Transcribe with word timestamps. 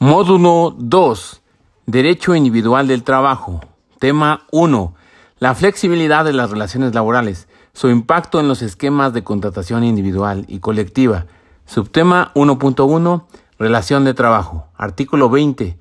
Módulo 0.00 0.76
2. 0.78 1.42
Derecho 1.86 2.36
individual 2.36 2.86
del 2.86 3.02
trabajo. 3.02 3.60
Tema 3.98 4.46
1. 4.52 4.94
La 5.40 5.56
flexibilidad 5.56 6.24
de 6.24 6.32
las 6.32 6.52
relaciones 6.52 6.94
laborales. 6.94 7.48
Su 7.72 7.88
impacto 7.88 8.38
en 8.38 8.46
los 8.46 8.62
esquemas 8.62 9.12
de 9.12 9.24
contratación 9.24 9.82
individual 9.82 10.44
y 10.46 10.60
colectiva. 10.60 11.26
Subtema 11.66 12.30
1.1. 12.36 13.24
Relación 13.58 14.04
de 14.04 14.14
trabajo. 14.14 14.68
Artículo 14.76 15.30
20 15.30 15.76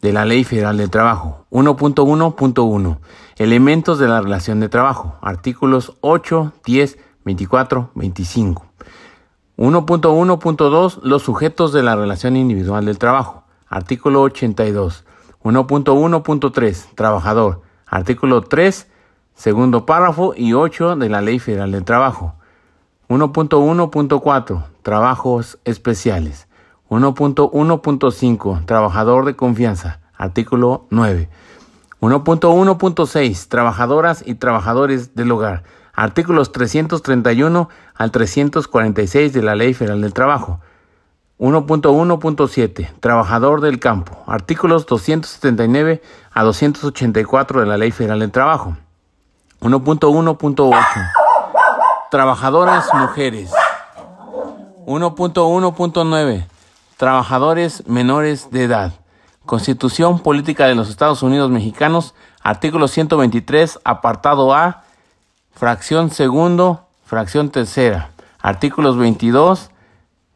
de 0.00 0.12
la 0.12 0.24
Ley 0.24 0.44
Federal 0.44 0.76
del 0.76 0.90
Trabajo. 0.90 1.44
1.1.1. 1.50 2.98
Elementos 3.34 3.98
de 3.98 4.06
la 4.06 4.20
relación 4.20 4.60
de 4.60 4.68
trabajo. 4.68 5.16
Artículos 5.20 5.94
8, 6.02 6.52
10, 6.64 6.98
24, 7.24 7.90
25. 7.96 8.73
1.1.2 9.56 10.98
Los 11.02 11.22
sujetos 11.22 11.72
de 11.72 11.84
la 11.84 11.94
relación 11.94 12.36
individual 12.36 12.86
del 12.86 12.98
trabajo. 12.98 13.44
Artículo 13.68 14.22
82. 14.22 15.04
1.1.3 15.44 16.94
Trabajador. 16.96 17.62
Artículo 17.86 18.40
3, 18.42 18.88
segundo 19.34 19.86
párrafo 19.86 20.34
y 20.36 20.54
8 20.54 20.96
de 20.96 21.08
la 21.08 21.20
Ley 21.20 21.38
Federal 21.38 21.70
del 21.70 21.84
Trabajo. 21.84 22.34
1.1.4 23.08 24.64
Trabajos 24.82 25.58
especiales. 25.64 26.48
1.1.5 26.88 28.66
Trabajador 28.66 29.24
de 29.24 29.36
confianza. 29.36 30.00
Artículo 30.16 30.86
9. 30.90 31.28
1.1.6 32.00 33.48
Trabajadoras 33.48 34.24
y 34.26 34.34
trabajadores 34.34 35.14
del 35.14 35.30
hogar. 35.30 35.62
Artículos 35.94 36.52
331 36.52 37.68
al 37.94 38.10
346 38.10 39.32
de 39.32 39.42
la 39.42 39.54
Ley 39.54 39.74
Federal 39.74 40.00
del 40.00 40.12
Trabajo. 40.12 40.60
1.1.7 41.38 42.92
Trabajador 43.00 43.60
del 43.60 43.80
campo. 43.80 44.22
Artículos 44.26 44.86
279 44.86 46.02
a 46.32 46.42
284 46.42 47.60
de 47.60 47.66
la 47.66 47.76
Ley 47.76 47.90
Federal 47.90 48.20
del 48.20 48.30
Trabajo. 48.30 48.76
1.1.8 49.60 51.10
Trabajadoras 52.10 52.86
mujeres. 52.94 53.50
1.1.9 54.86 56.46
Trabajadores 56.96 57.86
menores 57.88 58.50
de 58.50 58.64
edad. 58.64 58.92
Constitución 59.44 60.20
Política 60.20 60.66
de 60.66 60.74
los 60.74 60.88
Estados 60.88 61.22
Unidos 61.22 61.50
Mexicanos, 61.50 62.14
artículo 62.42 62.88
123, 62.88 63.78
apartado 63.84 64.54
A, 64.54 64.83
fracción 65.54 66.10
segundo, 66.10 66.86
fracción 67.04 67.50
tercera, 67.50 68.10
artículos 68.40 68.96
22, 68.96 69.70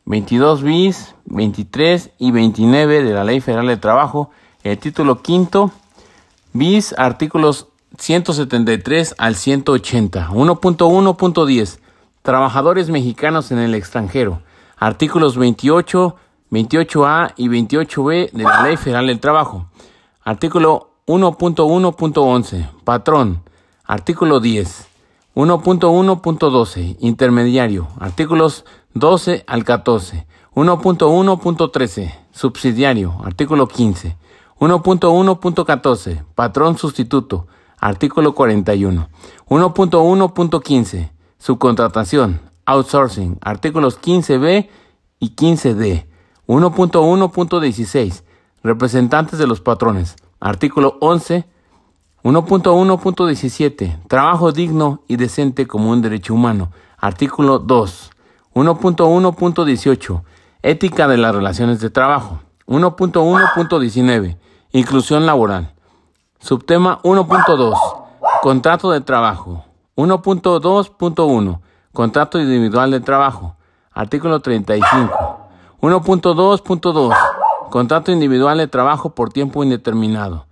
22 0.04 0.62
bis, 0.62 1.14
23 1.26 2.10
y 2.18 2.30
29 2.30 3.02
de 3.02 3.12
la 3.12 3.24
Ley 3.24 3.40
Federal 3.40 3.66
de 3.66 3.76
Trabajo, 3.76 4.30
el 4.62 4.78
título 4.78 5.20
quinto, 5.20 5.72
bis, 6.52 6.94
artículos 6.96 7.68
173 7.98 9.16
al 9.18 9.34
180, 9.34 10.28
1.1.10, 10.28 11.78
trabajadores 12.22 12.88
mexicanos 12.88 13.50
en 13.50 13.58
el 13.58 13.74
extranjero, 13.74 14.42
artículos 14.76 15.36
28, 15.36 16.16
28A 16.50 17.32
y 17.36 17.48
28B 17.48 18.30
de 18.30 18.42
la 18.44 18.62
Ley 18.62 18.76
Federal 18.76 19.08
del 19.08 19.20
Trabajo, 19.20 19.66
artículo 20.22 20.90
1.1.11, 21.06 22.70
patrón, 22.84 23.42
artículo 23.84 24.40
10, 24.40 24.87
1.1.12 25.38 26.96
Intermediario. 26.98 27.86
Artículos 28.00 28.64
12 28.94 29.44
al 29.46 29.62
14. 29.62 30.26
1.1.13 30.54 32.12
Subsidiario. 32.32 33.14
Artículo 33.22 33.68
15. 33.68 34.16
1.1.14 34.58 36.24
Patrón 36.34 36.76
sustituto. 36.76 37.46
Artículo 37.78 38.34
41. 38.34 39.08
1.1.15 39.48 41.10
Subcontratación. 41.38 42.40
Outsourcing. 42.64 43.38
Artículos 43.40 44.00
15b 44.00 44.68
y 45.20 45.36
15d. 45.36 46.06
1.1.16 46.48 48.24
Representantes 48.64 49.38
de 49.38 49.46
los 49.46 49.60
patrones. 49.60 50.16
Artículo 50.40 50.98
11 51.00 51.46
1.1.17 52.28 54.06
Trabajo 54.06 54.52
digno 54.52 55.00
y 55.08 55.16
decente 55.16 55.66
como 55.66 55.90
un 55.90 56.02
derecho 56.02 56.34
humano. 56.34 56.70
Artículo 56.98 57.58
2. 57.58 58.10
1.1.18 58.54 60.22
Ética 60.62 61.08
de 61.08 61.16
las 61.16 61.34
relaciones 61.34 61.80
de 61.80 61.88
trabajo. 61.88 62.40
1.1.19 62.66 64.36
Inclusión 64.72 65.24
laboral. 65.24 65.72
Subtema 66.38 67.00
1.2 67.02 67.74
Contrato 68.42 68.90
de 68.90 69.00
trabajo. 69.00 69.64
1.2.1 69.96 71.60
Contrato 71.94 72.38
individual 72.38 72.90
de 72.90 73.00
trabajo. 73.00 73.56
Artículo 73.90 74.40
35. 74.40 75.38
1.2.2 75.80 77.16
Contrato 77.70 78.12
individual 78.12 78.58
de 78.58 78.68
trabajo 78.68 79.14
por 79.14 79.32
tiempo 79.32 79.64
indeterminado. 79.64 80.47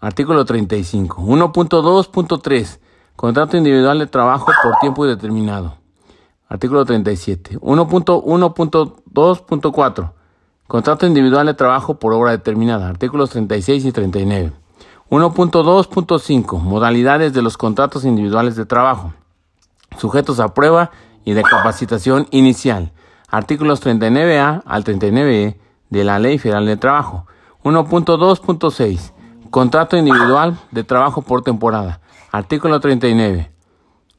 Artículo 0.00 0.44
35. 0.46 1.22
1.2.3. 1.22 2.78
Contrato 3.16 3.56
individual 3.58 3.98
de 3.98 4.06
trabajo 4.06 4.46
por 4.62 4.76
tiempo 4.80 5.04
indeterminado. 5.04 5.74
Artículo 6.48 6.86
37. 6.86 7.58
1.1.2.4. 7.60 10.12
Contrato 10.66 11.06
individual 11.06 11.46
de 11.46 11.54
trabajo 11.54 11.98
por 11.98 12.14
obra 12.14 12.30
determinada. 12.30 12.88
Artículos 12.88 13.28
36 13.30 13.84
y 13.84 13.92
39. 13.92 14.52
1.2.5. 15.10 16.60
Modalidades 16.60 17.34
de 17.34 17.42
los 17.42 17.58
contratos 17.58 18.06
individuales 18.06 18.56
de 18.56 18.64
trabajo. 18.64 19.12
Sujetos 19.98 20.40
a 20.40 20.54
prueba 20.54 20.90
y 21.24 21.34
de 21.34 21.42
capacitación 21.42 22.26
inicial. 22.30 22.92
Artículos 23.28 23.84
39A 23.84 24.62
al 24.64 24.84
39E 24.84 25.58
de 25.90 26.04
la 26.04 26.18
Ley 26.18 26.38
Federal 26.38 26.64
de 26.64 26.78
Trabajo. 26.78 27.26
1.2.6 27.64 29.12
Contrato 29.50 29.96
individual 29.96 30.58
de 30.70 30.84
trabajo 30.84 31.22
por 31.22 31.42
temporada. 31.42 32.00
Artículo 32.30 32.78
39. 32.78 33.50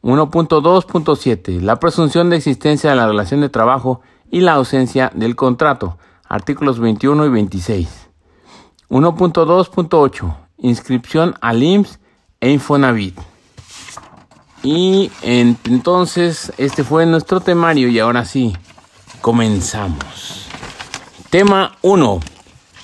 1.2.7. 0.02 1.62
La 1.62 1.80
presunción 1.80 2.30
de 2.30 2.36
existencia 2.36 2.90
de 2.90 2.96
la 2.98 3.08
relación 3.08 3.40
de 3.40 3.50
trabajo 3.50 4.02
y 4.30 4.42
la 4.42 4.54
ausencia 4.54 5.10
del 5.16 5.38
contrato. 5.38 5.98
Artículos 6.28 6.80
21 6.80 7.26
y 7.26 7.30
26. 7.30 8.10
1.2.8. 8.90 10.36
Inscripción 10.58 11.36
al 11.40 11.64
IMSS 11.64 12.00
e 12.42 12.52
Infonavit. 12.52 13.18
Y 14.64 15.12
entonces 15.22 16.52
este 16.58 16.84
fue 16.84 17.06
nuestro 17.06 17.40
temario 17.40 17.88
y 17.88 18.00
ahora 18.00 18.26
sí, 18.26 18.56
comenzamos. 19.22 20.48
Tema 21.30 21.78
1. 21.82 22.20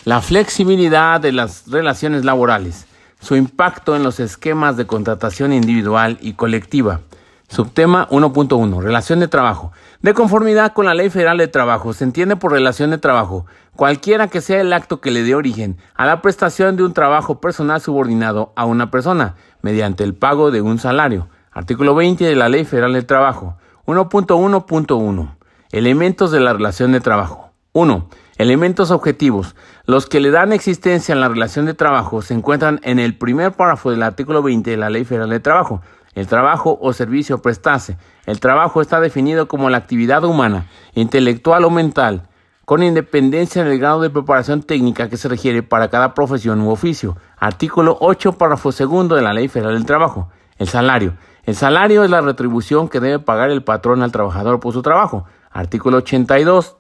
La 0.08 0.22
flexibilidad 0.22 1.20
de 1.20 1.34
las 1.34 1.70
relaciones 1.70 2.24
laborales, 2.24 2.88
su 3.20 3.36
impacto 3.36 3.94
en 3.94 4.04
los 4.04 4.22
esquemas 4.22 4.78
de 4.78 4.88
contratación 4.88 5.52
individual 5.52 6.18
y 6.22 6.32
colectiva. 6.32 7.02
Subtema 7.50 8.08
1.1. 8.08 8.82
Relación 8.82 9.20
de 9.20 9.28
trabajo. 9.28 9.74
De 10.02 10.14
conformidad 10.14 10.72
con 10.72 10.86
la 10.86 10.94
Ley 10.94 11.10
Federal 11.10 11.40
de 11.40 11.50
Trabajo, 11.50 11.92
se 11.92 12.06
entiende 12.06 12.38
por 12.38 12.54
relación 12.54 12.90
de 12.92 13.00
trabajo 13.00 13.48
cualquiera 13.76 14.30
que 14.30 14.40
sea 14.40 14.62
el 14.62 14.72
acto 14.72 15.02
que 15.02 15.12
le 15.12 15.24
dé 15.24 15.36
origen 15.36 15.76
a 15.96 16.06
la 16.06 16.22
prestación 16.22 16.78
de 16.78 16.84
un 16.84 16.94
trabajo 16.94 17.42
personal 17.42 17.82
subordinado 17.82 18.54
a 18.56 18.64
una 18.64 18.90
persona 18.90 19.36
mediante 19.62 20.06
el 20.06 20.16
pago 20.16 20.52
de 20.52 20.62
un 20.62 20.80
salario. 20.80 21.28
Artículo 21.52 21.96
20 21.96 22.24
de 22.24 22.36
la 22.38 22.48
Ley 22.48 22.64
Federal 22.64 22.94
de 22.94 23.04
Trabajo. 23.04 23.58
1.1.1. 23.86 25.36
Elementos 25.74 26.32
de 26.32 26.40
la 26.40 26.54
relación 26.54 26.94
de 26.94 27.02
trabajo. 27.02 27.52
1. 27.74 28.08
Elementos 28.38 28.92
objetivos. 28.92 29.56
Los 29.86 30.06
que 30.06 30.20
le 30.20 30.30
dan 30.30 30.54
existencia 30.54 31.16
a 31.16 31.18
la 31.18 31.28
relación 31.28 31.66
de 31.66 31.74
trabajo 31.74 32.22
se 32.22 32.36
encuentran 32.36 32.80
en 32.84 33.00
el 33.00 33.18
primer 33.18 33.54
párrafo 33.54 33.90
del 33.90 34.04
artículo 34.04 34.44
20 34.44 34.70
de 34.70 34.78
la 34.78 34.92
Ley 34.92 35.06
Federal 35.06 35.32
de 35.32 35.40
Trabajo. 35.40 35.82
El 36.14 36.28
trabajo 36.28 36.78
o 36.80 36.94
servicio 36.94 37.42
prestase. 37.42 37.98
El 38.28 38.40
trabajo 38.40 38.80
está 38.80 39.00
definido 39.00 39.48
como 39.48 39.72
la 39.72 39.78
actividad 39.78 40.24
humana, 40.24 40.68
intelectual 40.94 41.66
o 41.66 41.72
mental, 41.72 42.28
con 42.64 42.84
independencia 42.84 43.64
del 43.64 43.80
grado 43.80 44.02
de 44.02 44.12
preparación 44.12 44.62
técnica 44.62 45.10
que 45.10 45.18
se 45.18 45.30
requiere 45.30 45.64
para 45.64 45.90
cada 45.90 46.14
profesión 46.14 46.62
u 46.62 46.70
oficio. 46.70 47.18
Artículo 47.38 47.98
8, 48.02 48.34
párrafo 48.34 48.72
segundo 48.72 49.16
de 49.16 49.24
la 49.24 49.34
Ley 49.34 49.48
Federal 49.48 49.74
del 49.74 49.86
Trabajo. 49.88 50.30
El 50.60 50.68
salario. 50.68 51.16
El 51.44 51.56
salario 51.56 52.04
es 52.04 52.12
la 52.12 52.22
retribución 52.22 52.88
que 52.88 53.00
debe 53.00 53.18
pagar 53.18 53.50
el 53.50 53.64
patrón 53.64 54.04
al 54.04 54.12
trabajador 54.12 54.60
por 54.60 54.74
su 54.74 54.84
trabajo. 54.84 55.26
Artículo 55.50 55.98
82 55.98 56.77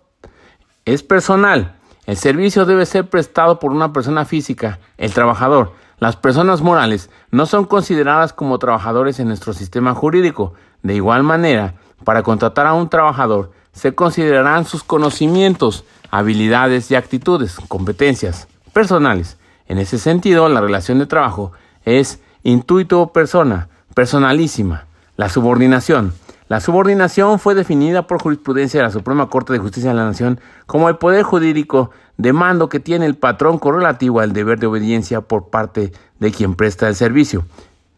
es 0.87 1.03
personal. 1.03 1.75
El 2.05 2.15
servicio 2.15 2.65
debe 2.65 2.85
ser 2.85 3.09
prestado 3.09 3.59
por 3.59 3.71
una 3.71 3.91
persona 3.91 4.23
física, 4.23 4.79
el 4.97 5.13
trabajador. 5.13 5.73
Las 5.99 6.15
personas 6.15 6.61
morales 6.61 7.09
no 7.29 7.45
son 7.45 7.65
consideradas 7.65 8.31
como 8.31 8.57
trabajadores 8.57 9.19
en 9.19 9.27
nuestro 9.27 9.51
sistema 9.51 9.93
jurídico. 9.93 10.53
De 10.83 10.95
igual 10.95 11.23
manera, 11.23 11.73
para 12.05 12.23
contratar 12.23 12.67
a 12.67 12.73
un 12.73 12.87
trabajador 12.87 13.51
se 13.73 13.95
considerarán 13.95 14.63
sus 14.63 14.81
conocimientos, 14.81 15.83
habilidades 16.09 16.89
y 16.89 16.95
actitudes, 16.95 17.57
competencias 17.67 18.47
personales. 18.71 19.37
En 19.67 19.79
ese 19.79 19.99
sentido, 19.99 20.47
la 20.47 20.61
relación 20.61 20.99
de 20.99 21.05
trabajo 21.05 21.51
es 21.83 22.21
intuito 22.43 23.07
persona, 23.07 23.67
personalísima. 23.93 24.85
La 25.17 25.27
subordinación. 25.27 26.13
La 26.49 26.61
subordinación 26.61 27.39
fue 27.39 27.55
definida 27.55 28.07
por 28.07 28.21
jurisprudencia 28.21 28.79
de 28.79 28.85
la 28.85 28.91
Suprema 28.91 29.29
Corte 29.29 29.51
de 29.51 29.59
Justicia 29.59 29.89
de 29.89 29.97
la 29.97 30.05
Nación 30.05 30.39
como 30.65 30.87
el 30.87 30.95
poder 30.95 31.23
jurídico 31.23 31.91
de 32.15 32.31
mando 32.31 32.69
que 32.69 32.79
tiene 32.79 33.05
el 33.05 33.15
patrón 33.15 33.59
correlativo 33.59 34.21
al 34.21 34.31
deber 34.31 34.57
de 34.57 34.67
obediencia 34.67 35.19
por 35.19 35.49
parte 35.49 35.91
de 36.19 36.31
quien 36.31 36.55
presta 36.55 36.87
el 36.87 36.95
servicio. 36.95 37.45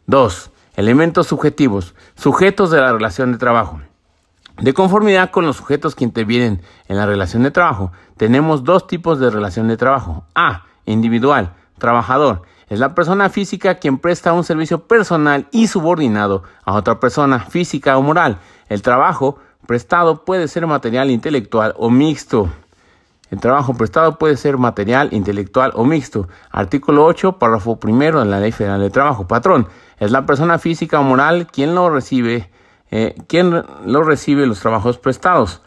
2. 0.06 0.50
Elementos 0.74 1.28
subjetivos, 1.28 1.94
sujetos 2.16 2.72
de 2.72 2.80
la 2.80 2.92
relación 2.92 3.30
de 3.30 3.38
trabajo. 3.38 3.80
De 4.60 4.74
conformidad 4.74 5.30
con 5.30 5.46
los 5.46 5.56
sujetos 5.56 5.94
que 5.94 6.04
intervienen 6.04 6.60
en 6.88 6.96
la 6.96 7.06
relación 7.06 7.44
de 7.44 7.52
trabajo, 7.52 7.92
tenemos 8.16 8.64
dos 8.64 8.88
tipos 8.88 9.20
de 9.20 9.30
relación 9.30 9.68
de 9.68 9.76
trabajo. 9.76 10.24
A. 10.34 10.64
Individual, 10.86 11.54
trabajador. 11.78 12.42
Es 12.70 12.78
la 12.78 12.94
persona 12.94 13.28
física 13.30 13.74
quien 13.74 13.98
presta 13.98 14.32
un 14.32 14.44
servicio 14.44 14.86
personal 14.86 15.48
y 15.50 15.66
subordinado 15.66 16.44
a 16.64 16.74
otra 16.74 17.00
persona 17.00 17.40
física 17.40 17.98
o 17.98 18.02
moral. 18.02 18.38
El 18.68 18.80
trabajo 18.80 19.38
prestado 19.66 20.24
puede 20.24 20.46
ser 20.46 20.68
material 20.68 21.10
intelectual 21.10 21.74
o 21.76 21.90
mixto. 21.90 22.48
El 23.32 23.40
trabajo 23.40 23.74
prestado 23.74 24.18
puede 24.18 24.36
ser 24.36 24.56
material, 24.56 25.08
intelectual 25.10 25.72
o 25.74 25.84
mixto. 25.84 26.28
Artículo 26.52 27.04
8, 27.06 27.38
párrafo 27.40 27.80
primero 27.80 28.20
de 28.20 28.26
la 28.26 28.38
Ley 28.38 28.52
Federal 28.52 28.80
de 28.80 28.90
Trabajo. 28.90 29.26
Patrón, 29.26 29.66
es 29.98 30.12
la 30.12 30.24
persona 30.24 30.60
física 30.60 31.00
o 31.00 31.02
moral 31.02 31.48
quien 31.48 31.74
lo 31.74 31.90
recibe 31.90 32.50
eh, 32.92 33.16
¿Quién 33.26 33.64
lo 33.84 34.02
recibe 34.04 34.46
los 34.46 34.60
trabajos 34.60 34.96
prestados? 34.96 35.60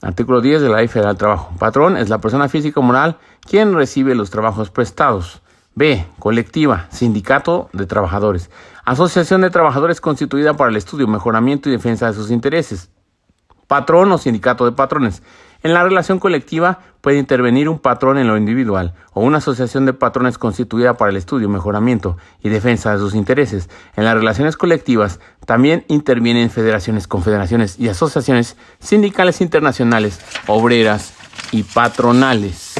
Artículo 0.00 0.40
10 0.40 0.62
de 0.62 0.68
la 0.68 0.78
Ley 0.78 0.88
Federal 0.88 1.14
del 1.14 1.18
Trabajo. 1.18 1.52
Patrón 1.56 1.96
es 1.96 2.08
la 2.08 2.18
persona 2.18 2.48
física 2.48 2.80
o 2.80 2.82
moral 2.82 3.18
quien 3.40 3.74
recibe 3.74 4.16
los 4.16 4.30
trabajos 4.30 4.70
prestados. 4.70 5.40
B. 5.74 6.06
Colectiva, 6.18 6.86
sindicato 6.90 7.70
de 7.72 7.86
trabajadores. 7.86 8.50
Asociación 8.84 9.40
de 9.40 9.50
trabajadores 9.50 10.00
constituida 10.00 10.54
para 10.54 10.70
el 10.70 10.76
estudio, 10.76 11.06
mejoramiento 11.08 11.68
y 11.68 11.72
defensa 11.72 12.08
de 12.08 12.14
sus 12.14 12.30
intereses. 12.30 12.90
Patrón 13.66 14.12
o 14.12 14.18
sindicato 14.18 14.64
de 14.64 14.72
patrones. 14.72 15.22
En 15.62 15.74
la 15.74 15.84
relación 15.84 16.18
colectiva 16.18 16.80
puede 17.00 17.18
intervenir 17.18 17.68
un 17.68 17.78
patrón 17.78 18.18
en 18.18 18.26
lo 18.26 18.36
individual 18.36 18.94
o 19.12 19.20
una 19.20 19.38
asociación 19.38 19.86
de 19.86 19.92
patrones 19.92 20.36
constituida 20.36 20.94
para 20.96 21.10
el 21.12 21.16
estudio, 21.16 21.48
mejoramiento 21.48 22.16
y 22.42 22.48
defensa 22.48 22.92
de 22.92 22.98
sus 22.98 23.14
intereses. 23.14 23.70
En 23.94 24.04
las 24.04 24.14
relaciones 24.14 24.56
colectivas 24.56 25.20
también 25.46 25.84
intervienen 25.86 26.50
federaciones, 26.50 27.06
confederaciones 27.06 27.78
y 27.78 27.88
asociaciones 27.88 28.56
sindicales 28.80 29.40
internacionales, 29.40 30.20
obreras 30.48 31.14
y 31.52 31.62
patronales. 31.62 32.74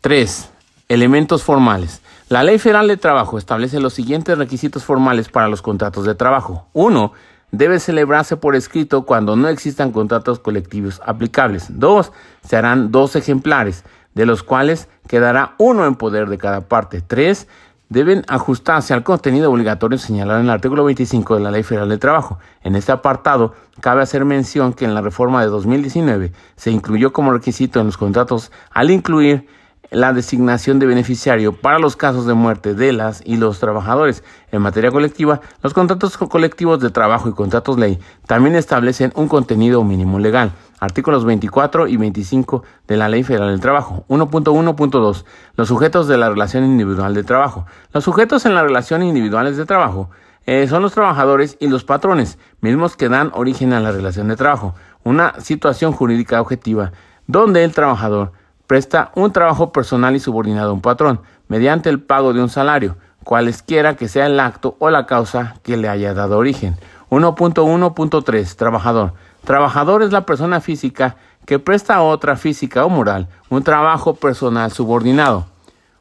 3. 0.00 0.50
Elementos 0.88 1.44
formales. 1.44 2.02
La 2.30 2.44
Ley 2.44 2.60
Federal 2.60 2.86
de 2.86 2.96
Trabajo 2.96 3.38
establece 3.38 3.80
los 3.80 3.92
siguientes 3.92 4.38
requisitos 4.38 4.84
formales 4.84 5.28
para 5.28 5.48
los 5.48 5.62
contratos 5.62 6.04
de 6.04 6.14
trabajo. 6.14 6.68
1 6.74 7.12
debe 7.50 7.80
celebrarse 7.80 8.36
por 8.36 8.54
escrito 8.54 9.04
cuando 9.04 9.34
no 9.34 9.48
existan 9.48 9.90
contratos 9.90 10.38
colectivos 10.38 11.02
aplicables. 11.04 11.66
Dos, 11.70 12.12
se 12.46 12.56
harán 12.56 12.92
dos 12.92 13.16
ejemplares, 13.16 13.82
de 14.14 14.26
los 14.26 14.44
cuales 14.44 14.88
quedará 15.08 15.56
uno 15.58 15.86
en 15.86 15.96
poder 15.96 16.28
de 16.28 16.38
cada 16.38 16.60
parte. 16.60 17.00
Tres, 17.00 17.48
deben 17.88 18.24
ajustarse 18.28 18.94
al 18.94 19.02
contenido 19.02 19.50
obligatorio 19.50 19.98
señalado 19.98 20.38
en 20.38 20.44
el 20.46 20.52
artículo 20.52 20.84
25 20.84 21.34
de 21.34 21.40
la 21.40 21.50
Ley 21.50 21.64
Federal 21.64 21.88
de 21.88 21.98
Trabajo. 21.98 22.38
En 22.62 22.76
este 22.76 22.92
apartado, 22.92 23.54
cabe 23.80 24.02
hacer 24.02 24.24
mención 24.24 24.72
que 24.72 24.84
en 24.84 24.94
la 24.94 25.00
reforma 25.00 25.40
de 25.40 25.48
2019 25.48 26.32
se 26.54 26.70
incluyó 26.70 27.12
como 27.12 27.32
requisito 27.32 27.80
en 27.80 27.86
los 27.86 27.96
contratos 27.96 28.52
al 28.70 28.92
incluir 28.92 29.48
la 29.90 30.12
designación 30.12 30.78
de 30.78 30.86
beneficiario 30.86 31.52
para 31.52 31.78
los 31.78 31.96
casos 31.96 32.26
de 32.26 32.34
muerte 32.34 32.74
de 32.74 32.92
las 32.92 33.22
y 33.24 33.36
los 33.36 33.58
trabajadores. 33.58 34.22
En 34.52 34.62
materia 34.62 34.90
colectiva, 34.90 35.40
los 35.62 35.74
contratos 35.74 36.16
colectivos 36.16 36.80
de 36.80 36.90
trabajo 36.90 37.28
y 37.28 37.32
contratos 37.32 37.78
ley 37.78 37.98
también 38.26 38.54
establecen 38.54 39.12
un 39.16 39.28
contenido 39.28 39.82
mínimo 39.84 40.18
legal. 40.18 40.52
Artículos 40.78 41.24
24 41.24 41.88
y 41.88 41.96
25 41.96 42.62
de 42.86 42.96
la 42.96 43.08
Ley 43.08 43.22
Federal 43.22 43.50
del 43.50 43.60
Trabajo. 43.60 44.04
1.1.2. 44.08 45.24
Los 45.56 45.68
sujetos 45.68 46.08
de 46.08 46.16
la 46.16 46.30
relación 46.30 46.64
individual 46.64 47.12
de 47.12 47.22
trabajo. 47.22 47.66
Los 47.92 48.04
sujetos 48.04 48.46
en 48.46 48.54
las 48.54 48.62
relaciones 48.64 49.08
individuales 49.08 49.56
de 49.56 49.66
trabajo 49.66 50.08
eh, 50.46 50.66
son 50.68 50.82
los 50.82 50.94
trabajadores 50.94 51.56
y 51.60 51.68
los 51.68 51.84
patrones, 51.84 52.38
mismos 52.60 52.96
que 52.96 53.08
dan 53.08 53.30
origen 53.34 53.72
a 53.72 53.80
la 53.80 53.92
relación 53.92 54.28
de 54.28 54.36
trabajo. 54.36 54.74
Una 55.04 55.38
situación 55.40 55.92
jurídica 55.92 56.40
objetiva 56.40 56.92
donde 57.26 57.62
el 57.62 57.72
trabajador 57.72 58.32
presta 58.70 59.10
un 59.16 59.32
trabajo 59.32 59.72
personal 59.72 60.14
y 60.14 60.20
subordinado 60.20 60.70
a 60.70 60.72
un 60.72 60.80
patrón, 60.80 61.22
mediante 61.48 61.90
el 61.90 61.98
pago 61.98 62.32
de 62.32 62.40
un 62.40 62.48
salario, 62.48 62.96
cualesquiera 63.24 63.96
que 63.96 64.06
sea 64.06 64.26
el 64.26 64.38
acto 64.38 64.76
o 64.78 64.90
la 64.90 65.06
causa 65.06 65.56
que 65.64 65.76
le 65.76 65.88
haya 65.88 66.14
dado 66.14 66.38
origen. 66.38 66.76
1.1.3 67.10 68.54
Trabajador. 68.54 69.12
Trabajador 69.44 70.04
es 70.04 70.12
la 70.12 70.24
persona 70.24 70.60
física 70.60 71.16
que 71.46 71.58
presta 71.58 71.96
a 71.96 72.02
otra 72.02 72.36
física 72.36 72.84
o 72.84 72.88
moral 72.88 73.26
un 73.48 73.64
trabajo 73.64 74.14
personal 74.14 74.70
subordinado. 74.70 75.46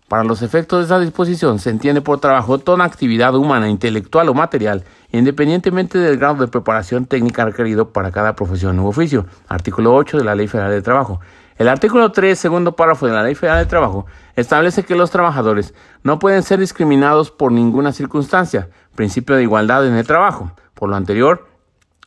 Para 0.07 0.23
los 0.23 0.43
efectos 0.43 0.77
de 0.77 0.83
esta 0.83 0.99
disposición 0.99 1.57
se 1.57 1.71
entiende 1.71 2.01
por 2.01 2.19
trabajo 2.19 2.59
toda 2.59 2.85
actividad 2.85 3.33
humana, 3.33 3.67
intelectual 3.67 4.29
o 4.29 4.35
material, 4.35 4.83
independientemente 5.11 5.97
del 5.97 6.17
grado 6.17 6.35
de 6.35 6.47
preparación 6.47 7.07
técnica 7.07 7.45
requerido 7.45 7.89
para 7.89 8.11
cada 8.11 8.35
profesión 8.35 8.79
u 8.79 8.85
oficio. 8.85 9.25
Artículo 9.47 9.95
8 9.95 10.19
de 10.19 10.23
la 10.23 10.35
Ley 10.35 10.47
Federal 10.47 10.69
de 10.69 10.83
Trabajo. 10.83 11.19
El 11.59 11.67
artículo 11.67 12.13
3, 12.13 12.39
segundo 12.39 12.77
párrafo 12.77 13.05
de 13.05 13.11
la 13.11 13.21
Ley 13.21 13.35
Federal 13.35 13.59
de 13.59 13.69
Trabajo, 13.69 14.05
establece 14.37 14.83
que 14.83 14.95
los 14.95 15.11
trabajadores 15.11 15.73
no 16.03 16.17
pueden 16.17 16.41
ser 16.41 16.61
discriminados 16.61 17.31
por 17.31 17.51
ninguna 17.51 17.91
circunstancia, 17.91 18.69
principio 18.95 19.35
de 19.35 19.43
igualdad 19.43 19.85
en 19.85 19.95
el 19.95 20.07
trabajo. 20.07 20.53
Por 20.73 20.87
lo 20.87 20.95
anterior, 20.95 21.49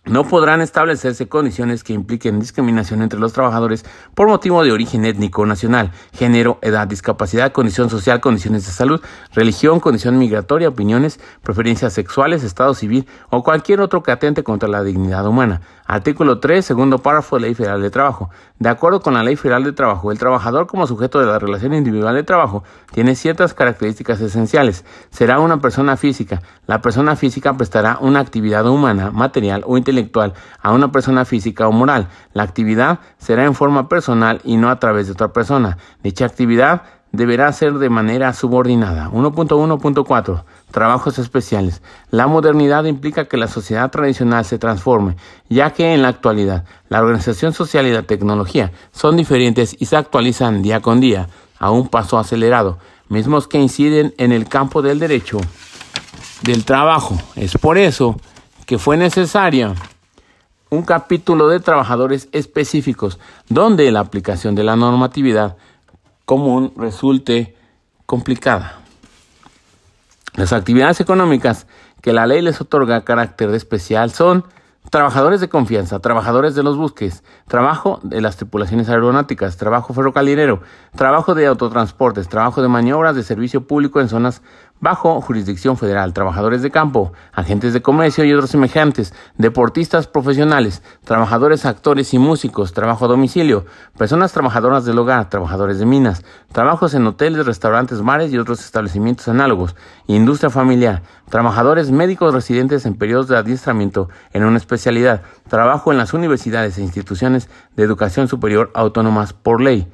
no 0.04 0.24
podrán 0.24 0.62
establecerse 0.62 1.28
condiciones 1.28 1.84
que 1.84 1.92
impliquen 1.92 2.40
discriminación 2.40 3.02
entre 3.02 3.20
los 3.20 3.34
trabajadores 3.34 3.84
por 4.14 4.26
motivo 4.26 4.64
de 4.64 4.72
origen 4.72 5.04
étnico, 5.04 5.46
nacional, 5.46 5.92
género, 6.12 6.58
edad, 6.62 6.88
discapacidad, 6.88 7.52
condición 7.52 7.88
social, 7.88 8.20
condiciones 8.20 8.66
de 8.66 8.72
salud, 8.72 9.00
religión, 9.32 9.78
condición 9.78 10.18
migratoria, 10.18 10.70
opiniones, 10.70 11.20
preferencias 11.42 11.92
sexuales, 11.92 12.42
estado 12.42 12.74
civil 12.74 13.06
o 13.30 13.44
cualquier 13.44 13.80
otro 13.80 14.02
que 14.02 14.10
atente 14.10 14.42
contra 14.42 14.68
la 14.68 14.82
dignidad 14.82 15.24
humana. 15.24 15.60
Artículo 15.86 16.38
3, 16.38 16.64
segundo 16.64 16.98
párrafo 16.98 17.36
de 17.36 17.42
Ley 17.42 17.54
Federal 17.54 17.82
de 17.82 17.90
Trabajo. 17.90 18.30
De 18.58 18.68
acuerdo 18.68 19.00
con 19.00 19.14
la 19.14 19.22
Ley 19.22 19.36
Federal 19.36 19.64
de 19.64 19.72
Trabajo, 19.72 20.12
el 20.12 20.18
trabajador 20.18 20.66
como 20.66 20.86
sujeto 20.86 21.18
de 21.18 21.26
la 21.26 21.38
relación 21.38 21.74
individual 21.74 22.14
de 22.14 22.22
trabajo 22.22 22.62
tiene 22.92 23.14
ciertas 23.14 23.54
características 23.54 24.20
esenciales. 24.20 24.84
Será 25.10 25.40
una 25.40 25.60
persona 25.60 25.96
física. 25.96 26.42
La 26.66 26.80
persona 26.80 27.16
física 27.16 27.56
prestará 27.56 27.98
una 28.00 28.20
actividad 28.20 28.66
humana, 28.66 29.10
material 29.10 29.64
o 29.66 29.76
intelectual 29.76 30.34
a 30.60 30.72
una 30.72 30.92
persona 30.92 31.24
física 31.24 31.66
o 31.66 31.72
moral. 31.72 32.08
La 32.32 32.44
actividad 32.44 33.00
será 33.18 33.44
en 33.44 33.54
forma 33.54 33.88
personal 33.88 34.40
y 34.44 34.56
no 34.56 34.70
a 34.70 34.78
través 34.78 35.06
de 35.06 35.12
otra 35.12 35.32
persona. 35.32 35.78
Dicha 36.02 36.24
actividad 36.24 36.82
deberá 37.12 37.52
ser 37.52 37.74
de 37.74 37.90
manera 37.90 38.32
subordinada. 38.32 39.10
1.1.4. 39.10 40.44
Trabajos 40.70 41.18
especiales. 41.18 41.82
La 42.10 42.26
modernidad 42.26 42.84
implica 42.84 43.26
que 43.26 43.36
la 43.36 43.48
sociedad 43.48 43.90
tradicional 43.90 44.44
se 44.44 44.58
transforme, 44.58 45.16
ya 45.48 45.70
que 45.70 45.92
en 45.92 46.02
la 46.02 46.08
actualidad 46.08 46.64
la 46.88 47.00
organización 47.00 47.52
social 47.52 47.86
y 47.86 47.92
la 47.92 48.02
tecnología 48.02 48.72
son 48.92 49.16
diferentes 49.16 49.76
y 49.78 49.86
se 49.86 49.96
actualizan 49.96 50.62
día 50.62 50.80
con 50.80 51.00
día 51.00 51.28
a 51.58 51.70
un 51.70 51.88
paso 51.88 52.18
acelerado, 52.18 52.78
mismos 53.08 53.46
que 53.46 53.58
inciden 53.58 54.14
en 54.16 54.32
el 54.32 54.48
campo 54.48 54.82
del 54.82 54.98
derecho 54.98 55.38
del 56.42 56.64
trabajo. 56.64 57.16
Es 57.36 57.56
por 57.58 57.78
eso 57.78 58.16
que 58.66 58.78
fue 58.78 58.96
necesaria 58.96 59.74
un 60.70 60.82
capítulo 60.82 61.48
de 61.48 61.60
trabajadores 61.60 62.30
específicos 62.32 63.18
donde 63.50 63.90
la 63.92 64.00
aplicación 64.00 64.54
de 64.54 64.64
la 64.64 64.74
normatividad 64.74 65.58
común 66.24 66.72
resulte 66.76 67.56
complicada. 68.06 68.80
Las 70.34 70.52
actividades 70.52 71.00
económicas 71.00 71.66
que 72.00 72.12
la 72.12 72.26
ley 72.26 72.42
les 72.42 72.60
otorga 72.60 73.04
carácter 73.04 73.50
de 73.50 73.56
especial 73.56 74.10
son 74.10 74.44
Trabajadores 74.90 75.40
de 75.40 75.48
confianza, 75.48 76.00
trabajadores 76.00 76.54
de 76.54 76.62
los 76.62 76.76
buques, 76.76 77.22
trabajo 77.46 78.00
de 78.02 78.20
las 78.20 78.36
tripulaciones 78.36 78.88
aeronáuticas, 78.88 79.56
trabajo 79.56 79.94
ferrocarrilero, 79.94 80.60
trabajo 80.96 81.34
de 81.34 81.46
autotransportes, 81.46 82.28
trabajo 82.28 82.60
de 82.60 82.68
maniobras 82.68 83.14
de 83.14 83.22
servicio 83.22 83.66
público 83.66 84.00
en 84.00 84.08
zonas 84.08 84.42
bajo 84.82 85.20
jurisdicción 85.20 85.78
federal, 85.78 86.12
trabajadores 86.12 86.60
de 86.60 86.72
campo, 86.72 87.12
agentes 87.32 87.72
de 87.72 87.80
comercio 87.80 88.24
y 88.24 88.32
otros 88.34 88.50
semejantes, 88.50 89.14
deportistas 89.38 90.08
profesionales, 90.08 90.82
trabajadores, 91.04 91.64
actores 91.64 92.12
y 92.12 92.18
músicos, 92.18 92.72
trabajo 92.72 93.04
a 93.04 93.08
domicilio, 93.08 93.64
personas 93.96 94.32
trabajadoras 94.32 94.84
del 94.84 94.98
hogar, 94.98 95.30
trabajadores 95.30 95.78
de 95.78 95.86
minas, 95.86 96.24
trabajos 96.50 96.94
en 96.94 97.06
hoteles, 97.06 97.46
restaurantes, 97.46 98.02
bares 98.02 98.32
y 98.32 98.38
otros 98.38 98.60
establecimientos 98.60 99.28
análogos, 99.28 99.76
industria 100.08 100.50
familiar, 100.50 101.02
trabajadores 101.30 101.92
médicos 101.92 102.34
residentes 102.34 102.84
en 102.84 102.94
periodos 102.94 103.28
de 103.28 103.36
adiestramiento 103.36 104.08
en 104.32 104.42
una 104.44 104.56
especialidad, 104.56 105.22
trabajo 105.48 105.92
en 105.92 105.98
las 105.98 106.12
universidades 106.12 106.76
e 106.76 106.82
instituciones 106.82 107.48
de 107.76 107.84
educación 107.84 108.26
superior 108.26 108.72
autónomas 108.74 109.32
por 109.32 109.60
ley. 109.60 109.86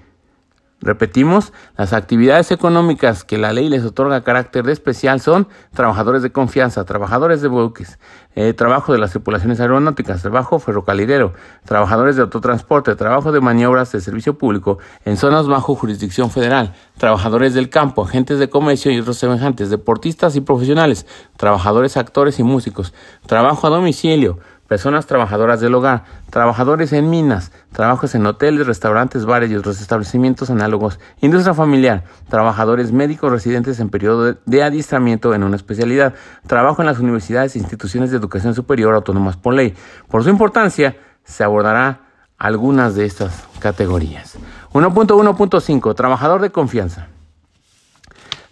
Repetimos, 0.81 1.53
las 1.77 1.93
actividades 1.93 2.53
económicas 2.53 3.25
que 3.25 3.37
la 3.37 3.53
ley 3.53 3.69
les 3.69 3.85
otorga 3.85 4.23
carácter 4.23 4.65
de 4.65 4.73
especial 4.73 5.21
son 5.21 5.49
trabajadores 5.75 6.23
de 6.23 6.31
confianza, 6.31 6.85
trabajadores 6.85 7.43
de 7.43 7.49
buques, 7.49 7.99
eh, 8.37 8.53
trabajo 8.53 8.93
de 8.93 9.01
las 9.01 9.11
tripulaciones 9.11 9.59
aeronáuticas, 9.59 10.23
trabajo 10.23 10.61
ferrocarrilero, 10.61 11.35
trabajadores 11.65 12.15
de 12.15 12.23
autotransporte, 12.23 12.95
trabajo 12.95 13.33
de 13.33 13.41
maniobras 13.41 13.91
de 13.91 14.01
servicio 14.01 14.39
público 14.39 14.79
en 15.05 15.17
zonas 15.17 15.49
bajo 15.49 15.75
jurisdicción 15.75 16.31
federal, 16.31 16.73
trabajadores 16.97 17.55
del 17.55 17.71
campo, 17.71 18.05
agentes 18.05 18.39
de 18.39 18.49
comercio 18.49 18.93
y 18.93 19.01
otros 19.01 19.19
semejantes, 19.19 19.71
deportistas 19.71 20.37
y 20.37 20.41
profesionales, 20.41 21.07
trabajadores, 21.37 21.97
actores 21.97 22.39
y 22.39 22.45
músicos, 22.45 22.95
trabajo 23.27 23.67
a 23.67 23.71
domicilio, 23.71 24.39
personas 24.69 25.07
trabajadoras 25.07 25.61
del 25.61 25.75
hogar, 25.75 26.05
trabajadores 26.31 26.93
en 26.93 27.11
minas, 27.11 27.51
trabajos 27.73 28.15
en 28.15 28.27
hoteles, 28.27 28.67
restaurantes, 28.67 29.25
bares 29.25 29.51
y 29.51 29.57
otros 29.57 29.81
establecimientos 29.81 30.51
análogos, 30.51 31.01
industria 31.21 31.55
familiar, 31.55 32.05
trabajadores 32.29 32.93
médicos 32.93 33.33
residentes 33.33 33.81
en 33.81 33.89
periodo 33.89 34.37
de 34.45 34.63
adiestramiento 34.63 35.35
en 35.35 35.43
una 35.43 35.57
especialidad, 35.57 36.15
trabajo 36.47 36.83
en 36.83 36.87
las 36.87 36.99
universidades 36.99 37.57
e 37.57 37.59
instituciones 37.59 38.11
de 38.11 38.19
educación 38.19 38.55
superior 38.55 38.95
autónomas 38.95 39.37
por 39.37 39.55
ley. 39.55 39.75
Por 40.09 40.23
su 40.23 40.29
importancia, 40.29 40.97
se 41.25 41.43
abordará 41.43 42.03
algunas 42.37 42.95
de 42.95 43.07
estas 43.07 43.45
categorías. 43.59 44.37
1.1.5. 44.73 45.95
Trabajador 45.95 46.41
de 46.41 46.51
confianza. 46.51 47.09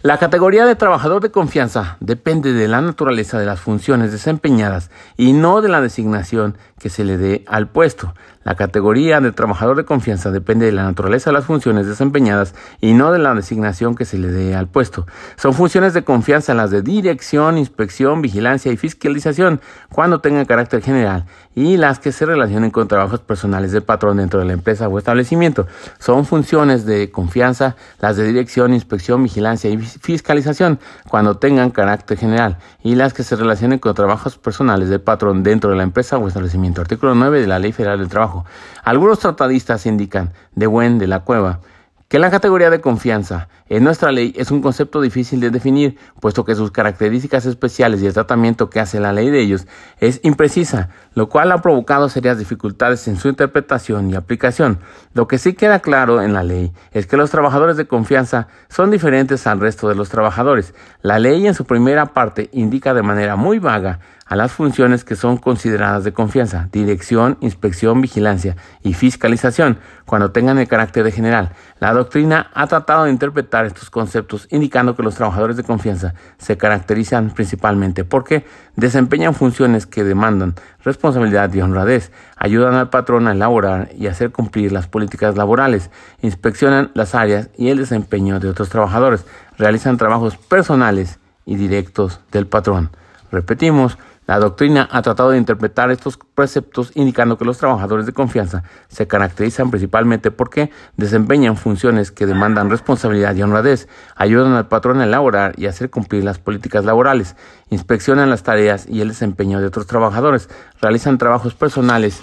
La 0.03 0.19
categoría 0.19 0.67
de 0.67 0.75
trabajador 0.75 1.23
de 1.23 1.31
confianza 1.31 1.97
depende 2.01 2.53
de 2.53 2.67
la 2.67 2.81
naturaleza 2.81 3.39
de 3.39 3.47
las 3.47 3.59
funciones 3.59 4.11
desempeñadas 4.11 4.91
y 5.17 5.33
no 5.33 5.59
de 5.59 5.69
la 5.69 5.81
designación 5.81 6.55
que 6.77 6.89
se 6.89 7.03
le 7.03 7.17
dé 7.17 7.43
al 7.47 7.67
puesto. 7.67 8.13
La 8.43 8.53
categoría 8.53 9.19
de 9.19 9.31
trabajador 9.31 9.75
de 9.75 9.85
confianza 9.85 10.29
depende 10.29 10.67
de 10.67 10.71
la 10.71 10.83
naturaleza 10.83 11.31
de 11.31 11.33
las 11.33 11.45
funciones 11.45 11.87
desempeñadas 11.87 12.53
y 12.79 12.93
no 12.93 13.11
de 13.11 13.17
la 13.17 13.33
designación 13.33 13.95
que 13.95 14.05
se 14.05 14.19
le 14.19 14.27
dé 14.27 14.55
al 14.55 14.67
puesto. 14.67 15.07
Son 15.35 15.55
funciones 15.55 15.95
de 15.95 16.03
confianza 16.03 16.53
las 16.53 16.69
de 16.69 16.83
dirección, 16.83 17.57
inspección, 17.57 18.21
vigilancia 18.21 18.71
y 18.71 18.77
fiscalización 18.77 19.61
cuando 19.91 20.21
tengan 20.21 20.45
carácter 20.45 20.83
general 20.83 21.25
y 21.57 21.75
las 21.75 21.97
que 21.97 22.11
se 22.11 22.23
relacionen 22.27 22.69
con 22.69 22.87
trabajos 22.87 23.19
personales 23.21 23.71
del 23.71 23.81
patrón 23.81 24.17
dentro 24.17 24.39
de 24.39 24.45
la 24.45 24.53
empresa 24.53 24.87
o 24.87 24.99
establecimiento. 24.99 25.65
Son 25.97 26.23
funciones 26.23 26.85
de 26.85 27.09
confianza 27.09 27.75
las 27.99 28.15
de 28.15 28.27
dirección, 28.27 28.75
inspección, 28.75 29.23
vigilancia 29.23 29.67
y 29.71 29.79
fiscalización 29.79 30.79
cuando 31.09 31.37
tengan 31.37 31.71
carácter 31.71 32.19
general 32.19 32.59
y 32.83 32.93
las 32.93 33.15
que 33.15 33.23
se 33.23 33.35
relacionen 33.35 33.79
con 33.79 33.95
trabajos 33.95 34.37
personales 34.37 34.89
del 34.89 35.01
patrón 35.01 35.41
dentro 35.41 35.71
de 35.71 35.77
la 35.77 35.81
empresa 35.81 36.19
o 36.19 36.27
establecimiento. 36.27 36.81
Artículo 36.81 37.15
9 37.15 37.41
de 37.41 37.47
la 37.47 37.57
Ley 37.57 37.71
Federal 37.71 37.97
del 37.97 38.07
Trabajo. 38.07 38.45
Algunos 38.83 39.17
tratadistas 39.17 39.87
indican, 39.87 40.33
de 40.53 40.67
Buen 40.67 40.99
de 40.99 41.07
la 41.07 41.21
Cueva, 41.21 41.61
que 42.07 42.19
la 42.19 42.31
categoría 42.31 42.69
de 42.69 42.79
confianza 42.79 43.49
en 43.67 43.83
nuestra 43.83 44.13
ley 44.13 44.33
es 44.37 44.49
un 44.49 44.61
concepto 44.61 45.01
difícil 45.01 45.41
de 45.41 45.49
definir, 45.49 45.97
puesto 46.21 46.45
que 46.45 46.55
sus 46.55 46.71
características 46.71 47.45
especiales 47.45 48.01
y 48.01 48.05
el 48.05 48.13
tratamiento 48.13 48.69
que 48.69 48.79
hace 48.79 49.01
la 49.01 49.11
ley 49.11 49.29
de 49.29 49.41
ellos 49.41 49.67
es 49.99 50.21
imprecisa, 50.23 50.89
lo 51.15 51.27
cual 51.27 51.51
ha 51.51 51.61
provocado 51.61 52.07
serias 52.07 52.37
dificultades 52.37 53.07
en 53.09 53.17
su 53.17 53.27
interpretación 53.27 54.09
y 54.09 54.15
aplicación. 54.15 54.79
Lo 55.13 55.27
que 55.27 55.37
sí 55.37 55.53
queda 55.53 55.79
claro 55.79 56.21
en 56.21 56.31
la 56.31 56.43
ley 56.43 56.71
es 56.93 57.07
que 57.07 57.17
los 57.17 57.29
trabajadores 57.29 57.75
de 57.75 57.87
confianza 57.87 58.47
son 58.69 58.89
diferentes 58.89 59.45
al 59.45 59.59
resto 59.59 59.89
de 59.89 59.95
los 59.95 60.07
trabajadores. 60.07 60.73
La 61.01 61.19
ley 61.19 61.45
en 61.45 61.55
su 61.55 61.65
primera 61.65 62.13
parte 62.13 62.49
indica 62.53 62.93
de 62.93 63.03
manera 63.03 63.35
muy 63.35 63.59
vaga 63.59 63.99
a 64.27 64.35
las 64.35 64.51
funciones 64.51 65.03
que 65.03 65.15
son 65.15 65.37
consideradas 65.37 66.03
de 66.03 66.13
confianza, 66.13 66.67
dirección, 66.71 67.37
inspección, 67.41 68.01
vigilancia 68.01 68.55
y 68.83 68.93
fiscalización, 68.93 69.79
cuando 70.05 70.31
tengan 70.31 70.57
el 70.57 70.67
carácter 70.67 71.03
de 71.03 71.11
general. 71.11 71.51
La 71.79 71.93
doctrina 71.93 72.49
ha 72.53 72.67
tratado 72.67 73.05
de 73.05 73.11
interpretar 73.11 73.65
estos 73.65 73.89
conceptos 73.89 74.47
indicando 74.51 74.95
que 74.95 75.03
los 75.03 75.15
trabajadores 75.15 75.57
de 75.57 75.63
confianza 75.63 76.13
se 76.37 76.57
caracterizan 76.57 77.31
principalmente 77.31 78.03
porque 78.03 78.45
desempeñan 78.75 79.33
funciones 79.33 79.85
que 79.85 80.03
demandan 80.03 80.55
responsabilidad 80.83 81.53
y 81.53 81.61
honradez, 81.61 82.11
ayudan 82.35 82.75
al 82.75 82.89
patrón 82.89 83.27
a 83.27 83.31
elaborar 83.31 83.89
y 83.97 84.07
hacer 84.07 84.31
cumplir 84.31 84.71
las 84.71 84.87
políticas 84.87 85.35
laborales, 85.35 85.89
inspeccionan 86.21 86.91
las 86.93 87.15
áreas 87.15 87.49
y 87.57 87.69
el 87.69 87.77
desempeño 87.77 88.39
de 88.39 88.49
otros 88.49 88.69
trabajadores, 88.69 89.25
realizan 89.57 89.97
trabajos 89.97 90.37
personales 90.37 91.19
y 91.45 91.55
directos 91.55 92.21
del 92.31 92.47
patrón. 92.47 92.91
Repetimos, 93.31 93.97
la 94.27 94.39
doctrina 94.39 94.87
ha 94.91 95.01
tratado 95.01 95.31
de 95.31 95.37
interpretar 95.37 95.89
estos 95.89 96.19
preceptos 96.35 96.91
indicando 96.95 97.37
que 97.37 97.45
los 97.45 97.57
trabajadores 97.57 98.05
de 98.05 98.11
confianza 98.11 98.63
se 98.89 99.07
caracterizan 99.07 99.71
principalmente 99.71 100.31
porque 100.31 100.69
desempeñan 100.97 101.55
funciones 101.55 102.11
que 102.11 102.25
demandan 102.25 102.69
responsabilidad 102.69 103.33
y 103.35 103.41
honradez, 103.41 103.87
ayudan 104.15 104.51
al 104.53 104.67
patrón 104.67 104.99
a 104.99 105.05
elaborar 105.05 105.53
y 105.57 105.67
hacer 105.67 105.89
cumplir 105.89 106.25
las 106.25 106.39
políticas 106.39 106.83
laborales, 106.83 107.37
inspeccionan 107.69 108.29
las 108.29 108.43
tareas 108.43 108.85
y 108.87 108.99
el 108.99 109.07
desempeño 109.07 109.61
de 109.61 109.67
otros 109.67 109.87
trabajadores, 109.87 110.49
realizan 110.81 111.17
trabajos 111.17 111.53
personales 111.53 112.19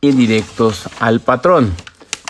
y 0.00 0.12
directos 0.12 0.88
al 1.00 1.18
patrón. 1.18 1.74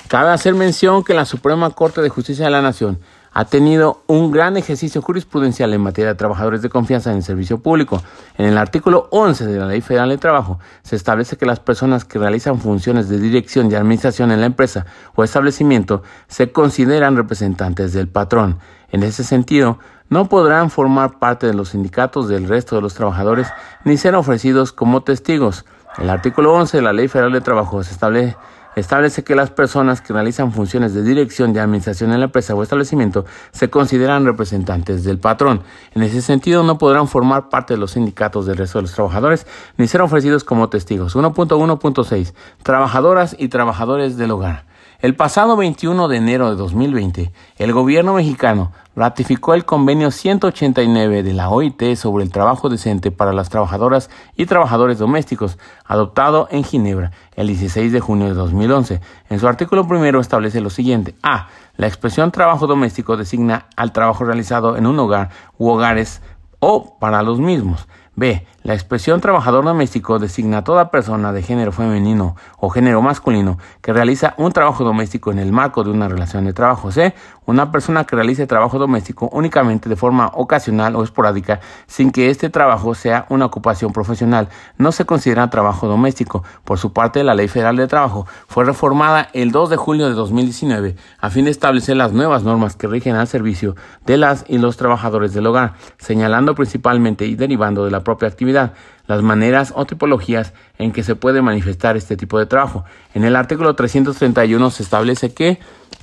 Cabe 0.08 0.30
hacer 0.30 0.54
mención 0.54 1.04
que 1.04 1.12
la 1.12 1.26
Suprema 1.26 1.68
Corte 1.70 2.00
de 2.00 2.08
Justicia 2.08 2.46
de 2.46 2.50
la 2.50 2.62
Nación 2.62 2.98
ha 3.38 3.44
tenido 3.44 4.02
un 4.08 4.32
gran 4.32 4.56
ejercicio 4.56 5.00
jurisprudencial 5.00 5.72
en 5.72 5.80
materia 5.80 6.08
de 6.08 6.16
trabajadores 6.16 6.60
de 6.60 6.68
confianza 6.68 7.12
en 7.12 7.18
el 7.18 7.22
servicio 7.22 7.60
público. 7.60 8.02
En 8.36 8.46
el 8.46 8.58
artículo 8.58 9.06
11 9.12 9.46
de 9.46 9.60
la 9.60 9.66
Ley 9.66 9.80
Federal 9.80 10.08
de 10.08 10.18
Trabajo 10.18 10.58
se 10.82 10.96
establece 10.96 11.36
que 11.36 11.46
las 11.46 11.60
personas 11.60 12.04
que 12.04 12.18
realizan 12.18 12.58
funciones 12.58 13.08
de 13.08 13.20
dirección 13.20 13.70
y 13.70 13.76
administración 13.76 14.32
en 14.32 14.40
la 14.40 14.46
empresa 14.46 14.86
o 15.14 15.22
establecimiento 15.22 16.02
se 16.26 16.50
consideran 16.50 17.14
representantes 17.14 17.92
del 17.92 18.08
patrón. 18.08 18.58
En 18.90 19.04
ese 19.04 19.22
sentido, 19.22 19.78
no 20.08 20.28
podrán 20.28 20.68
formar 20.68 21.20
parte 21.20 21.46
de 21.46 21.54
los 21.54 21.68
sindicatos 21.68 22.26
del 22.26 22.48
resto 22.48 22.74
de 22.74 22.82
los 22.82 22.94
trabajadores 22.94 23.46
ni 23.84 23.98
ser 23.98 24.16
ofrecidos 24.16 24.72
como 24.72 25.04
testigos. 25.04 25.64
El 25.98 26.10
artículo 26.10 26.54
11 26.54 26.78
de 26.78 26.82
la 26.82 26.92
Ley 26.92 27.06
Federal 27.06 27.30
de 27.30 27.40
Trabajo 27.40 27.84
se 27.84 27.92
establece 27.92 28.36
establece 28.78 29.24
que 29.24 29.34
las 29.34 29.50
personas 29.50 30.00
que 30.00 30.12
realizan 30.12 30.52
funciones 30.52 30.94
de 30.94 31.02
dirección 31.02 31.52
de 31.52 31.60
administración 31.60 32.12
en 32.12 32.20
la 32.20 32.26
empresa 32.26 32.54
o 32.54 32.62
establecimiento 32.62 33.24
se 33.52 33.70
consideran 33.70 34.24
representantes 34.24 35.04
del 35.04 35.18
patrón. 35.18 35.62
En 35.94 36.02
ese 36.02 36.22
sentido, 36.22 36.62
no 36.62 36.78
podrán 36.78 37.08
formar 37.08 37.48
parte 37.48 37.74
de 37.74 37.80
los 37.80 37.92
sindicatos 37.92 38.46
del 38.46 38.56
resto 38.56 38.78
de 38.78 38.82
los 38.82 38.92
trabajadores 38.92 39.46
ni 39.76 39.86
ser 39.86 40.02
ofrecidos 40.02 40.44
como 40.44 40.68
testigos. 40.68 41.16
1.1.6. 41.16 42.34
Trabajadoras 42.62 43.36
y 43.38 43.48
trabajadores 43.48 44.16
del 44.16 44.30
hogar. 44.30 44.68
El 45.00 45.14
pasado 45.14 45.54
21 45.54 46.08
de 46.08 46.16
enero 46.16 46.50
de 46.50 46.56
2020, 46.56 47.30
el 47.58 47.72
gobierno 47.72 48.14
mexicano 48.14 48.72
ratificó 48.96 49.54
el 49.54 49.64
convenio 49.64 50.10
189 50.10 51.22
de 51.22 51.34
la 51.34 51.50
OIT 51.50 51.94
sobre 51.94 52.24
el 52.24 52.32
trabajo 52.32 52.68
decente 52.68 53.12
para 53.12 53.32
las 53.32 53.48
trabajadoras 53.48 54.10
y 54.34 54.46
trabajadores 54.46 54.98
domésticos, 54.98 55.56
adoptado 55.84 56.48
en 56.50 56.64
Ginebra 56.64 57.12
el 57.36 57.46
16 57.46 57.92
de 57.92 58.00
junio 58.00 58.26
de 58.26 58.34
2011. 58.34 59.00
En 59.30 59.38
su 59.38 59.46
artículo 59.46 59.86
primero 59.86 60.18
establece 60.18 60.60
lo 60.60 60.68
siguiente. 60.68 61.14
A. 61.22 61.46
La 61.76 61.86
expresión 61.86 62.32
trabajo 62.32 62.66
doméstico 62.66 63.16
designa 63.16 63.66
al 63.76 63.92
trabajo 63.92 64.24
realizado 64.24 64.76
en 64.76 64.84
un 64.84 64.98
hogar 64.98 65.30
u 65.58 65.68
hogares 65.68 66.22
o 66.58 66.98
para 66.98 67.22
los 67.22 67.38
mismos. 67.38 67.86
B. 68.18 68.44
La 68.64 68.74
expresión 68.74 69.20
trabajador 69.20 69.64
doméstico 69.64 70.18
designa 70.18 70.58
a 70.58 70.64
toda 70.64 70.90
persona 70.90 71.32
de 71.32 71.42
género 71.42 71.70
femenino 71.70 72.34
o 72.58 72.68
género 72.68 73.00
masculino 73.00 73.56
que 73.80 73.92
realiza 73.92 74.34
un 74.36 74.50
trabajo 74.52 74.82
doméstico 74.82 75.30
en 75.30 75.38
el 75.38 75.52
marco 75.52 75.84
de 75.84 75.90
una 75.90 76.08
relación 76.08 76.44
de 76.44 76.52
trabajo. 76.52 76.90
C. 76.90 77.14
Una 77.46 77.70
persona 77.70 78.04
que 78.04 78.16
realice 78.16 78.46
trabajo 78.46 78.78
doméstico 78.78 79.30
únicamente 79.32 79.88
de 79.88 79.96
forma 79.96 80.32
ocasional 80.34 80.96
o 80.96 81.04
esporádica 81.04 81.60
sin 81.86 82.10
que 82.10 82.28
este 82.28 82.50
trabajo 82.50 82.94
sea 82.94 83.24
una 83.30 83.46
ocupación 83.46 83.92
profesional 83.92 84.48
no 84.76 84.92
se 84.92 85.06
considera 85.06 85.48
trabajo 85.48 85.86
doméstico. 85.86 86.44
Por 86.64 86.78
su 86.78 86.92
parte, 86.92 87.22
la 87.24 87.34
Ley 87.34 87.48
Federal 87.48 87.76
de 87.76 87.86
Trabajo 87.86 88.26
fue 88.48 88.64
reformada 88.64 89.28
el 89.32 89.52
2 89.52 89.70
de 89.70 89.76
julio 89.76 90.08
de 90.08 90.14
2019 90.14 90.96
a 91.20 91.30
fin 91.30 91.44
de 91.44 91.52
establecer 91.52 91.96
las 91.96 92.12
nuevas 92.12 92.42
normas 92.42 92.76
que 92.76 92.88
rigen 92.88 93.14
al 93.14 93.28
servicio 93.28 93.76
de 94.04 94.18
las 94.18 94.44
y 94.48 94.58
los 94.58 94.76
trabajadores 94.76 95.32
del 95.32 95.46
hogar, 95.46 95.74
señalando 95.98 96.54
principalmente 96.54 97.24
y 97.24 97.36
derivando 97.36 97.84
de 97.84 97.92
la 97.92 98.04
propia 98.08 98.28
actividad, 98.28 98.72
las 99.06 99.20
maneras 99.20 99.74
o 99.76 99.84
tipologías 99.84 100.54
en 100.78 100.92
que 100.92 101.02
se 101.02 101.14
puede 101.14 101.42
manifestar 101.42 101.98
este 101.98 102.16
tipo 102.16 102.38
de 102.38 102.46
trabajo. 102.46 102.86
En 103.12 103.24
el 103.24 103.36
artículo 103.36 103.74
331 103.74 104.70
se 104.70 104.82
establece 104.82 105.34
que 105.34 105.58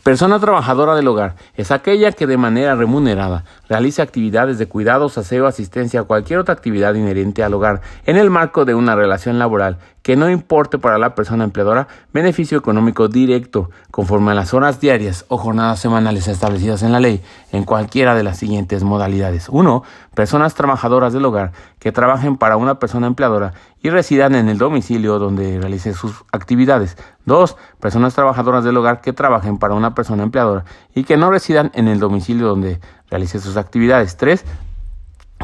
Persona 0.06 0.40
trabajadora 0.40 0.94
del 0.94 1.08
hogar 1.08 1.34
es 1.56 1.72
aquella 1.72 2.12
que 2.12 2.28
de 2.28 2.38
manera 2.38 2.76
remunerada 2.76 3.44
realiza 3.68 4.04
actividades 4.04 4.60
de 4.60 4.68
cuidados, 4.68 5.18
aseo, 5.18 5.48
asistencia 5.48 6.02
o 6.04 6.06
cualquier 6.06 6.38
otra 6.38 6.54
actividad 6.54 6.94
inherente 6.94 7.44
al 7.44 7.56
hogar 7.56 7.82
en 8.06 8.18
el 8.18 8.30
marco 8.30 8.66
de 8.66 8.76
una 8.76 8.96
relación 8.96 9.40
laboral 9.40 9.80
que 10.06 10.16
no 10.16 10.30
importe 10.30 10.78
para 10.78 11.00
la 11.00 11.16
persona 11.16 11.46
empleadora 11.46 11.88
beneficio 12.14 12.60
económico 12.60 13.08
directo 13.08 13.72
conforme 13.90 14.34
a 14.34 14.36
las 14.36 14.54
horas 14.54 14.80
diarias 14.80 15.26
o 15.30 15.38
jornadas 15.40 15.80
semanales 15.80 16.28
establecidas 16.28 16.84
en 16.84 16.92
la 16.92 17.00
ley 17.00 17.24
en 17.52 17.64
cualquiera 17.64 18.14
de 18.14 18.22
las 18.22 18.38
siguientes 18.38 18.84
modalidades. 18.84 19.50
1. 19.50 19.82
Personas 20.14 20.54
trabajadoras 20.54 21.12
del 21.12 21.26
hogar 21.26 21.54
que 21.80 21.92
trabajen 21.92 22.38
para 22.38 22.56
una 22.56 22.78
persona 22.78 23.08
empleadora 23.08 23.54
y 23.82 23.90
residan 23.90 24.36
en 24.36 24.48
el 24.48 24.60
domicilio 24.60 25.18
donde 25.18 25.60
realice 25.60 25.96
sus 25.96 26.24
actividades. 26.32 26.98
2. 27.26 27.58
Personas 27.80 28.14
trabajadoras 28.14 28.64
del 28.64 28.78
hogar 28.78 29.02
que 29.02 29.12
trabajen 29.12 29.58
para 29.58 29.74
una 29.74 29.96
persona 29.96 30.22
empleadora 30.22 30.66
y 30.94 31.06
que 31.06 31.18
no 31.18 31.32
residan 31.32 31.72
en 31.74 31.88
el 31.88 32.00
domicilio 32.00 32.46
donde 32.46 32.80
realice 33.10 33.40
sus 33.40 33.58
actividades. 33.58 34.18
3 34.18 34.46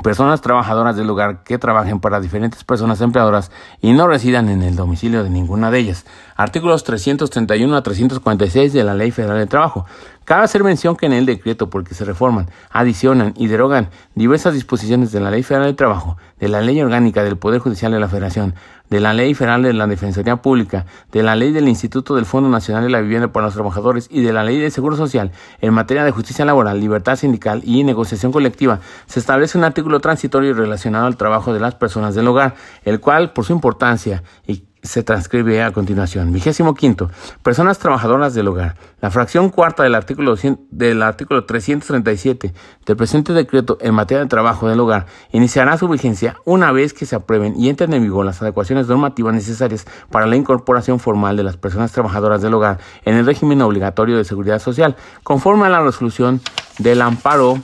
personas 0.04 0.42
trabajadoras 0.42 0.96
del 0.96 1.06
lugar 1.06 1.44
que 1.44 1.58
trabajen 1.58 2.00
para 2.00 2.20
diferentes 2.20 2.64
personas 2.64 3.02
empleadoras 3.02 3.52
y 3.82 3.94
no 3.94 4.08
residan 4.08 4.50
en 4.50 4.64
el 4.64 4.76
domicilio 4.76 5.24
de 5.24 5.30
ninguna 5.30 5.70
de 5.70 5.80
ellas. 5.80 6.06
Artículos 6.36 6.84
331 6.84 7.76
a 7.76 7.84
346 7.84 8.74
de 8.74 8.84
la 8.84 8.96
Ley 8.96 9.12
Federal 9.12 9.38
de 9.38 9.48
Trabajo. 9.48 9.86
Cabe 10.24 10.44
hacer 10.44 10.64
mención 10.64 10.96
que 10.96 11.08
en 11.08 11.14
el 11.14 11.26
decreto 11.26 11.70
porque 11.70 11.94
se 11.94 12.06
reforman, 12.06 12.50
adicionan 12.70 13.34
y 13.38 13.48
derogan 13.48 13.90
diversas 14.16 14.54
disposiciones 14.54 15.12
de 15.12 15.20
la 15.20 15.30
Ley 15.30 15.44
Federal 15.44 15.68
de 15.68 15.74
Trabajo, 15.74 16.18
de 16.40 16.48
la 16.48 16.62
Ley 16.62 16.82
Orgánica 16.82 17.24
del 17.24 17.38
Poder 17.38 17.60
Judicial 17.60 17.92
de 17.92 18.00
la 18.00 18.08
Federación, 18.08 18.56
de 18.92 19.00
la 19.00 19.14
Ley 19.14 19.34
Federal 19.34 19.64
de 19.64 19.74
la 19.74 19.88
Defensoría 19.88 20.36
Pública, 20.36 20.86
de 21.14 21.24
la 21.24 21.36
Ley 21.36 21.54
del 21.54 21.70
Instituto 21.70 22.14
del 22.14 22.26
Fondo 22.26 22.50
Nacional 22.50 22.84
de 22.84 22.90
la 22.90 23.00
Vivienda 23.00 23.32
para 23.32 23.46
los 23.46 23.56
Trabajadores 23.56 24.08
y 24.12 24.22
de 24.22 24.34
la 24.34 24.44
Ley 24.44 24.60
de 24.60 24.70
Seguro 24.70 24.98
Social 24.98 25.32
en 25.62 25.74
materia 25.74 26.04
de 26.04 26.12
justicia 26.12 26.44
laboral, 26.44 26.80
libertad 26.80 27.16
sindical 27.16 27.62
y 27.64 27.86
negociación 27.86 28.34
colectiva, 28.34 28.82
se 29.08 29.22
establece 29.22 29.58
un 29.58 29.64
artículo 29.64 30.02
transitorio 30.02 30.54
relacionado 30.54 31.08
al 31.08 31.16
trabajo 31.16 31.54
de 31.54 31.62
las 31.62 31.74
personas 31.74 32.16
del 32.16 32.28
hogar, 32.28 32.56
el 32.84 33.00
cual, 33.00 33.32
por 33.32 33.46
su 33.46 33.54
importancia 33.54 34.24
y 34.46 34.66
se 34.84 35.04
transcribe 35.04 35.62
a 35.62 35.72
continuación. 35.72 36.32
Vigésimo 36.32 36.74
quinto. 36.74 37.10
Personas 37.44 37.78
trabajadoras 37.78 38.34
del 38.34 38.48
hogar. 38.48 38.76
La 39.00 39.12
fracción 39.12 39.50
cuarta 39.50 39.84
del 39.84 39.96
artículo, 39.96 40.36
del 40.70 41.04
artículo 41.04 41.46
337 41.46 42.54
del 42.86 42.98
presente 42.98 43.34
decreto 43.34 43.78
en 43.82 43.94
materia 43.94 44.24
de 44.24 44.30
trabajo 44.30 44.68
del 44.68 44.80
hogar 44.80 45.06
iniciará 45.32 45.78
su 45.78 45.88
vigencia 45.88 46.38
una 46.46 46.72
vez 46.72 46.94
que 46.94 47.06
se 47.06 47.16
aprueben 47.16 47.60
y 47.60 47.70
entren 47.70 47.94
en 47.94 48.04
vigor 48.04 48.26
las 48.26 48.42
adecuaciones 48.42 48.88
normativas 48.88 49.34
necesarias 49.34 49.86
para 50.10 50.26
la 50.26 50.36
incorporación 50.36 51.00
formal 51.00 51.38
de 51.38 51.44
las 51.44 51.58
personas 51.58 51.92
trabajadoras 51.92 52.42
del 52.42 52.54
hogar 52.54 52.80
en 53.06 53.16
el 53.16 53.26
régimen 53.26 53.62
obligatorio 53.62 54.18
de 54.18 54.24
seguridad 54.24 54.60
social, 54.60 54.96
conforme 55.24 55.66
a 55.66 55.70
la 55.70 55.82
resolución 55.82 56.42
del 56.80 57.02
amparo 57.02 57.60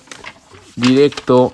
directo 0.76 1.54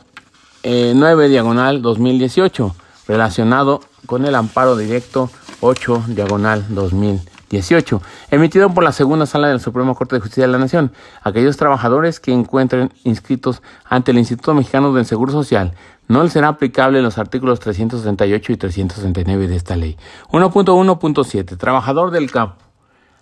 9 0.63 1.25
eh, 1.25 1.29
diagonal 1.29 1.81
2018 1.81 2.75
relacionado 3.07 3.81
con 4.05 4.25
el 4.25 4.35
amparo 4.35 4.75
directo 4.77 5.29
8 5.63 6.03
diagonal 6.09 6.65
2018, 6.69 8.01
emitido 8.31 8.69
por 8.73 8.83
la 8.83 8.91
segunda 8.91 9.25
sala 9.25 9.47
de 9.47 9.53
la 9.53 9.59
Suprema 9.59 9.95
Corte 9.95 10.15
de 10.15 10.19
Justicia 10.19 10.45
de 10.45 10.51
la 10.51 10.57
Nación. 10.57 10.91
Aquellos 11.21 11.55
trabajadores 11.55 12.19
que 12.19 12.33
encuentren 12.33 12.91
inscritos 13.05 13.61
ante 13.85 14.11
el 14.11 14.17
Instituto 14.17 14.53
Mexicano 14.53 14.93
del 14.93 15.05
Seguro 15.05 15.31
Social 15.31 15.73
no 16.09 16.21
les 16.21 16.33
será 16.33 16.49
aplicable 16.49 17.01
los 17.01 17.17
artículos 17.17 17.61
338 17.61 18.51
y 18.51 18.57
369 18.57 19.47
de 19.47 19.55
esta 19.55 19.77
ley. 19.77 19.97
1.1.7. 20.31 21.57
Trabajador 21.57 22.11
del 22.11 22.29
campo. 22.29 22.57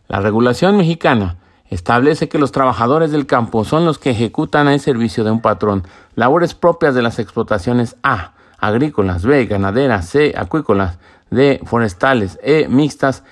La 0.08 0.20
regulación 0.20 0.78
mexicana 0.78 1.38
establece 1.70 2.28
que 2.28 2.40
los 2.40 2.52
trabajadores 2.52 3.12
del 3.12 3.28
campo 3.28 3.64
son 3.66 3.86
los 3.86 4.00
que 4.00 4.10
ejecutan 4.10 4.68
el 4.68 4.80
servicio 4.80 5.24
de 5.24 5.32
un 5.32 5.42
patrón 5.42 5.84
labores 6.16 6.56
propias 6.56 6.96
de 6.96 7.04
las 7.04 7.20
explotaciones 7.20 7.96
A, 8.02 8.34
agrícolas, 8.58 9.24
B, 9.26 9.46
ganaderas, 9.46 10.10
C, 10.10 10.34
acuícolas, 10.36 10.98
D. 11.32 11.62
Forestales. 11.66 12.38
E. 12.44 12.68
Mixtas. 12.68 13.24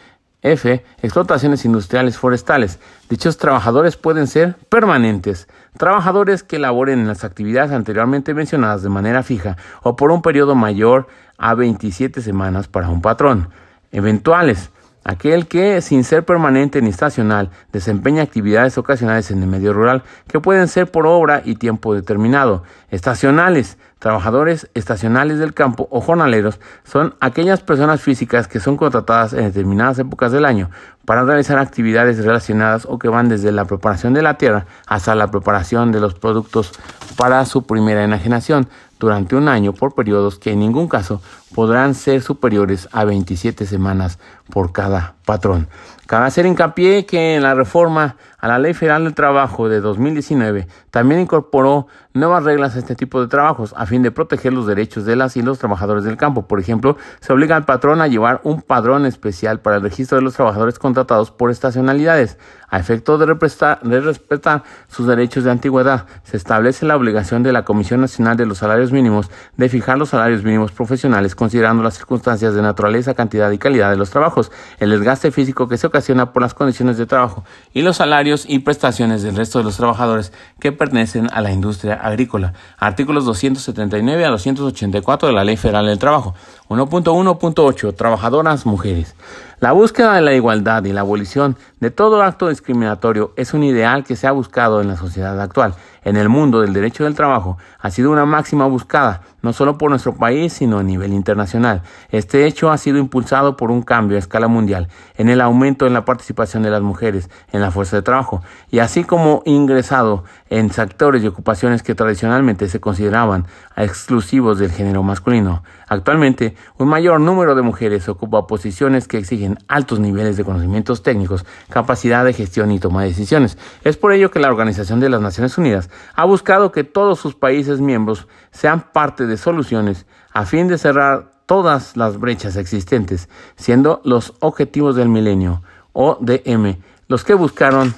F. 0.42 0.86
Explotaciones 1.02 1.66
industriales 1.66 2.18
forestales. 2.18 2.80
Dichos 3.10 3.38
trabajadores 3.38 3.98
pueden 3.98 4.26
ser 4.26 4.56
permanentes, 4.70 5.50
trabajadores 5.78 6.44
que 6.44 6.60
laboren 6.60 7.00
en 7.00 7.08
las 7.08 7.26
actividades 7.26 7.72
anteriormente 7.72 8.34
mencionadas 8.34 8.82
de 8.82 8.88
manera 8.88 9.22
fija 9.22 9.58
o 9.84 9.98
por 9.98 10.12
un 10.12 10.22
periodo 10.22 10.56
mayor 10.56 11.08
a 11.38 11.56
27 11.56 12.22
semanas 12.22 12.70
para 12.70 12.88
un 12.88 13.02
patrón. 13.02 13.50
Eventuales, 13.92 14.72
aquel 15.10 15.48
que, 15.48 15.82
sin 15.82 16.04
ser 16.04 16.24
permanente 16.24 16.82
ni 16.82 16.90
estacional, 16.90 17.50
desempeña 17.72 18.22
actividades 18.22 18.78
ocasionales 18.78 19.32
en 19.32 19.42
el 19.42 19.50
medio 19.50 19.74
rural 19.74 20.04
que 20.28 20.40
pueden 20.40 20.68
ser 20.68 20.92
por 20.92 21.08
obra 21.08 21.42
y 21.44 21.56
tiempo 21.56 21.96
determinado. 21.96 22.64
Estacionales, 22.92 23.78
Trabajadores 24.00 24.70
estacionales 24.76 25.40
del 25.40 25.54
campo 25.54 25.90
o 25.92 26.00
jornaleros 26.00 26.62
son 26.86 27.16
aquellas 27.20 27.60
personas 27.60 28.00
físicas 28.00 28.48
que 28.48 28.62
son 28.62 28.78
contratadas 28.78 29.34
en 29.34 29.44
determinadas 29.44 30.00
épocas 30.00 30.32
del 30.32 30.46
año 30.46 30.70
para 31.04 31.26
realizar 31.26 31.60
actividades 31.60 32.24
relacionadas 32.24 32.86
o 32.86 32.98
que 32.98 33.10
van 33.10 33.28
desde 33.28 33.52
la 33.52 33.66
preparación 33.66 34.14
de 34.14 34.22
la 34.22 34.38
tierra 34.38 34.68
hasta 34.88 35.16
la 35.16 35.30
preparación 35.30 35.92
de 35.92 36.00
los 36.00 36.14
productos 36.14 36.72
para 37.18 37.44
su 37.44 37.64
primera 37.64 38.02
enajenación 38.06 38.70
durante 39.00 39.36
un 39.36 39.48
año 39.48 39.74
por 39.74 39.96
periodos 39.96 40.38
que 40.38 40.52
en 40.52 40.60
ningún 40.60 40.88
caso 40.88 41.22
podrán 41.56 41.96
ser 41.96 42.22
superiores 42.22 42.90
a 42.92 43.06
27 43.06 43.66
semanas 43.66 44.20
por 44.50 44.72
cada 44.72 45.16
patrón. 45.26 45.70
Cabe 46.06 46.28
hacer 46.28 46.46
hincapié 46.46 47.06
que 47.06 47.36
en 47.36 47.44
la 47.44 47.56
reforma 47.56 48.18
a 48.40 48.48
la 48.48 48.60
Ley 48.60 48.74
Federal 48.74 49.04
del 49.04 49.14
Trabajo 49.14 49.68
de 49.68 49.82
2019 49.82 50.68
también 50.92 51.22
incorporó 51.22 51.88
nuevas 52.14 52.44
reglas 52.44 52.76
a 52.76 52.80
este 52.80 52.96
tipo 52.96 53.22
de 53.22 53.28
trabajos 53.28 53.74
a 53.78 53.86
fin 53.86 54.02
de 54.02 54.12
proteger 54.12 54.54
los 54.54 54.66
derechos 54.66 55.06
de 55.06 55.16
las 55.16 55.38
y 55.38 55.42
los 55.42 55.60
trabajadores 55.60 56.04
del 56.04 56.18
campo. 56.18 56.48
Por 56.48 56.60
ejemplo, 56.60 56.98
se 57.20 57.34
obliga 57.34 57.56
al 57.56 57.66
patrón 57.66 58.02
a 58.02 58.08
llevar 58.08 58.42
un 58.44 58.62
padrón 58.62 59.06
especial 59.06 59.60
para 59.60 59.78
el 59.78 59.84
registro 59.84 60.18
de 60.18 60.24
los 60.24 60.34
trabajadores 60.34 60.80
contratados 60.80 61.32
por 61.32 61.52
estacionalidades. 61.52 62.38
A 62.72 62.78
efecto 62.80 63.18
de, 63.18 63.26
respetar 63.26 64.64
sus 64.88 65.08
derechos 65.08 65.44
de 65.44 65.52
antigüedad, 65.52 66.06
se 66.24 66.38
establece 66.38 66.86
la 66.86 66.96
obligación 66.96 67.42
de 67.42 67.52
la 67.52 67.66
Comisión 67.66 68.02
Nacional 68.02 68.38
de 68.38 68.46
los 68.46 68.60
Salarios 68.60 68.92
Mínimos 68.92 69.32
de 69.58 69.70
fijar 69.70 69.98
los 69.98 70.10
salarios 70.10 70.44
mínimos 70.44 70.72
profesionales 70.72 71.34
considerando 71.34 71.82
las 71.82 71.96
circunstancias 71.96 72.54
de 72.54 72.62
naturaleza, 72.62 73.16
cantidad 73.16 73.50
y 73.50 73.58
calidad 73.58 73.90
de 73.90 73.98
los 73.98 74.12
trabajos, 74.12 74.52
el 74.80 74.92
desgaste 74.92 75.32
físico 75.32 75.68
que 75.68 75.78
se 75.78 75.88
ocasiona 75.88 76.32
por 76.32 76.44
las 76.44 76.54
condiciones 76.54 76.98
de 76.98 77.08
trabajo 77.08 77.44
y 77.74 77.82
los 77.82 77.98
salarios 77.98 78.29
y 78.48 78.60
prestaciones 78.60 79.24
del 79.24 79.36
resto 79.36 79.60
de 79.60 79.66
los 79.66 79.78
trabajadores 79.78 80.32
que 80.60 80.72
pertenecen 80.72 81.30
a 81.34 81.42
la 81.42 81.52
industria 81.52 81.96
agrícola. 81.96 82.54
Artículos 82.78 83.26
279 83.26 84.26
a 84.26 84.30
284 84.30 85.30
de 85.30 85.34
la 85.34 85.44
Ley 85.44 85.58
Federal 85.58 85.88
del 85.88 86.00
Trabajo. 86.00 86.36
1.1.8 86.70 87.96
Trabajadoras 87.96 88.66
mujeres. 88.66 89.16
La 89.60 89.72
búsqueda 89.72 90.14
de 90.14 90.22
la 90.22 90.34
igualdad 90.34 90.86
y 90.86 90.94
la 90.94 91.02
abolición 91.02 91.58
de 91.80 91.92
todo 91.92 92.22
acto 92.22 92.48
discriminatorio 92.48 93.34
es 93.36 93.54
un 93.54 93.64
ideal 93.64 94.04
que 94.04 94.16
se 94.16 94.28
ha 94.28 94.32
buscado 94.32 94.80
en 94.80 94.88
la 94.88 94.96
sociedad 94.96 95.40
actual. 95.42 95.74
En 96.04 96.16
el 96.16 96.30
mundo 96.30 96.62
del 96.62 96.74
derecho 96.74 97.04
del 97.04 97.16
trabajo 97.16 97.58
ha 97.80 97.90
sido 97.92 98.12
una 98.12 98.26
máxima 98.26 98.68
buscada, 98.68 99.22
no 99.42 99.54
solo 99.54 99.78
por 99.78 99.90
nuestro 99.90 100.16
país, 100.16 100.54
sino 100.54 100.80
a 100.80 100.84
nivel 100.84 101.14
internacional. 101.14 101.82
Este 102.10 102.46
hecho 102.46 102.72
ha 102.72 102.78
sido 102.78 102.98
impulsado 102.98 103.58
por 103.58 103.72
un 103.72 103.82
cambio 103.82 104.18
a 104.18 104.20
escala 104.20 104.48
mundial 104.48 104.88
en 105.18 105.30
el 105.30 105.42
aumento 105.42 105.88
en 105.88 105.94
la 105.94 106.06
participación 106.06 106.64
de 106.64 106.70
las 106.70 106.82
mujeres 106.82 107.30
en 107.52 107.62
la 107.62 107.72
fuerza 107.72 107.96
de 107.96 108.02
trabajo, 108.02 108.42
y 108.72 108.80
así 108.80 109.04
como 109.04 109.42
ingresado 109.46 110.24
en 110.50 110.72
sectores 110.72 111.24
y 111.24 111.28
ocupaciones 111.28 111.84
que 111.84 111.96
tradicionalmente 111.96 112.68
se 112.70 112.80
consideraban 112.80 113.46
exclusivos 113.76 114.60
del 114.60 114.72
género 114.72 115.04
masculino. 115.04 115.64
Actualmente, 115.88 116.56
un 116.78 116.88
mayor 116.88 117.20
número 117.20 117.56
de 117.56 117.62
mujeres 117.62 118.08
ocupa 118.10 118.46
posiciones 118.46 119.08
que 119.08 119.18
exigen 119.18 119.58
altos 119.68 120.00
niveles 120.00 120.38
de 120.38 120.44
conocimientos 120.44 121.02
técnicos, 121.02 121.46
capacidad 121.70 122.24
de 122.26 122.34
gestión 122.34 122.72
y 122.72 122.80
toma 122.80 123.02
de 123.02 123.10
decisiones. 123.10 123.58
Es 123.84 123.98
por 123.98 124.12
ello 124.12 124.30
que 124.32 124.40
la 124.40 124.50
Organización 124.50 125.00
de 125.00 125.10
las 125.10 125.22
Naciones 125.22 125.58
Unidas 125.58 125.90
ha 126.16 126.26
buscado 126.26 126.72
que 126.72 126.84
todos 126.84 127.20
sus 127.20 127.36
países 127.36 127.82
miembros 127.82 128.28
sean 128.52 128.92
parte 128.92 129.26
soluciones 129.38 130.06
a 130.34 130.46
fin 130.46 130.68
de 130.68 130.78
cerrar 130.78 131.32
todas 131.46 131.98
las 131.98 132.20
brechas 132.20 132.56
existentes, 132.56 133.28
siendo 133.56 134.02
los 134.04 134.34
objetivos 134.40 134.96
del 134.96 135.10
milenio, 135.10 135.64
ODM, 135.94 136.78
los 137.08 137.24
que 137.24 137.34
buscaron 137.34 137.96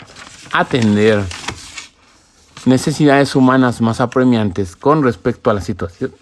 atender 0.53 1.23
necesidades 2.65 3.35
humanas 3.35 3.81
más 3.81 3.99
apremiantes 4.01 4.75
con 4.75 5.03
respecto 5.03 5.49
a 5.49 5.53
la 5.53 5.61
situación 5.61 6.13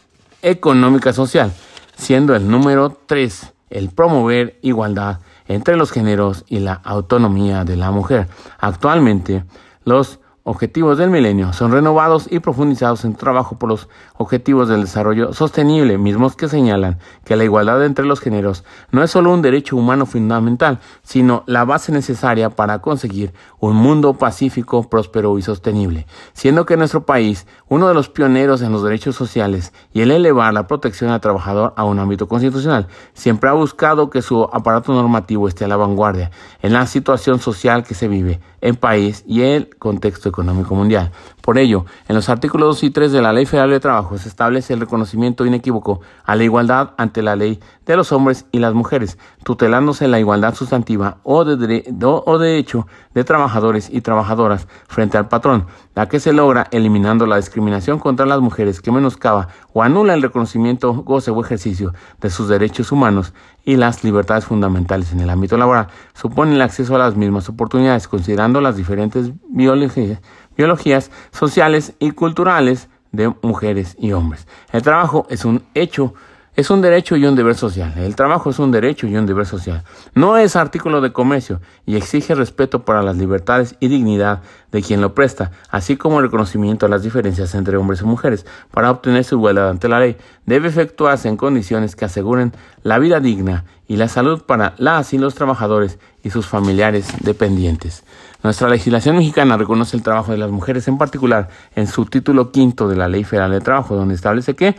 económica 0.41 1.13
social, 1.13 1.53
siendo 1.95 2.35
el 2.35 2.49
número 2.49 2.97
3 3.05 3.53
el 3.69 3.89
promover 3.89 4.57
igualdad 4.61 5.19
entre 5.47 5.75
los 5.75 5.91
géneros 5.91 6.45
y 6.47 6.59
la 6.59 6.73
autonomía 6.73 7.63
de 7.65 7.75
la 7.75 7.91
mujer. 7.91 8.27
Actualmente, 8.59 9.43
los 9.83 10.18
Objetivos 10.49 10.97
del 10.97 11.11
Milenio 11.11 11.53
son 11.53 11.71
renovados 11.71 12.27
y 12.27 12.39
profundizados 12.39 13.05
en 13.05 13.13
trabajo 13.13 13.59
por 13.59 13.69
los 13.69 13.87
Objetivos 14.17 14.67
del 14.67 14.81
Desarrollo 14.81 15.31
Sostenible, 15.31 15.99
mismos 15.99 16.35
que 16.35 16.47
señalan 16.47 16.97
que 17.23 17.35
la 17.35 17.43
igualdad 17.43 17.85
entre 17.85 18.03
los 18.03 18.19
géneros 18.19 18.63
no 18.89 19.03
es 19.03 19.11
solo 19.11 19.31
un 19.31 19.43
derecho 19.43 19.77
humano 19.77 20.07
fundamental, 20.07 20.79
sino 21.03 21.43
la 21.45 21.65
base 21.65 21.91
necesaria 21.91 22.49
para 22.49 22.79
conseguir 22.79 23.31
un 23.59 23.75
mundo 23.75 24.13
pacífico, 24.13 24.89
próspero 24.89 25.37
y 25.37 25.41
sostenible, 25.41 26.07
siendo 26.33 26.65
que 26.65 26.77
nuestro 26.77 27.05
país, 27.05 27.45
uno 27.67 27.87
de 27.87 27.93
los 27.93 28.09
pioneros 28.09 28.61
en 28.61 28.71
los 28.71 28.83
derechos 28.83 29.15
sociales 29.15 29.73
y 29.93 30.01
el 30.01 30.11
elevar 30.11 30.53
la 30.53 30.67
protección 30.67 31.11
al 31.11 31.21
trabajador 31.21 31.73
a 31.75 31.83
un 31.83 31.99
ámbito 31.99 32.27
constitucional, 32.27 32.87
siempre 33.13 33.49
ha 33.49 33.53
buscado 33.53 34.09
que 34.09 34.21
su 34.21 34.43
aparato 34.43 34.93
normativo 34.93 35.47
esté 35.47 35.65
a 35.65 35.67
la 35.67 35.77
vanguardia 35.77 36.31
en 36.61 36.73
la 36.73 36.85
situación 36.85 37.39
social 37.39 37.83
que 37.83 37.95
se 37.95 38.07
vive 38.07 38.39
en 38.61 38.75
país 38.75 39.23
y 39.27 39.41
el 39.41 39.75
contexto 39.77 40.29
económico 40.29 40.75
mundial. 40.75 41.11
Por 41.41 41.57
ello, 41.57 41.85
en 42.07 42.15
los 42.15 42.29
artículos 42.29 42.75
2 42.75 42.83
y 42.83 42.89
3 42.91 43.11
de 43.11 43.21
la 43.21 43.33
Ley 43.33 43.45
Federal 43.45 43.69
de 43.71 43.79
Trabajo 43.79 44.17
se 44.17 44.29
establece 44.29 44.73
el 44.73 44.81
reconocimiento 44.81 45.45
inequívoco 45.45 46.01
a 46.23 46.35
la 46.35 46.43
igualdad 46.43 46.91
ante 46.97 47.21
la 47.21 47.35
ley 47.35 47.59
de 47.93 47.97
los 47.97 48.11
hombres 48.11 48.45
y 48.51 48.59
las 48.59 48.73
mujeres, 48.73 49.17
tutelándose 49.43 50.07
la 50.07 50.19
igualdad 50.19 50.53
sustantiva 50.53 51.17
o 51.23 51.43
de, 51.43 51.83
o 52.03 52.37
de 52.37 52.57
hecho 52.57 52.85
de 53.15 53.23
trabajadores 53.23 53.89
y 53.91 54.01
trabajadoras 54.01 54.67
frente 54.87 55.17
al 55.17 55.27
patrón, 55.27 55.65
la 55.95 56.07
que 56.07 56.19
se 56.19 56.31
logra 56.31 56.67
eliminando 56.71 57.25
la 57.25 57.37
discriminación 57.37 57.97
contra 57.97 58.27
las 58.27 58.41
mujeres 58.41 58.79
que 58.79 58.91
menoscaba 58.91 59.47
o 59.73 59.81
anula 59.81 60.13
el 60.13 60.21
reconocimiento, 60.21 60.93
goce 60.93 61.31
o 61.31 61.41
ejercicio 61.41 61.93
de 62.21 62.29
sus 62.29 62.47
derechos 62.47 62.91
humanos 62.91 63.33
y 63.65 63.75
las 63.75 64.03
libertades 64.03 64.45
fundamentales 64.45 65.11
en 65.11 65.21
el 65.21 65.29
ámbito 65.29 65.57
laboral, 65.57 65.87
supone 66.13 66.53
el 66.53 66.61
acceso 66.61 66.95
a 66.95 66.99
las 66.99 67.15
mismas 67.15 67.49
oportunidades, 67.49 68.07
considerando 68.07 68.61
las 68.61 68.77
diferentes 68.77 69.31
biologías 69.49 70.19
biologías 70.55 71.09
sociales 71.31 71.93
y 71.99 72.11
culturales 72.11 72.89
de 73.13 73.33
mujeres 73.41 73.95
y 73.97 74.11
hombres. 74.11 74.45
El 74.71 74.81
trabajo 74.81 75.25
es 75.29 75.45
un 75.45 75.63
hecho, 75.73 76.13
es 76.55 76.69
un 76.69 76.81
derecho 76.81 77.15
y 77.15 77.25
un 77.25 77.35
deber 77.35 77.55
social. 77.55 77.93
El 77.97 78.15
trabajo 78.15 78.49
es 78.49 78.59
un 78.59 78.71
derecho 78.71 79.07
y 79.07 79.15
un 79.15 79.25
deber 79.25 79.45
social. 79.45 79.83
No 80.13 80.37
es 80.37 80.55
artículo 80.55 80.99
de 81.01 81.13
comercio 81.13 81.61
y 81.85 81.95
exige 81.95 82.35
respeto 82.35 82.83
para 82.83 83.01
las 83.01 83.15
libertades 83.15 83.75
y 83.79 83.87
dignidad 83.87 84.41
de 84.71 84.81
quien 84.81 85.01
lo 85.01 85.15
presta, 85.15 85.51
así 85.69 85.95
como 85.95 86.19
el 86.19 86.25
reconocimiento 86.25 86.85
a 86.85 86.89
las 86.89 87.03
diferencias 87.03 87.55
entre 87.55 87.77
hombres 87.77 88.01
y 88.01 88.05
mujeres. 88.05 88.45
Para 88.71 88.91
obtener 88.91 89.23
su 89.23 89.35
igualdad 89.35 89.69
ante 89.69 89.87
la 89.87 89.99
ley, 89.99 90.17
debe 90.45 90.67
efectuarse 90.67 91.27
en 91.27 91.37
condiciones 91.37 91.95
que 91.95 92.05
aseguren 92.05 92.53
la 92.83 92.99
vida 92.99 93.19
digna 93.19 93.65
y 93.87 93.95
la 93.97 94.07
salud 94.07 94.43
para 94.43 94.75
las 94.77 95.13
y 95.13 95.17
los 95.17 95.35
trabajadores 95.35 95.97
y 96.23 96.29
sus 96.29 96.45
familiares 96.45 97.07
dependientes. 97.21 98.03
Nuestra 98.43 98.69
legislación 98.69 99.17
mexicana 99.17 99.57
reconoce 99.57 99.97
el 99.97 100.03
trabajo 100.03 100.31
de 100.31 100.37
las 100.37 100.51
mujeres, 100.51 100.87
en 100.87 100.97
particular 100.97 101.49
en 101.75 101.87
su 101.87 102.05
título 102.05 102.51
quinto 102.51 102.87
de 102.87 102.95
la 102.95 103.07
Ley 103.07 103.23
Federal 103.23 103.51
de 103.51 103.61
Trabajo, 103.61 103.95
donde 103.95 104.15
establece 104.15 104.55
que, 104.55 104.75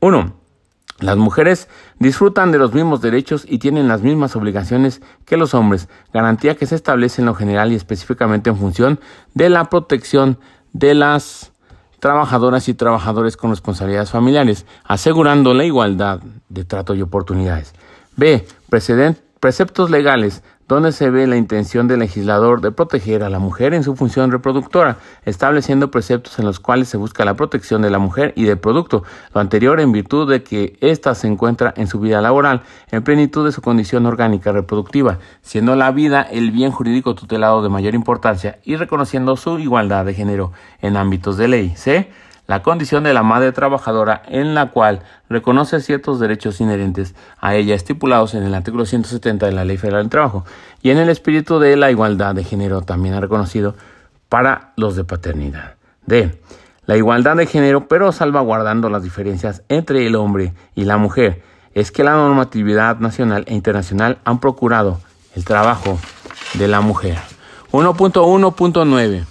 uno, 0.00 0.41
las 1.02 1.16
mujeres 1.16 1.68
disfrutan 1.98 2.52
de 2.52 2.58
los 2.58 2.72
mismos 2.72 3.00
derechos 3.00 3.44
y 3.48 3.58
tienen 3.58 3.88
las 3.88 4.02
mismas 4.02 4.36
obligaciones 4.36 5.02
que 5.26 5.36
los 5.36 5.52
hombres, 5.52 5.88
garantía 6.12 6.56
que 6.56 6.66
se 6.66 6.76
establece 6.76 7.22
en 7.22 7.26
lo 7.26 7.34
general 7.34 7.72
y 7.72 7.74
específicamente 7.74 8.50
en 8.50 8.56
función 8.56 9.00
de 9.34 9.50
la 9.50 9.64
protección 9.64 10.38
de 10.72 10.94
las 10.94 11.52
trabajadoras 11.98 12.68
y 12.68 12.74
trabajadores 12.74 13.36
con 13.36 13.50
responsabilidades 13.50 14.10
familiares, 14.10 14.66
asegurando 14.84 15.54
la 15.54 15.64
igualdad 15.64 16.20
de 16.48 16.64
trato 16.64 16.94
y 16.94 17.02
oportunidades. 17.02 17.74
B. 18.16 18.46
Preceptos 19.42 19.90
legales 19.90 20.44
donde 20.68 20.92
se 20.92 21.10
ve 21.10 21.26
la 21.26 21.36
intención 21.36 21.88
del 21.88 21.98
legislador 21.98 22.60
de 22.60 22.70
proteger 22.70 23.24
a 23.24 23.28
la 23.28 23.40
mujer 23.40 23.74
en 23.74 23.82
su 23.82 23.96
función 23.96 24.30
reproductora, 24.30 24.98
estableciendo 25.24 25.90
preceptos 25.90 26.38
en 26.38 26.44
los 26.44 26.60
cuales 26.60 26.86
se 26.86 26.96
busca 26.96 27.24
la 27.24 27.34
protección 27.34 27.82
de 27.82 27.90
la 27.90 27.98
mujer 27.98 28.32
y 28.36 28.44
del 28.44 28.60
producto, 28.60 29.02
lo 29.34 29.40
anterior 29.40 29.80
en 29.80 29.90
virtud 29.90 30.30
de 30.30 30.44
que 30.44 30.78
ésta 30.80 31.16
se 31.16 31.26
encuentra 31.26 31.74
en 31.76 31.88
su 31.88 31.98
vida 31.98 32.20
laboral, 32.20 32.62
en 32.92 33.02
plenitud 33.02 33.44
de 33.44 33.50
su 33.50 33.62
condición 33.62 34.06
orgánica 34.06 34.52
reproductiva, 34.52 35.18
siendo 35.40 35.74
la 35.74 35.90
vida 35.90 36.22
el 36.22 36.52
bien 36.52 36.70
jurídico 36.70 37.16
tutelado 37.16 37.64
de 37.64 37.68
mayor 37.68 37.96
importancia 37.96 38.60
y 38.62 38.76
reconociendo 38.76 39.36
su 39.36 39.58
igualdad 39.58 40.04
de 40.04 40.14
género 40.14 40.52
en 40.80 40.96
ámbitos 40.96 41.36
de 41.36 41.48
ley. 41.48 41.72
¿sí? 41.74 42.06
La 42.52 42.62
condición 42.62 43.04
de 43.04 43.14
la 43.14 43.22
madre 43.22 43.50
trabajadora 43.50 44.20
en 44.28 44.54
la 44.54 44.72
cual 44.72 45.00
reconoce 45.30 45.80
ciertos 45.80 46.20
derechos 46.20 46.60
inherentes 46.60 47.14
a 47.40 47.54
ella 47.54 47.74
estipulados 47.74 48.34
en 48.34 48.42
el 48.42 48.54
artículo 48.54 48.84
170 48.84 49.46
de 49.46 49.52
la 49.52 49.64
Ley 49.64 49.78
Federal 49.78 50.02
del 50.02 50.10
Trabajo 50.10 50.44
y 50.82 50.90
en 50.90 50.98
el 50.98 51.08
espíritu 51.08 51.58
de 51.58 51.78
la 51.78 51.90
igualdad 51.90 52.34
de 52.34 52.44
género 52.44 52.82
también 52.82 53.14
ha 53.14 53.22
reconocido 53.22 53.74
para 54.28 54.74
los 54.76 54.96
de 54.96 55.04
paternidad. 55.04 55.76
D. 56.04 56.42
La 56.84 56.98
igualdad 56.98 57.36
de 57.36 57.46
género 57.46 57.88
pero 57.88 58.12
salvaguardando 58.12 58.90
las 58.90 59.02
diferencias 59.02 59.62
entre 59.70 60.06
el 60.06 60.14
hombre 60.14 60.52
y 60.74 60.84
la 60.84 60.98
mujer 60.98 61.40
es 61.72 61.90
que 61.90 62.04
la 62.04 62.12
normatividad 62.12 62.98
nacional 62.98 63.44
e 63.46 63.54
internacional 63.54 64.18
han 64.24 64.40
procurado 64.40 65.00
el 65.34 65.46
trabajo 65.46 65.98
de 66.52 66.68
la 66.68 66.82
mujer. 66.82 67.16
1.1.9 67.70 69.24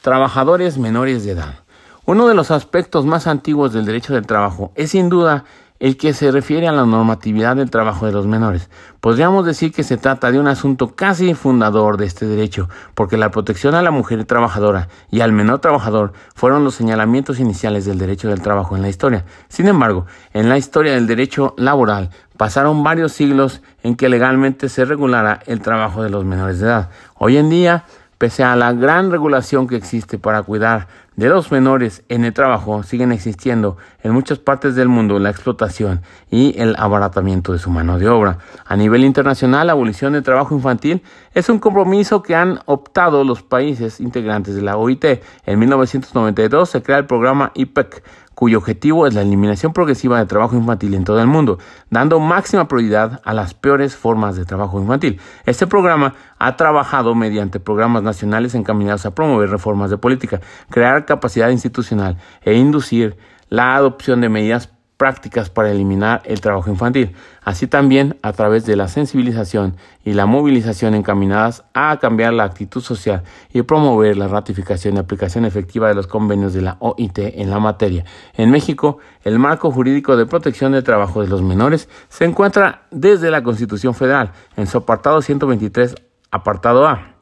Trabajadores 0.00 0.78
menores 0.78 1.26
de 1.26 1.32
edad. 1.32 1.63
Uno 2.06 2.28
de 2.28 2.34
los 2.34 2.50
aspectos 2.50 3.06
más 3.06 3.26
antiguos 3.26 3.72
del 3.72 3.86
derecho 3.86 4.12
del 4.12 4.26
trabajo 4.26 4.72
es 4.74 4.90
sin 4.90 5.08
duda 5.08 5.44
el 5.80 5.96
que 5.96 6.12
se 6.12 6.30
refiere 6.30 6.68
a 6.68 6.72
la 6.72 6.84
normatividad 6.84 7.56
del 7.56 7.70
trabajo 7.70 8.04
de 8.04 8.12
los 8.12 8.26
menores. 8.26 8.68
Podríamos 9.00 9.46
decir 9.46 9.72
que 9.72 9.84
se 9.84 9.96
trata 9.96 10.30
de 10.30 10.38
un 10.38 10.46
asunto 10.46 10.94
casi 10.94 11.32
fundador 11.32 11.96
de 11.96 12.04
este 12.04 12.26
derecho, 12.26 12.68
porque 12.94 13.16
la 13.16 13.30
protección 13.30 13.74
a 13.74 13.80
la 13.80 13.90
mujer 13.90 14.26
trabajadora 14.26 14.88
y 15.10 15.22
al 15.22 15.32
menor 15.32 15.60
trabajador 15.60 16.12
fueron 16.34 16.62
los 16.62 16.74
señalamientos 16.74 17.40
iniciales 17.40 17.86
del 17.86 17.96
derecho 17.96 18.28
del 18.28 18.42
trabajo 18.42 18.76
en 18.76 18.82
la 18.82 18.90
historia. 18.90 19.24
Sin 19.48 19.66
embargo, 19.66 20.04
en 20.34 20.50
la 20.50 20.58
historia 20.58 20.92
del 20.92 21.06
derecho 21.06 21.54
laboral 21.56 22.10
pasaron 22.36 22.84
varios 22.84 23.12
siglos 23.12 23.62
en 23.82 23.96
que 23.96 24.10
legalmente 24.10 24.68
se 24.68 24.84
regulara 24.84 25.40
el 25.46 25.62
trabajo 25.62 26.02
de 26.02 26.10
los 26.10 26.26
menores 26.26 26.60
de 26.60 26.66
edad. 26.66 26.90
Hoy 27.14 27.38
en 27.38 27.48
día, 27.48 27.84
pese 28.18 28.44
a 28.44 28.56
la 28.56 28.72
gran 28.72 29.10
regulación 29.10 29.66
que 29.66 29.76
existe 29.76 30.18
para 30.18 30.42
cuidar 30.42 30.86
de 31.16 31.28
los 31.28 31.52
menores 31.52 32.02
en 32.08 32.24
el 32.24 32.32
trabajo 32.32 32.82
siguen 32.82 33.12
existiendo 33.12 33.76
en 34.02 34.12
muchas 34.12 34.38
partes 34.38 34.74
del 34.74 34.88
mundo 34.88 35.18
la 35.18 35.30
explotación 35.30 36.02
y 36.30 36.60
el 36.60 36.74
abaratamiento 36.76 37.52
de 37.52 37.58
su 37.58 37.70
mano 37.70 37.98
de 37.98 38.08
obra. 38.08 38.38
A 38.64 38.76
nivel 38.76 39.04
internacional, 39.04 39.68
la 39.68 39.74
abolición 39.74 40.14
del 40.14 40.22
trabajo 40.22 40.54
infantil 40.54 41.02
es 41.32 41.48
un 41.48 41.58
compromiso 41.58 42.22
que 42.22 42.34
han 42.34 42.60
optado 42.66 43.22
los 43.22 43.42
países 43.42 44.00
integrantes 44.00 44.54
de 44.54 44.62
la 44.62 44.76
OIT. 44.76 45.04
En 45.46 45.58
1992 45.58 46.68
se 46.68 46.82
crea 46.82 46.98
el 46.98 47.06
programa 47.06 47.52
IPEC 47.54 48.02
cuyo 48.34 48.58
objetivo 48.58 49.06
es 49.06 49.14
la 49.14 49.22
eliminación 49.22 49.72
progresiva 49.72 50.18
de 50.18 50.26
trabajo 50.26 50.56
infantil 50.56 50.94
en 50.94 51.04
todo 51.04 51.20
el 51.20 51.26
mundo, 51.26 51.58
dando 51.90 52.20
máxima 52.20 52.68
prioridad 52.68 53.20
a 53.24 53.32
las 53.32 53.54
peores 53.54 53.96
formas 53.96 54.36
de 54.36 54.44
trabajo 54.44 54.80
infantil. 54.80 55.20
Este 55.46 55.66
programa 55.66 56.14
ha 56.38 56.56
trabajado 56.56 57.14
mediante 57.14 57.60
programas 57.60 58.02
nacionales 58.02 58.54
encaminados 58.54 59.06
a 59.06 59.14
promover 59.14 59.50
reformas 59.50 59.90
de 59.90 59.98
política, 59.98 60.40
crear 60.70 61.06
capacidad 61.06 61.50
institucional 61.50 62.18
e 62.42 62.54
inducir 62.54 63.16
la 63.48 63.76
adopción 63.76 64.20
de 64.20 64.28
medidas 64.28 64.73
prácticas 64.96 65.50
para 65.50 65.70
eliminar 65.70 66.22
el 66.24 66.40
trabajo 66.40 66.70
infantil, 66.70 67.14
así 67.42 67.66
también 67.66 68.16
a 68.22 68.32
través 68.32 68.64
de 68.64 68.76
la 68.76 68.88
sensibilización 68.88 69.76
y 70.04 70.12
la 70.12 70.26
movilización 70.26 70.94
encaminadas 70.94 71.64
a 71.74 71.98
cambiar 71.98 72.32
la 72.32 72.44
actitud 72.44 72.80
social 72.80 73.22
y 73.52 73.62
promover 73.62 74.16
la 74.16 74.28
ratificación 74.28 74.96
y 74.96 74.98
aplicación 74.98 75.44
efectiva 75.44 75.88
de 75.88 75.94
los 75.94 76.06
convenios 76.06 76.52
de 76.52 76.62
la 76.62 76.76
OIT 76.78 77.18
en 77.18 77.50
la 77.50 77.58
materia. 77.58 78.04
En 78.34 78.50
México, 78.50 78.98
el 79.24 79.38
marco 79.38 79.70
jurídico 79.70 80.16
de 80.16 80.26
protección 80.26 80.72
del 80.72 80.84
trabajo 80.84 81.22
de 81.22 81.28
los 81.28 81.42
menores 81.42 81.88
se 82.08 82.24
encuentra 82.24 82.86
desde 82.90 83.30
la 83.30 83.42
Constitución 83.42 83.94
Federal, 83.94 84.32
en 84.56 84.66
su 84.66 84.78
apartado 84.78 85.20
123, 85.20 85.94
apartado 86.30 86.86
A. 86.86 87.14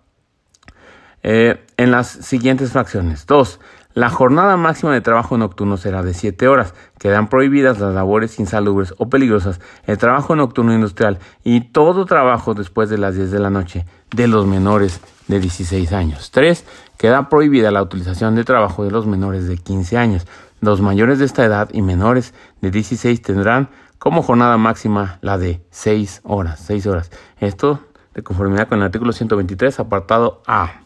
Eh, 1.24 1.64
en 1.76 1.92
las 1.92 2.08
siguientes 2.08 2.72
fracciones. 2.72 3.26
2. 3.26 3.60
La 3.94 4.08
jornada 4.08 4.56
máxima 4.56 4.92
de 4.94 5.02
trabajo 5.02 5.36
nocturno 5.36 5.76
será 5.76 6.02
de 6.02 6.14
7 6.14 6.48
horas. 6.48 6.74
Quedan 6.98 7.28
prohibidas 7.28 7.78
las 7.78 7.94
labores 7.94 8.38
insalubres 8.38 8.94
o 8.96 9.10
peligrosas, 9.10 9.60
el 9.86 9.98
trabajo 9.98 10.34
nocturno 10.34 10.72
industrial 10.72 11.18
y 11.44 11.60
todo 11.60 12.06
trabajo 12.06 12.54
después 12.54 12.88
de 12.88 12.96
las 12.96 13.16
10 13.16 13.30
de 13.30 13.38
la 13.38 13.50
noche 13.50 13.84
de 14.14 14.28
los 14.28 14.46
menores 14.46 15.00
de 15.28 15.40
16 15.40 15.92
años. 15.92 16.30
3. 16.30 16.64
Queda 16.96 17.28
prohibida 17.28 17.70
la 17.70 17.82
utilización 17.82 18.34
de 18.34 18.44
trabajo 18.44 18.84
de 18.84 18.90
los 18.90 19.06
menores 19.06 19.46
de 19.46 19.58
15 19.58 19.98
años. 19.98 20.26
Los 20.60 20.80
mayores 20.80 21.18
de 21.18 21.26
esta 21.26 21.44
edad 21.44 21.68
y 21.72 21.82
menores 21.82 22.32
de 22.60 22.70
16 22.70 23.20
tendrán 23.20 23.68
como 23.98 24.22
jornada 24.22 24.56
máxima 24.56 25.18
la 25.20 25.36
de 25.36 25.60
6 25.70 26.22
horas. 26.24 26.60
6 26.66 26.86
horas. 26.86 27.10
Esto 27.40 27.80
de 28.14 28.22
conformidad 28.22 28.68
con 28.68 28.78
el 28.78 28.84
artículo 28.84 29.12
123, 29.12 29.80
apartado 29.80 30.42
A. 30.46 30.82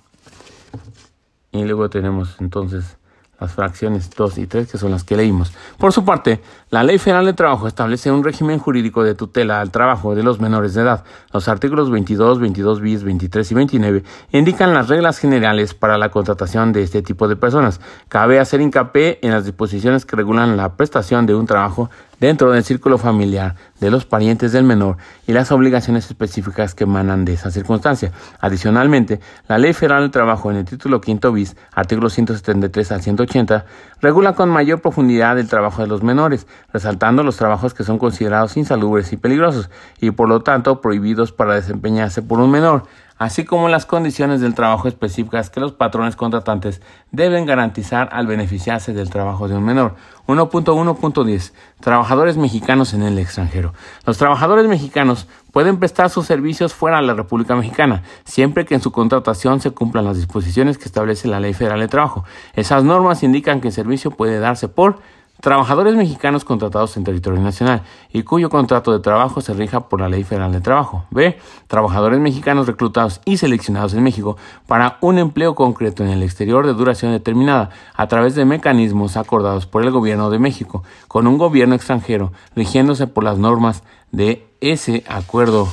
Y 1.57 1.65
luego 1.65 1.89
tenemos 1.89 2.37
entonces 2.41 2.99
las 3.41 3.53
fracciones 3.53 4.11
2 4.17 4.39
y 4.39 4.47
3, 4.47 4.71
que 4.71 4.79
son 4.79 4.91
las 4.91 5.05
que 5.05 5.17
leímos. 5.17 5.53
Por 5.77 5.93
su 5.93 6.05
parte, 6.05 6.41
la 6.71 6.83
Ley 6.83 6.99
Federal 6.99 7.27
de 7.27 7.35
Trabajo 7.35 7.67
establece 7.67 8.11
un 8.11 8.25
régimen 8.25 8.59
jurídico 8.59 9.05
de 9.05 9.15
tutela 9.15 9.61
al 9.61 9.71
trabajo 9.71 10.15
de 10.15 10.23
los 10.23 10.41
menores 10.41 10.75
de 10.75 10.83
edad. 10.83 11.05
Los 11.33 11.49
artículos 11.49 11.91
22, 11.91 12.41
22 12.41 12.81
bis, 12.81 13.03
23 13.05 13.51
y 13.51 13.55
29 13.55 14.05
indican 14.33 14.73
las 14.73 14.89
reglas 14.89 15.19
generales 15.19 15.75
para 15.75 15.99
la 15.99 16.11
contratación 16.11 16.73
de 16.73 16.83
este 16.83 17.03
tipo 17.03 17.29
de 17.29 17.37
personas. 17.37 17.81
Cabe 18.09 18.41
hacer 18.41 18.61
hincapié 18.61 19.19
en 19.23 19.33
las 19.33 19.45
disposiciones 19.45 20.07
que 20.07 20.17
regulan 20.17 20.57
la 20.57 20.77
prestación 20.77 21.27
de 21.27 21.35
un 21.35 21.47
trabajo 21.47 21.91
dentro 22.21 22.53
del 22.53 22.65
círculo 22.65 22.99
familiar 22.99 23.55
de 23.81 23.91
los 23.91 24.07
parientes 24.07 24.53
del 24.53 24.65
menor 24.65 24.97
y 25.27 25.33
las 25.33 25.53
obligaciones 25.53 26.07
específicas 26.07 26.75
que 26.75 26.85
emanan 26.85 27.25
de 27.25 27.35
esa 27.35 27.51
circunstancia. 27.51 28.13
Adicionalmente, 28.41 29.21
la 29.49 29.59
Ley 29.59 29.73
Federal 29.73 30.03
del 30.03 30.11
Trabajo 30.11 30.51
en 30.51 30.57
el 30.57 30.65
título 30.65 31.01
quinto 31.01 31.33
bis, 31.33 31.57
artículos 31.75 32.15
173 32.15 32.93
al 32.93 33.03
180, 33.03 33.67
regula 34.01 34.35
con 34.35 34.49
mayor 34.49 34.81
profundidad 34.81 35.39
el 35.39 35.49
trabajo 35.49 35.83
de 35.83 35.89
los 35.89 36.03
menores, 36.03 36.47
resaltando 36.73 37.23
los 37.23 37.37
trabajos 37.37 37.75
que 37.75 37.85
son 37.85 37.99
considerados 37.99 38.57
insalubres 38.57 39.13
y 39.13 39.17
peligrosos 39.17 39.71
y 40.01 40.11
por 40.11 40.29
lo 40.29 40.41
tanto 40.41 40.81
prohibidos 40.81 41.33
para 41.33 41.55
desempeñarse 41.55 42.23
por 42.23 42.41
un 42.41 42.51
menor 42.51 42.85
así 43.19 43.45
como 43.45 43.69
las 43.69 43.87
condiciones 43.87 44.41
del 44.41 44.55
trabajo 44.55 44.89
específicas 44.89 45.51
que 45.51 45.61
los 45.61 45.73
patrones 45.73 46.17
contratantes 46.17 46.81
deben 47.11 47.47
garantizar 47.47 48.09
al 48.13 48.27
beneficiarse 48.27 48.93
del 48.93 49.11
trabajo 49.11 49.49
de 49.49 49.57
un 49.57 49.65
menor. 49.65 49.95
1.1.10. 50.27 51.53
Trabajadores 51.81 52.37
mexicanos 52.37 52.95
en 52.95 53.03
el 53.03 53.19
extranjero. 53.19 53.75
Los 54.05 54.19
trabajadores 54.19 54.67
mexicanos 54.67 55.29
pueden 55.53 55.79
prestar 55.79 56.11
sus 56.11 56.27
servicios 56.27 56.75
fuera 56.75 56.97
de 56.97 57.07
la 57.07 57.15
República 57.15 57.55
Mexicana, 57.55 58.03
siempre 58.25 58.65
que 58.65 58.75
en 58.75 58.81
su 58.81 58.91
contratación 58.91 59.61
se 59.61 59.71
cumplan 59.71 60.05
las 60.05 60.17
disposiciones 60.17 60.79
que 60.79 60.85
establece 60.85 61.29
la 61.29 61.41
Ley 61.41 61.55
Federal 61.55 61.81
de 61.81 61.89
Trabajo. 61.89 62.25
Esas 62.55 62.83
normas 62.85 63.23
indican 63.23 63.61
que 63.61 63.69
el 63.69 63.75
servicio 63.75 64.11
puede 64.11 64.41
darse 64.41 64.69
por 64.69 64.99
Trabajadores 65.41 65.95
mexicanos 65.95 66.45
contratados 66.45 66.97
en 66.97 67.05
territorio 67.05 67.41
nacional 67.41 67.83
y 68.11 68.23
cuyo 68.23 68.49
contrato 68.49 68.93
de 68.93 69.01
trabajo 69.01 69.41
se 69.41 69.53
rija 69.53 69.89
por 69.89 70.01
la 70.01 70.09
Ley 70.09 70.25
Federal 70.25 70.51
de 70.51 70.61
Trabajo. 70.61 71.05
B. 71.11 71.39
Trabajadores 71.67 72.21
mexicanos 72.21 72.67
reclutados 72.67 73.21
y 73.25 73.37
seleccionados 73.37 73.95
en 73.95 74.03
México 74.03 74.37
para 74.67 74.97
un 75.01 75.19
empleo 75.19 75.55
concreto 75.55 76.03
en 76.03 76.11
el 76.11 76.23
exterior 76.23 76.67
de 76.67 76.75
duración 76.75 77.13
determinada 77.13 77.71
a 77.95 78.07
través 78.07 78.35
de 78.35 78.45
mecanismos 78.45 79.17
acordados 79.17 79.67
por 79.67 79.83
el 79.83 79.91
Gobierno 79.91 80.31
de 80.31 80.39
México 80.39 80.85
con 81.07 81.27
un 81.27 81.39
gobierno 81.39 81.75
extranjero 81.75 82.33
rigiéndose 82.55 83.07
por 83.07 83.23
las 83.23 83.39
normas 83.39 83.83
de 84.13 84.47
ese 84.61 85.05
acuerdo 85.09 85.69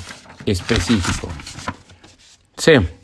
específico. 0.46 1.30
C 2.58 3.03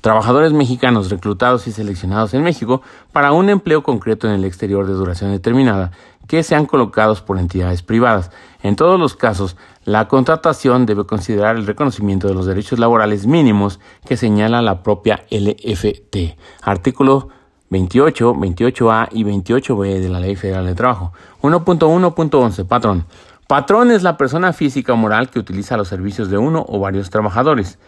trabajadores 0.00 0.52
mexicanos 0.52 1.10
reclutados 1.10 1.66
y 1.66 1.72
seleccionados 1.72 2.34
en 2.34 2.42
México 2.42 2.82
para 3.12 3.32
un 3.32 3.48
empleo 3.48 3.82
concreto 3.82 4.28
en 4.28 4.34
el 4.34 4.44
exterior 4.44 4.86
de 4.86 4.92
duración 4.92 5.30
determinada 5.32 5.90
que 6.26 6.42
sean 6.42 6.66
colocados 6.66 7.22
por 7.22 7.38
entidades 7.38 7.82
privadas. 7.82 8.30
En 8.62 8.76
todos 8.76 9.00
los 9.00 9.16
casos, 9.16 9.56
la 9.84 10.08
contratación 10.08 10.84
debe 10.84 11.06
considerar 11.06 11.56
el 11.56 11.66
reconocimiento 11.66 12.28
de 12.28 12.34
los 12.34 12.46
derechos 12.46 12.78
laborales 12.78 13.26
mínimos 13.26 13.80
que 14.06 14.16
señala 14.16 14.60
la 14.60 14.82
propia 14.82 15.24
LFT. 15.30 16.36
Artículo 16.62 17.30
28, 17.70 18.34
28A 18.34 19.08
y 19.12 19.24
28B 19.24 20.00
de 20.00 20.08
la 20.08 20.20
Ley 20.20 20.36
Federal 20.36 20.66
de 20.66 20.74
Trabajo. 20.74 21.12
1.1.11. 21.42 22.66
Patrón. 22.66 23.06
Patrón 23.46 23.90
es 23.90 24.02
la 24.02 24.18
persona 24.18 24.52
física 24.52 24.92
o 24.92 24.96
moral 24.96 25.30
que 25.30 25.38
utiliza 25.38 25.78
los 25.78 25.88
servicios 25.88 26.28
de 26.28 26.36
uno 26.36 26.64
o 26.68 26.78
varios 26.78 27.08
trabajadores. 27.08 27.78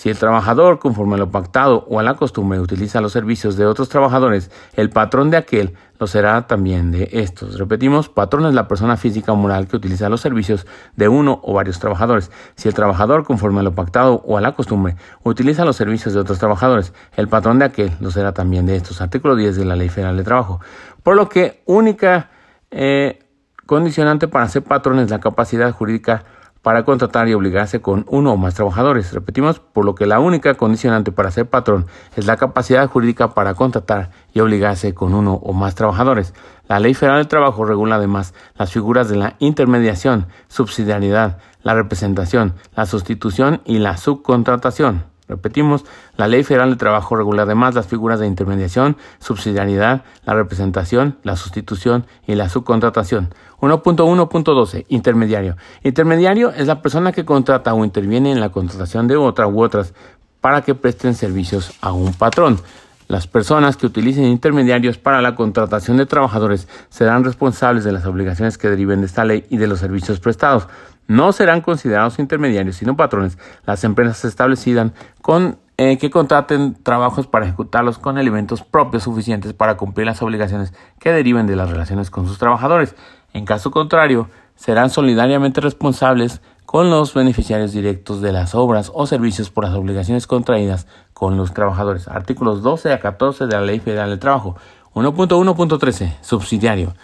Si 0.00 0.08
el 0.08 0.16
trabajador, 0.16 0.78
conforme 0.78 1.16
a 1.16 1.18
lo 1.18 1.30
pactado 1.30 1.84
o 1.90 2.00
a 2.00 2.02
la 2.02 2.14
costumbre, 2.14 2.58
utiliza 2.58 3.02
los 3.02 3.12
servicios 3.12 3.58
de 3.58 3.66
otros 3.66 3.90
trabajadores, 3.90 4.50
el 4.72 4.88
patrón 4.88 5.28
de 5.28 5.36
aquel 5.36 5.74
lo 5.98 6.06
será 6.06 6.46
también 6.46 6.90
de 6.90 7.10
estos. 7.12 7.58
Repetimos, 7.58 8.08
patrón 8.08 8.46
es 8.46 8.54
la 8.54 8.66
persona 8.66 8.96
física 8.96 9.30
o 9.30 9.36
moral 9.36 9.68
que 9.68 9.76
utiliza 9.76 10.08
los 10.08 10.22
servicios 10.22 10.66
de 10.96 11.08
uno 11.08 11.42
o 11.42 11.52
varios 11.52 11.78
trabajadores. 11.80 12.30
Si 12.54 12.66
el 12.66 12.72
trabajador, 12.72 13.24
conforme 13.24 13.60
a 13.60 13.62
lo 13.62 13.74
pactado 13.74 14.22
o 14.24 14.38
a 14.38 14.40
la 14.40 14.52
costumbre, 14.52 14.96
utiliza 15.22 15.66
los 15.66 15.76
servicios 15.76 16.14
de 16.14 16.20
otros 16.20 16.38
trabajadores, 16.38 16.94
el 17.18 17.28
patrón 17.28 17.58
de 17.58 17.66
aquel 17.66 17.92
lo 18.00 18.10
será 18.10 18.32
también 18.32 18.64
de 18.64 18.76
estos. 18.76 19.02
Artículo 19.02 19.36
10 19.36 19.56
de 19.56 19.66
la 19.66 19.76
Ley 19.76 19.90
Federal 19.90 20.16
de 20.16 20.24
Trabajo. 20.24 20.62
Por 21.02 21.14
lo 21.14 21.28
que 21.28 21.62
única 21.66 22.30
eh, 22.70 23.18
condicionante 23.66 24.28
para 24.28 24.48
ser 24.48 24.62
patrón 24.62 24.98
es 24.98 25.10
la 25.10 25.20
capacidad 25.20 25.70
jurídica 25.70 26.24
para 26.62 26.84
contratar 26.84 27.28
y 27.28 27.34
obligarse 27.34 27.80
con 27.80 28.04
uno 28.08 28.32
o 28.32 28.36
más 28.36 28.54
trabajadores. 28.54 29.12
Repetimos, 29.12 29.60
por 29.60 29.84
lo 29.84 29.94
que 29.94 30.06
la 30.06 30.20
única 30.20 30.54
condicionante 30.54 31.12
para 31.12 31.30
ser 31.30 31.48
patrón 31.48 31.86
es 32.16 32.26
la 32.26 32.36
capacidad 32.36 32.88
jurídica 32.88 33.34
para 33.34 33.54
contratar 33.54 34.10
y 34.34 34.40
obligarse 34.40 34.94
con 34.94 35.14
uno 35.14 35.34
o 35.34 35.52
más 35.52 35.74
trabajadores. 35.74 36.34
La 36.68 36.78
Ley 36.78 36.94
Federal 36.94 37.18
del 37.18 37.28
Trabajo 37.28 37.64
regula 37.64 37.96
además 37.96 38.34
las 38.56 38.70
figuras 38.70 39.08
de 39.08 39.16
la 39.16 39.36
intermediación, 39.38 40.26
subsidiariedad, 40.48 41.38
la 41.62 41.74
representación, 41.74 42.54
la 42.76 42.86
sustitución 42.86 43.60
y 43.64 43.78
la 43.78 43.96
subcontratación. 43.96 45.09
Repetimos, 45.30 45.84
la 46.16 46.26
Ley 46.26 46.42
Federal 46.42 46.70
de 46.70 46.76
Trabajo 46.76 47.14
regula 47.14 47.42
además 47.42 47.76
las 47.76 47.86
figuras 47.86 48.18
de 48.18 48.26
intermediación, 48.26 48.96
subsidiariedad, 49.20 50.02
la 50.24 50.34
representación, 50.34 51.18
la 51.22 51.36
sustitución 51.36 52.04
y 52.26 52.34
la 52.34 52.48
subcontratación. 52.48 53.32
1.1.12. 53.60 54.86
Intermediario. 54.88 55.56
Intermediario 55.84 56.50
es 56.50 56.66
la 56.66 56.82
persona 56.82 57.12
que 57.12 57.24
contrata 57.24 57.72
o 57.74 57.84
interviene 57.84 58.32
en 58.32 58.40
la 58.40 58.48
contratación 58.48 59.06
de 59.06 59.16
otra 59.16 59.46
u 59.46 59.62
otras 59.62 59.94
para 60.40 60.62
que 60.62 60.74
presten 60.74 61.14
servicios 61.14 61.72
a 61.80 61.92
un 61.92 62.12
patrón. 62.12 62.58
Las 63.06 63.26
personas 63.26 63.76
que 63.76 63.86
utilicen 63.86 64.24
intermediarios 64.24 64.98
para 64.98 65.20
la 65.20 65.34
contratación 65.34 65.96
de 65.96 66.06
trabajadores 66.06 66.68
serán 66.90 67.24
responsables 67.24 67.84
de 67.84 67.92
las 67.92 68.06
obligaciones 68.06 68.58
que 68.58 68.68
deriven 68.68 69.00
de 69.00 69.06
esta 69.06 69.24
ley 69.24 69.44
y 69.48 69.58
de 69.58 69.66
los 69.66 69.80
servicios 69.80 70.20
prestados 70.20 70.66
no 71.10 71.32
serán 71.32 71.60
considerados 71.60 72.20
intermediarios, 72.20 72.76
sino 72.76 72.96
patrones, 72.96 73.36
las 73.66 73.82
empresas 73.82 74.24
establecidas 74.24 74.92
con 75.22 75.58
eh, 75.76 75.98
que 75.98 76.08
contraten 76.08 76.80
trabajos 76.84 77.26
para 77.26 77.46
ejecutarlos 77.46 77.98
con 77.98 78.16
elementos 78.16 78.62
propios 78.62 79.02
suficientes 79.02 79.52
para 79.52 79.76
cumplir 79.76 80.06
las 80.06 80.22
obligaciones 80.22 80.72
que 81.00 81.10
deriven 81.10 81.48
de 81.48 81.56
las 81.56 81.68
relaciones 81.68 82.10
con 82.10 82.28
sus 82.28 82.38
trabajadores. 82.38 82.94
En 83.32 83.44
caso 83.44 83.72
contrario, 83.72 84.30
serán 84.54 84.88
solidariamente 84.88 85.60
responsables 85.60 86.42
con 86.64 86.90
los 86.90 87.12
beneficiarios 87.12 87.72
directos 87.72 88.20
de 88.20 88.30
las 88.30 88.54
obras 88.54 88.92
o 88.94 89.04
servicios 89.08 89.50
por 89.50 89.64
las 89.64 89.74
obligaciones 89.74 90.28
contraídas 90.28 90.86
con 91.12 91.36
los 91.36 91.52
trabajadores. 91.52 92.06
Artículos 92.06 92.62
12 92.62 92.92
a 92.92 93.00
14 93.00 93.46
de 93.46 93.52
la 93.52 93.62
Ley 93.62 93.80
Federal 93.80 94.10
del 94.10 94.20
Trabajo. 94.20 94.54
1.1.13. 94.94 96.18
Subsidiario. 96.20 96.94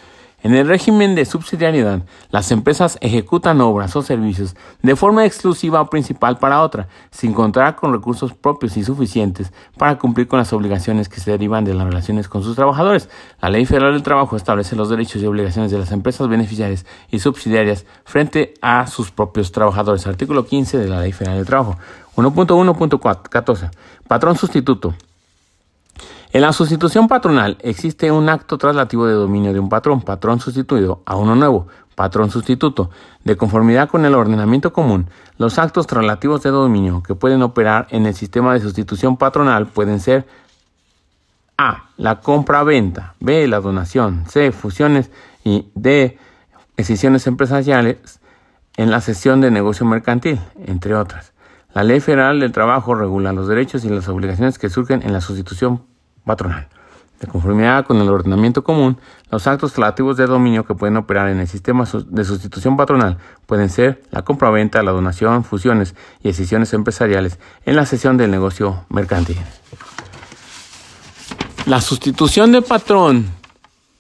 En 0.47 0.55
el 0.55 0.69
régimen 0.69 1.17
de 1.17 1.25
subsidiariedad, 1.25 2.03
las 2.31 2.53
empresas 2.53 2.99
ejecutan 3.01 3.61
obras 3.61 3.97
o 3.97 4.03
servicios 4.03 4.55
de 4.81 4.95
forma 4.95 5.25
exclusiva 5.25 5.81
o 5.81 5.91
principal 5.91 6.39
para 6.39 6.63
otra, 6.63 6.87
sin 7.11 7.33
contar 7.33 7.75
con 7.75 7.93
recursos 7.93 8.33
propios 8.33 8.77
y 8.77 8.85
suficientes 8.85 9.53
para 9.77 9.99
cumplir 9.99 10.29
con 10.29 10.39
las 10.39 10.53
obligaciones 10.53 11.09
que 11.09 11.19
se 11.19 11.33
derivan 11.33 11.65
de 11.65 11.75
las 11.75 11.85
relaciones 11.89 12.29
con 12.29 12.45
sus 12.45 12.55
trabajadores. 12.55 13.11
La 13.43 13.51
Ley 13.51 13.67
Federal 13.67 13.93
del 13.93 14.05
Trabajo 14.05 14.37
establece 14.37 14.77
los 14.77 14.89
derechos 14.89 15.21
y 15.21 15.27
obligaciones 15.27 15.73
de 15.73 15.81
las 15.81 15.91
empresas 15.91 16.29
beneficiarias 16.29 16.87
y 17.11 17.19
subsidiarias 17.19 17.85
frente 18.05 18.55
a 18.63 18.87
sus 18.87 19.11
propios 19.11 19.51
trabajadores. 19.51 20.07
Artículo 20.07 20.47
15 20.47 20.79
de 20.79 20.87
la 20.87 21.01
Ley 21.01 21.11
Federal 21.11 21.39
del 21.39 21.47
Trabajo. 21.47 21.77
1.1.14. 22.15 23.71
Patrón 24.07 24.37
sustituto. 24.37 24.95
En 26.33 26.43
la 26.43 26.53
sustitución 26.53 27.09
patronal 27.09 27.57
existe 27.61 28.11
un 28.11 28.29
acto 28.29 28.59
traslativo 28.59 29.07
de 29.07 29.15
dominio 29.15 29.53
de 29.53 29.61
un 29.61 29.69
patrón, 29.69 30.03
patrón 30.03 30.41
sustituido, 30.41 31.03
a 31.07 31.17
uno 31.17 31.37
nuevo, 31.37 31.69
patrón 31.95 32.31
sustituto. 32.31 32.91
De 33.25 33.37
conformidad 33.37 33.89
con 33.89 34.05
el 34.05 34.15
ordenamiento 34.15 34.73
común, 34.73 35.09
los 35.39 35.59
actos 35.59 35.87
traslativos 35.87 36.43
de 36.43 36.51
dominio 36.51 37.03
que 37.03 37.15
pueden 37.15 37.43
operar 37.43 37.87
en 37.91 38.07
el 38.07 38.15
sistema 38.15 38.53
de 38.55 38.61
sustitución 38.61 39.17
patronal 39.17 39.67
pueden 39.67 40.01
ser 40.01 40.27
A. 41.57 41.91
La 41.97 42.21
compra-venta, 42.21 43.15
B. 43.21 43.49
La 43.49 43.61
donación, 43.61 44.25
C. 44.29 44.53
Fusiones 44.53 45.11
y 45.45 45.69
D. 45.75 46.19
Decisiones 46.77 47.27
empresariales 47.27 48.21
en 48.77 48.91
la 48.91 49.01
sesión 49.01 49.41
de 49.41 49.51
negocio 49.51 49.87
mercantil, 49.87 50.39
entre 50.67 50.95
otras. 50.95 51.33
La 51.73 51.83
Ley 51.83 52.01
Federal 52.01 52.41
del 52.41 52.53
Trabajo 52.53 52.95
regula 52.95 53.33
los 53.33 53.49
derechos 53.49 53.85
y 53.85 53.89
las 53.89 54.09
obligaciones 54.09 54.59
que 54.59 54.69
surgen 54.69 55.03
en 55.03 55.13
la 55.13 55.21
sustitución 55.21 55.79
patronal. 55.79 55.96
De 57.21 57.27
conformidad 57.29 57.87
con 57.87 57.99
el 57.99 58.09
ordenamiento 58.11 58.63
común, 58.63 58.99
los 59.31 59.47
actos 59.47 59.75
relativos 59.77 60.19
de 60.19 60.27
dominio 60.27 60.67
que 60.67 60.75
pueden 60.75 60.99
operar 60.99 61.29
en 61.29 61.39
el 61.39 61.47
sistema 61.47 61.85
de 62.09 62.25
sustitución 62.25 62.77
patronal 62.77 63.17
pueden 63.47 63.71
ser 63.71 64.03
la 64.11 64.23
compraventa, 64.23 64.83
la 64.83 64.91
donación, 64.91 65.45
fusiones 65.45 65.95
y 66.21 66.29
decisiones 66.29 66.75
empresariales 66.75 67.39
en 67.65 67.77
la 67.77 67.87
sesión 67.87 68.19
del 68.19 68.31
negocio 68.31 68.85
mercantil. 68.91 69.39
La 71.65 71.81
sustitución 71.81 72.53
de 72.53 72.61
patrón 72.61 73.27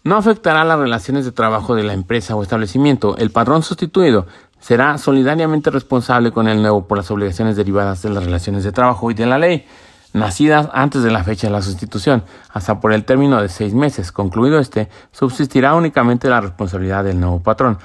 no 0.04 0.16
afectará 0.16 0.64
las 0.64 0.78
relaciones 0.78 1.24
de 1.24 1.32
trabajo 1.32 1.74
de 1.74 1.82
la 1.82 1.94
empresa 1.94 2.36
o 2.36 2.42
establecimiento. 2.42 3.16
El 3.16 3.30
patrón 3.30 3.62
sustituido 3.62 4.26
será 4.60 4.98
solidariamente 4.98 5.70
responsable 5.70 6.32
con 6.32 6.48
el 6.48 6.60
nuevo 6.60 6.86
por 6.86 6.98
las 6.98 7.10
obligaciones 7.10 7.56
derivadas 7.56 8.02
de 8.02 8.10
las 8.10 8.24
relaciones 8.24 8.62
de 8.62 8.72
trabajo 8.72 9.10
y 9.10 9.14
de 9.14 9.26
la 9.26 9.38
ley. 9.38 9.66
Nacidas 10.16 10.68
antes 10.72 11.02
de 11.02 11.10
la 11.10 11.22
fecha 11.22 11.46
de 11.46 11.52
la 11.52 11.62
sustitución, 11.62 12.24
hasta 12.50 12.80
por 12.80 12.92
el 12.92 13.04
término 13.04 13.40
de 13.40 13.48
seis 13.48 13.74
meses. 13.74 14.12
Concluido 14.12 14.58
este, 14.58 14.88
subsistirá 15.12 15.74
únicamente 15.74 16.28
la 16.28 16.40
responsabilidad 16.40 17.04
del 17.04 17.20
nuevo 17.20 17.40
patrón. 17.40 17.78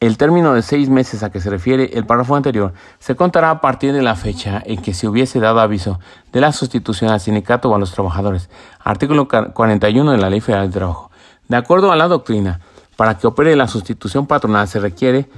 El 0.00 0.16
término 0.16 0.52
de 0.52 0.62
seis 0.62 0.88
meses 0.88 1.22
a 1.22 1.30
que 1.30 1.40
se 1.40 1.50
refiere 1.50 1.90
el 1.94 2.06
párrafo 2.06 2.34
anterior 2.34 2.72
se 2.98 3.14
contará 3.14 3.50
a 3.50 3.60
partir 3.60 3.92
de 3.92 4.02
la 4.02 4.16
fecha 4.16 4.60
en 4.64 4.82
que 4.82 4.94
se 4.94 5.06
hubiese 5.06 5.38
dado 5.38 5.60
aviso 5.60 6.00
de 6.32 6.40
la 6.40 6.52
sustitución 6.52 7.10
al 7.10 7.20
sindicato 7.20 7.70
o 7.70 7.74
a 7.74 7.78
los 7.78 7.92
trabajadores. 7.92 8.50
Artículo 8.80 9.28
41 9.28 10.10
de 10.10 10.18
la 10.18 10.30
Ley 10.30 10.40
Federal 10.40 10.64
del 10.64 10.74
Trabajo. 10.74 11.10
De 11.48 11.56
acuerdo 11.56 11.92
a 11.92 11.96
la 11.96 12.08
doctrina, 12.08 12.60
para 12.96 13.16
que 13.16 13.26
opere 13.26 13.54
la 13.56 13.68
sustitución 13.68 14.26
patronal 14.26 14.66
se 14.66 14.80
requiere 14.80 15.28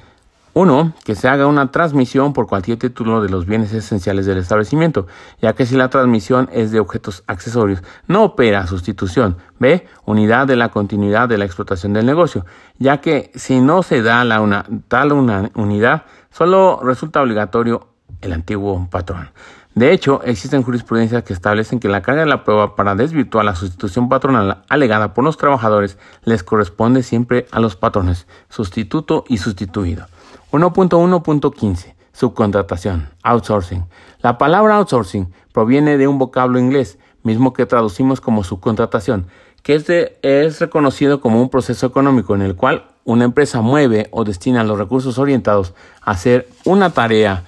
uno, 0.55 0.93
que 1.05 1.17
se 1.17 1.29
haga 1.29 1.47
una 1.47 1.73
transmisión 1.73 2.33
por 2.33 2.47
cualquier 2.47 2.79
título 2.79 3.21
de 3.21 3.29
los 3.29 3.45
bienes 3.45 3.73
esenciales 3.73 4.25
del 4.25 4.39
establecimiento, 4.39 5.09
ya 5.43 5.53
que 5.53 5.67
si 5.67 5.75
la 5.77 5.91
transmisión 5.91 6.49
es 6.53 6.71
de 6.71 6.79
objetos 6.79 7.25
accesorios, 7.27 7.83
no 8.07 8.23
opera 8.23 8.67
sustitución. 8.69 9.37
B, 9.59 9.87
unidad 10.05 10.47
de 10.47 10.57
la 10.57 10.69
continuidad 10.71 11.29
de 11.29 11.39
la 11.39 11.45
explotación 11.45 11.93
del 11.93 12.07
negocio, 12.07 12.47
ya 12.79 13.01
que 13.01 13.33
si 13.35 13.61
no 13.61 13.83
se 13.83 14.03
da 14.03 14.25
la 14.25 14.65
tal 14.87 15.13
una 15.13 15.51
unidad, 15.55 16.05
solo 16.31 16.81
resulta 16.83 17.21
obligatorio 17.21 17.89
el 18.21 18.33
antiguo 18.33 18.89
patrón. 18.91 19.31
De 19.75 19.93
hecho, 19.93 20.23
existen 20.23 20.63
jurisprudencias 20.63 21.25
que 21.25 21.33
establecen 21.33 21.81
que 21.81 21.89
la 21.89 22.01
carga 22.01 22.21
de 22.21 22.29
la 22.29 22.45
prueba 22.45 22.77
para 22.77 22.95
desvirtuar 22.95 23.45
la 23.45 23.57
sustitución 23.57 24.09
patronal 24.09 24.63
alegada 24.69 25.15
por 25.15 25.25
los 25.25 25.37
trabajadores 25.37 25.99
les 26.25 26.45
corresponde 26.45 27.03
siempre 27.03 27.47
a 27.51 27.59
los 27.59 27.75
patrones, 27.75 28.29
sustituto 28.49 29.25
y 29.29 29.39
sustituido. 29.39 30.07
1.1.15 30.53 31.95
Subcontratación, 32.15 33.11
outsourcing. 33.25 33.85
La 34.21 34.39
palabra 34.39 34.77
outsourcing 34.77 35.33
proviene 35.53 35.99
de 35.99 36.07
un 36.07 36.19
vocablo 36.19 36.61
inglés, 36.61 36.97
mismo 37.25 37.53
que 37.53 37.67
traducimos 37.67 38.21
como 38.21 38.45
subcontratación, 38.45 39.27
que 39.65 39.75
es, 40.23 40.61
reconocido 40.61 41.21
como 41.21 41.43
un 41.43 41.49
proceso 41.49 41.87
económico 41.87 42.35
en 42.37 42.43
el 42.43 42.55
cual 42.55 42.85
una 43.05 43.25
empresa 43.25 43.63
mueve 43.63 44.09
o 44.13 44.23
destina 44.23 44.63
los 44.63 44.79
recursos 44.79 45.19
orientados 45.19 45.75
a 46.03 46.13
hacer 46.13 46.49
una 46.65 46.91
tarea 46.91 47.45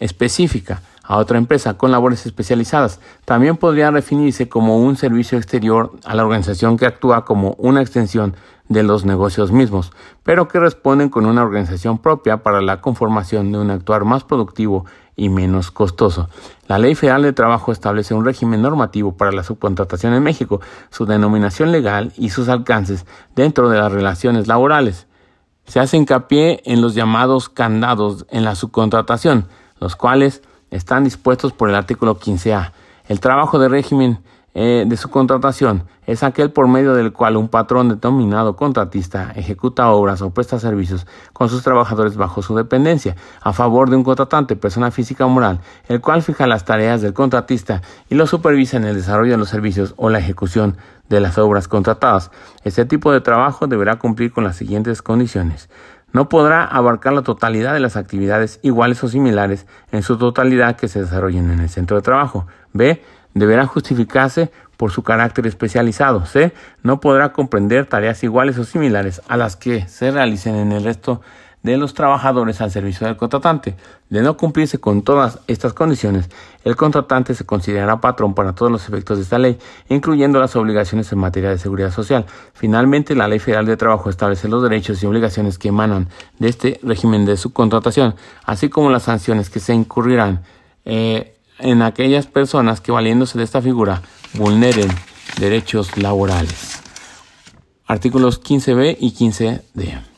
específica 0.00 0.82
a 1.02 1.16
otra 1.16 1.38
empresa 1.38 1.78
con 1.78 1.90
labores 1.90 2.26
especializadas. 2.26 3.00
También 3.24 3.56
podría 3.56 3.90
definirse 3.90 4.48
como 4.48 4.78
un 4.78 4.96
servicio 4.96 5.38
exterior 5.38 5.92
a 6.04 6.14
la 6.14 6.24
organización 6.24 6.76
que 6.76 6.86
actúa 6.86 7.24
como 7.24 7.54
una 7.58 7.80
extensión 7.80 8.36
de 8.70 8.84
los 8.84 9.04
negocios 9.04 9.50
mismos, 9.50 9.92
pero 10.22 10.46
que 10.46 10.60
responden 10.60 11.10
con 11.10 11.26
una 11.26 11.42
organización 11.42 11.98
propia 11.98 12.44
para 12.44 12.62
la 12.62 12.80
conformación 12.80 13.50
de 13.50 13.58
un 13.58 13.68
actuar 13.68 14.04
más 14.04 14.22
productivo 14.22 14.86
y 15.16 15.28
menos 15.28 15.72
costoso. 15.72 16.28
La 16.68 16.78
Ley 16.78 16.94
Federal 16.94 17.22
de 17.22 17.32
Trabajo 17.32 17.72
establece 17.72 18.14
un 18.14 18.24
régimen 18.24 18.62
normativo 18.62 19.16
para 19.16 19.32
la 19.32 19.42
subcontratación 19.42 20.14
en 20.14 20.22
México, 20.22 20.60
su 20.90 21.04
denominación 21.04 21.72
legal 21.72 22.12
y 22.16 22.30
sus 22.30 22.48
alcances 22.48 23.06
dentro 23.34 23.68
de 23.70 23.78
las 23.78 23.90
relaciones 23.90 24.46
laborales. 24.46 25.08
Se 25.64 25.80
hace 25.80 25.96
hincapié 25.96 26.62
en 26.64 26.80
los 26.80 26.94
llamados 26.94 27.48
candados 27.48 28.24
en 28.30 28.44
la 28.44 28.54
subcontratación, 28.54 29.46
los 29.80 29.96
cuales 29.96 30.42
están 30.70 31.02
dispuestos 31.02 31.52
por 31.52 31.68
el 31.70 31.74
artículo 31.74 32.20
15A. 32.20 32.70
El 33.08 33.18
trabajo 33.18 33.58
de 33.58 33.68
régimen 33.68 34.20
eh, 34.52 34.84
de 34.86 34.96
su 34.96 35.10
contratación 35.10 35.84
es 36.06 36.24
aquel 36.24 36.50
por 36.50 36.66
medio 36.66 36.94
del 36.94 37.12
cual 37.12 37.36
un 37.36 37.48
patrón 37.48 37.88
determinado 37.88 38.56
contratista 38.56 39.32
ejecuta 39.36 39.90
obras 39.90 40.22
o 40.22 40.30
presta 40.30 40.58
servicios 40.58 41.06
con 41.32 41.48
sus 41.48 41.62
trabajadores 41.62 42.16
bajo 42.16 42.42
su 42.42 42.56
dependencia 42.56 43.14
a 43.40 43.52
favor 43.52 43.90
de 43.90 43.96
un 43.96 44.02
contratante, 44.02 44.56
persona 44.56 44.90
física 44.90 45.24
o 45.24 45.28
moral, 45.28 45.60
el 45.86 46.00
cual 46.00 46.22
fija 46.22 46.48
las 46.48 46.64
tareas 46.64 47.00
del 47.00 47.14
contratista 47.14 47.82
y 48.08 48.16
lo 48.16 48.26
supervisa 48.26 48.76
en 48.76 48.84
el 48.84 48.96
desarrollo 48.96 49.32
de 49.32 49.38
los 49.38 49.48
servicios 49.48 49.94
o 49.96 50.10
la 50.10 50.18
ejecución 50.18 50.76
de 51.08 51.20
las 51.20 51.38
obras 51.38 51.68
contratadas. 51.68 52.32
Este 52.64 52.84
tipo 52.84 53.12
de 53.12 53.20
trabajo 53.20 53.68
deberá 53.68 54.00
cumplir 54.00 54.32
con 54.32 54.42
las 54.42 54.56
siguientes 54.56 55.00
condiciones 55.02 55.68
no 56.12 56.28
podrá 56.28 56.64
abarcar 56.64 57.12
la 57.12 57.22
totalidad 57.22 57.72
de 57.72 57.80
las 57.80 57.96
actividades 57.96 58.58
iguales 58.62 59.02
o 59.04 59.08
similares 59.08 59.66
en 59.92 60.02
su 60.02 60.18
totalidad 60.18 60.76
que 60.76 60.88
se 60.88 61.00
desarrollen 61.00 61.50
en 61.50 61.60
el 61.60 61.68
centro 61.68 61.96
de 61.96 62.02
trabajo. 62.02 62.46
B. 62.72 63.02
Deberá 63.34 63.66
justificarse 63.66 64.50
por 64.76 64.90
su 64.90 65.02
carácter 65.02 65.46
especializado. 65.46 66.24
C. 66.24 66.52
No 66.82 67.00
podrá 67.00 67.32
comprender 67.32 67.86
tareas 67.86 68.24
iguales 68.24 68.56
o 68.58 68.64
similares 68.64 69.20
a 69.28 69.36
las 69.36 69.56
que 69.56 69.86
se 69.88 70.10
realicen 70.10 70.54
en 70.54 70.72
el 70.72 70.84
resto 70.84 71.20
de 71.62 71.76
los 71.76 71.92
trabajadores 71.92 72.60
al 72.60 72.70
servicio 72.70 73.06
del 73.06 73.16
contratante. 73.16 73.76
De 74.08 74.22
no 74.22 74.36
cumplirse 74.36 74.78
con 74.78 75.02
todas 75.02 75.40
estas 75.46 75.74
condiciones, 75.74 76.30
el 76.64 76.76
contratante 76.76 77.34
se 77.34 77.44
considerará 77.44 78.00
patrón 78.00 78.34
para 78.34 78.54
todos 78.54 78.72
los 78.72 78.88
efectos 78.88 79.18
de 79.18 79.24
esta 79.24 79.38
ley, 79.38 79.58
incluyendo 79.88 80.40
las 80.40 80.56
obligaciones 80.56 81.12
en 81.12 81.18
materia 81.18 81.50
de 81.50 81.58
seguridad 81.58 81.90
social. 81.90 82.24
Finalmente, 82.54 83.14
la 83.14 83.28
Ley 83.28 83.38
Federal 83.38 83.66
de 83.66 83.76
Trabajo 83.76 84.08
establece 84.08 84.48
los 84.48 84.62
derechos 84.62 85.02
y 85.02 85.06
obligaciones 85.06 85.58
que 85.58 85.68
emanan 85.68 86.08
de 86.38 86.48
este 86.48 86.80
régimen 86.82 87.26
de 87.26 87.36
subcontratación, 87.36 88.14
así 88.44 88.68
como 88.68 88.90
las 88.90 89.04
sanciones 89.04 89.50
que 89.50 89.60
se 89.60 89.74
incurrirán 89.74 90.42
eh, 90.84 91.36
en 91.62 91.82
aquellas 91.82 92.26
personas 92.26 92.80
que, 92.80 92.92
valiéndose 92.92 93.38
de 93.38 93.44
esta 93.44 93.62
figura, 93.62 94.02
vulneren 94.34 94.88
derechos 95.38 95.96
laborales. 95.96 96.82
Artículos 97.86 98.42
15b 98.42 98.96
y 99.00 99.12
15d. 99.12 100.09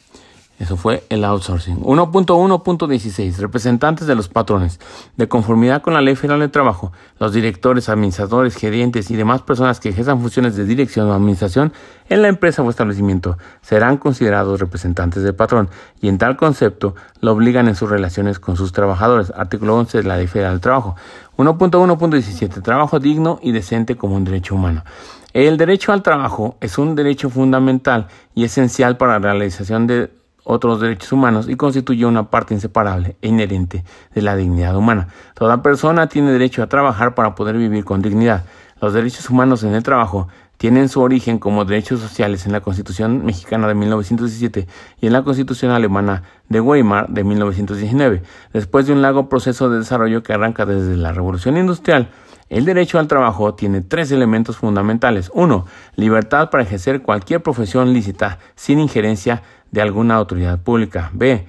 Eso 0.62 0.76
fue 0.76 1.02
el 1.08 1.24
outsourcing. 1.24 1.82
1.1.16. 1.82 3.38
Representantes 3.38 4.06
de 4.06 4.14
los 4.14 4.28
patrones. 4.28 4.78
De 5.16 5.26
conformidad 5.26 5.82
con 5.82 5.92
la 5.92 6.00
Ley 6.00 6.14
Federal 6.14 6.38
de 6.38 6.48
Trabajo, 6.48 6.92
los 7.18 7.32
directores, 7.32 7.88
administradores, 7.88 8.54
gerentes 8.54 9.10
y 9.10 9.16
demás 9.16 9.42
personas 9.42 9.80
que 9.80 9.88
ejerzan 9.88 10.20
funciones 10.20 10.54
de 10.54 10.64
dirección 10.64 11.08
o 11.08 11.14
administración 11.14 11.72
en 12.08 12.22
la 12.22 12.28
empresa 12.28 12.62
o 12.62 12.70
establecimiento 12.70 13.38
serán 13.60 13.96
considerados 13.96 14.60
representantes 14.60 15.24
del 15.24 15.34
patrón 15.34 15.68
y 16.00 16.06
en 16.06 16.18
tal 16.18 16.36
concepto 16.36 16.94
lo 17.20 17.32
obligan 17.32 17.66
en 17.66 17.74
sus 17.74 17.90
relaciones 17.90 18.38
con 18.38 18.56
sus 18.56 18.70
trabajadores. 18.70 19.32
Artículo 19.34 19.76
11 19.76 19.98
de 19.98 20.04
la 20.04 20.16
Ley 20.16 20.28
Federal 20.28 20.52
del 20.52 20.60
Trabajo. 20.60 20.94
1.1.17. 21.38 22.62
Trabajo 22.62 23.00
digno 23.00 23.40
y 23.42 23.50
decente 23.50 23.96
como 23.96 24.14
un 24.14 24.22
derecho 24.22 24.54
humano. 24.54 24.84
El 25.32 25.56
derecho 25.56 25.92
al 25.92 26.04
trabajo 26.04 26.56
es 26.60 26.78
un 26.78 26.94
derecho 26.94 27.30
fundamental 27.30 28.06
y 28.32 28.44
esencial 28.44 28.96
para 28.96 29.14
la 29.14 29.32
realización 29.32 29.88
de 29.88 30.21
otros 30.44 30.80
derechos 30.80 31.12
humanos 31.12 31.48
y 31.48 31.56
constituye 31.56 32.06
una 32.06 32.30
parte 32.30 32.54
inseparable 32.54 33.16
e 33.22 33.28
inherente 33.28 33.84
de 34.14 34.22
la 34.22 34.36
dignidad 34.36 34.76
humana. 34.76 35.08
Toda 35.34 35.62
persona 35.62 36.08
tiene 36.08 36.32
derecho 36.32 36.62
a 36.62 36.68
trabajar 36.68 37.14
para 37.14 37.34
poder 37.34 37.56
vivir 37.56 37.84
con 37.84 38.02
dignidad. 38.02 38.44
Los 38.80 38.92
derechos 38.92 39.30
humanos 39.30 39.62
en 39.62 39.74
el 39.74 39.82
trabajo 39.82 40.28
tienen 40.56 40.88
su 40.88 41.00
origen 41.00 41.38
como 41.38 41.64
derechos 41.64 42.00
sociales 42.00 42.46
en 42.46 42.52
la 42.52 42.60
Constitución 42.60 43.24
mexicana 43.24 43.66
de 43.66 43.74
1917 43.74 44.68
y 45.00 45.06
en 45.06 45.12
la 45.12 45.22
Constitución 45.22 45.72
alemana 45.72 46.22
de 46.48 46.60
Weimar 46.60 47.08
de 47.08 47.24
1919. 47.24 48.22
Después 48.52 48.86
de 48.86 48.92
un 48.92 49.02
largo 49.02 49.28
proceso 49.28 49.70
de 49.70 49.78
desarrollo 49.78 50.22
que 50.22 50.32
arranca 50.32 50.64
desde 50.64 50.96
la 50.96 51.12
Revolución 51.12 51.56
Industrial, 51.56 52.10
el 52.48 52.64
derecho 52.64 52.98
al 52.98 53.08
trabajo 53.08 53.54
tiene 53.54 53.80
tres 53.80 54.12
elementos 54.12 54.58
fundamentales. 54.58 55.30
Uno, 55.34 55.66
libertad 55.96 56.50
para 56.50 56.62
ejercer 56.62 57.02
cualquier 57.02 57.42
profesión 57.42 57.92
lícita 57.92 58.38
sin 58.54 58.78
injerencia 58.78 59.42
de 59.72 59.82
alguna 59.82 60.14
autoridad 60.14 60.60
pública. 60.60 61.10
B. 61.12 61.44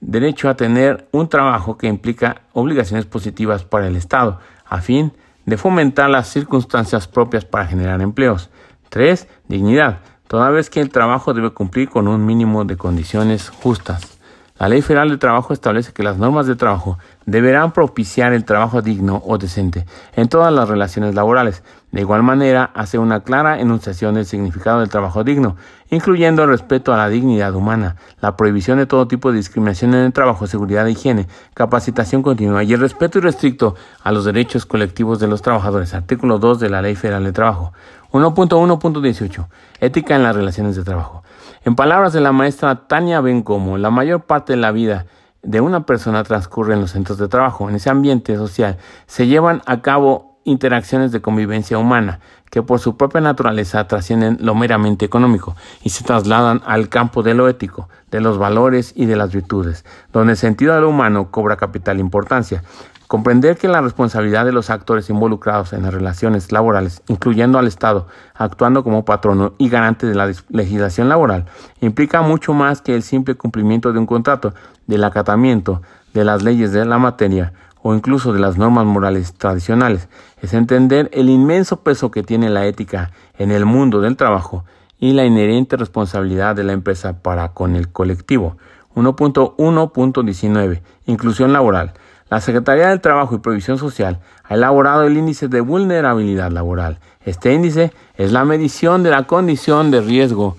Derecho 0.00 0.48
a 0.48 0.54
tener 0.54 1.08
un 1.10 1.28
trabajo 1.28 1.76
que 1.76 1.88
implica 1.88 2.42
obligaciones 2.52 3.06
positivas 3.06 3.64
para 3.64 3.88
el 3.88 3.96
Estado, 3.96 4.38
a 4.64 4.80
fin 4.80 5.12
de 5.46 5.56
fomentar 5.56 6.08
las 6.08 6.28
circunstancias 6.28 7.08
propias 7.08 7.44
para 7.44 7.66
generar 7.66 8.00
empleos. 8.00 8.50
3. 8.90 9.26
Dignidad, 9.48 10.00
toda 10.28 10.50
vez 10.50 10.70
que 10.70 10.80
el 10.80 10.90
trabajo 10.90 11.34
debe 11.34 11.50
cumplir 11.50 11.88
con 11.88 12.06
un 12.06 12.24
mínimo 12.24 12.64
de 12.64 12.76
condiciones 12.76 13.48
justas. 13.48 14.18
La 14.56 14.68
Ley 14.68 14.82
Federal 14.82 15.10
de 15.10 15.16
Trabajo 15.16 15.52
establece 15.52 15.92
que 15.92 16.04
las 16.04 16.16
normas 16.16 16.46
de 16.46 16.54
trabajo 16.54 16.96
deberán 17.26 17.72
propiciar 17.72 18.32
el 18.32 18.44
trabajo 18.44 18.82
digno 18.82 19.20
o 19.26 19.36
decente 19.36 19.84
en 20.14 20.28
todas 20.28 20.52
las 20.52 20.68
relaciones 20.68 21.16
laborales. 21.16 21.64
De 21.94 22.00
igual 22.00 22.24
manera, 22.24 22.72
hace 22.74 22.98
una 22.98 23.20
clara 23.20 23.60
enunciación 23.60 24.16
del 24.16 24.26
significado 24.26 24.80
del 24.80 24.88
trabajo 24.88 25.22
digno, 25.22 25.54
incluyendo 25.90 26.42
el 26.42 26.48
respeto 26.48 26.92
a 26.92 26.96
la 26.96 27.08
dignidad 27.08 27.54
humana, 27.54 27.94
la 28.20 28.36
prohibición 28.36 28.78
de 28.78 28.86
todo 28.86 29.06
tipo 29.06 29.30
de 29.30 29.36
discriminación 29.36 29.94
en 29.94 30.06
el 30.06 30.12
trabajo, 30.12 30.48
seguridad 30.48 30.88
e 30.88 30.90
higiene, 30.90 31.28
capacitación 31.54 32.24
continua 32.24 32.64
y 32.64 32.72
el 32.72 32.80
respeto 32.80 33.18
irrestricto 33.18 33.76
a 34.02 34.10
los 34.10 34.24
derechos 34.24 34.66
colectivos 34.66 35.20
de 35.20 35.28
los 35.28 35.40
trabajadores. 35.40 35.94
Artículo 35.94 36.40
2 36.40 36.58
de 36.58 36.68
la 36.68 36.82
Ley 36.82 36.96
Federal 36.96 37.22
de 37.22 37.30
Trabajo. 37.30 37.72
1.1.18. 38.10 39.46
Ética 39.78 40.16
en 40.16 40.24
las 40.24 40.34
relaciones 40.34 40.74
de 40.74 40.82
trabajo. 40.82 41.22
En 41.64 41.76
palabras 41.76 42.12
de 42.12 42.20
la 42.20 42.32
maestra 42.32 42.88
Tania 42.88 43.20
Bencomo, 43.20 43.78
la 43.78 43.90
mayor 43.90 44.24
parte 44.24 44.54
de 44.54 44.56
la 44.56 44.72
vida 44.72 45.06
de 45.44 45.60
una 45.60 45.86
persona 45.86 46.24
transcurre 46.24 46.74
en 46.74 46.80
los 46.80 46.90
centros 46.90 47.18
de 47.18 47.28
trabajo. 47.28 47.68
En 47.68 47.76
ese 47.76 47.88
ambiente 47.88 48.34
social 48.34 48.78
se 49.06 49.28
llevan 49.28 49.62
a 49.66 49.80
cabo 49.80 50.33
interacciones 50.44 51.12
de 51.12 51.20
convivencia 51.20 51.78
humana 51.78 52.20
que 52.50 52.62
por 52.62 52.78
su 52.78 52.96
propia 52.96 53.20
naturaleza 53.20 53.86
trascienden 53.88 54.38
lo 54.40 54.54
meramente 54.54 55.04
económico 55.04 55.56
y 55.82 55.90
se 55.90 56.04
trasladan 56.04 56.62
al 56.66 56.88
campo 56.88 57.22
de 57.22 57.34
lo 57.34 57.48
ético, 57.48 57.88
de 58.10 58.20
los 58.20 58.38
valores 58.38 58.92
y 58.94 59.06
de 59.06 59.16
las 59.16 59.32
virtudes, 59.32 59.84
donde 60.12 60.32
el 60.32 60.38
sentido 60.38 60.74
de 60.74 60.80
lo 60.80 60.90
humano 60.90 61.30
cobra 61.30 61.56
capital 61.56 61.98
importancia 61.98 62.62
Comprender 63.06 63.58
que 63.58 63.68
la 63.68 63.82
responsabilidad 63.82 64.46
de 64.46 64.52
los 64.52 64.70
actores 64.70 65.10
involucrados 65.10 65.72
en 65.72 65.82
las 65.82 65.92
relaciones 65.92 66.50
laborales, 66.52 67.02
incluyendo 67.06 67.58
al 67.58 67.66
Estado, 67.66 68.08
actuando 68.34 68.82
como 68.82 69.04
patrono 69.04 69.52
y 69.58 69.68
garante 69.68 70.06
de 70.06 70.14
la 70.14 70.32
legislación 70.48 71.10
laboral, 71.10 71.44
implica 71.80 72.22
mucho 72.22 72.54
más 72.54 72.80
que 72.80 72.94
el 72.94 73.02
simple 73.02 73.34
cumplimiento 73.34 73.92
de 73.92 73.98
un 73.98 74.06
contrato, 74.06 74.54
del 74.86 75.04
acatamiento 75.04 75.82
de 76.14 76.24
las 76.24 76.42
leyes 76.42 76.72
de 76.72 76.84
la 76.86 76.98
materia 76.98 77.52
o 77.82 77.94
incluso 77.94 78.32
de 78.32 78.40
las 78.40 78.56
normas 78.56 78.86
morales 78.86 79.34
tradicionales. 79.34 80.08
Es 80.44 80.52
entender 80.52 81.08
el 81.14 81.30
inmenso 81.30 81.80
peso 81.80 82.10
que 82.10 82.22
tiene 82.22 82.50
la 82.50 82.66
ética 82.66 83.12
en 83.38 83.50
el 83.50 83.64
mundo 83.64 84.02
del 84.02 84.18
trabajo 84.18 84.66
y 85.00 85.14
la 85.14 85.24
inherente 85.24 85.78
responsabilidad 85.78 86.54
de 86.54 86.64
la 86.64 86.74
empresa 86.74 87.22
para 87.22 87.52
con 87.54 87.74
el 87.76 87.88
colectivo. 87.88 88.58
1.1.19 88.94 90.82
Inclusión 91.06 91.54
laboral. 91.54 91.94
La 92.28 92.42
Secretaría 92.42 92.88
del 92.88 93.00
Trabajo 93.00 93.34
y 93.34 93.38
Previsión 93.38 93.78
Social 93.78 94.20
ha 94.42 94.52
elaborado 94.52 95.04
el 95.04 95.16
índice 95.16 95.48
de 95.48 95.62
vulnerabilidad 95.62 96.50
laboral. 96.50 96.98
Este 97.24 97.54
índice 97.54 97.94
es 98.18 98.30
la 98.30 98.44
medición 98.44 99.02
de 99.02 99.12
la 99.12 99.22
condición 99.22 99.90
de 99.90 100.02
riesgo 100.02 100.58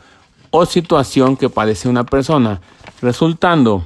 o 0.50 0.66
situación 0.66 1.38
que 1.38 1.50
padece 1.50 1.90
una 1.90 2.06
persona, 2.08 2.60
resultando 3.04 3.86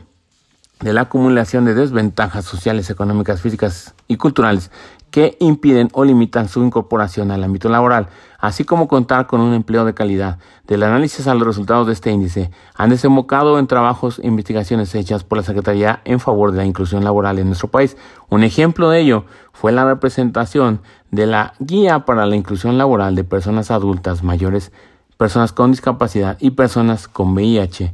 de 0.80 0.94
la 0.94 1.02
acumulación 1.02 1.66
de 1.66 1.74
desventajas 1.74 2.46
sociales, 2.46 2.90
económicas, 2.90 3.42
físicas 3.42 3.96
y 4.08 4.16
culturales 4.16 4.72
que 5.12 5.38
impiden 5.40 5.90
o 5.94 6.04
limitan 6.04 6.48
su 6.48 6.64
incorporación 6.64 7.32
al 7.32 7.44
ámbito 7.44 7.70
laboral, 7.70 8.08
así 8.38 8.64
como 8.64 8.88
contar 8.88 9.28
con 9.28 9.42
un 9.42 9.54
empleo 9.54 9.86
de 9.86 9.94
calidad. 9.94 10.38
Del 10.68 10.84
análisis 10.84 11.28
a 11.28 11.34
los 11.34 11.48
resultados 11.48 11.88
de 11.88 11.94
este 11.94 12.12
índice 12.12 12.52
han 12.76 12.90
desembocado 12.90 13.60
en 13.60 13.68
trabajos 13.68 14.20
e 14.20 14.28
investigaciones 14.28 14.94
hechas 14.96 15.24
por 15.24 15.38
la 15.38 15.44
Secretaría 15.44 16.02
en 16.06 16.20
favor 16.20 16.52
de 16.52 16.58
la 16.58 16.66
inclusión 16.66 17.04
laboral 17.04 17.40
en 17.40 17.48
nuestro 17.48 17.70
país. 17.70 17.98
Un 18.30 18.44
ejemplo 18.44 18.90
de 18.90 19.02
ello 19.02 19.26
fue 19.52 19.72
la 19.72 19.86
representación 19.86 20.82
de 21.12 21.26
la 21.26 21.54
Guía 21.60 22.06
para 22.06 22.26
la 22.26 22.36
Inclusión 22.36 22.78
Laboral 22.78 23.16
de 23.16 23.24
Personas 23.24 23.72
Adultas 23.72 24.24
Mayores, 24.24 24.72
Personas 25.18 25.52
con 25.52 25.72
Discapacidad 25.72 26.38
y 26.40 26.52
Personas 26.52 27.08
con 27.08 27.34
VIH 27.34 27.94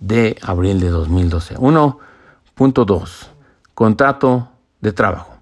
de 0.00 0.36
abril 0.42 0.80
de 0.80 0.88
2012. 0.88 1.56
1.2. 1.56 3.28
Contrato 3.74 4.48
de 4.80 4.92
trabajo. 4.92 5.35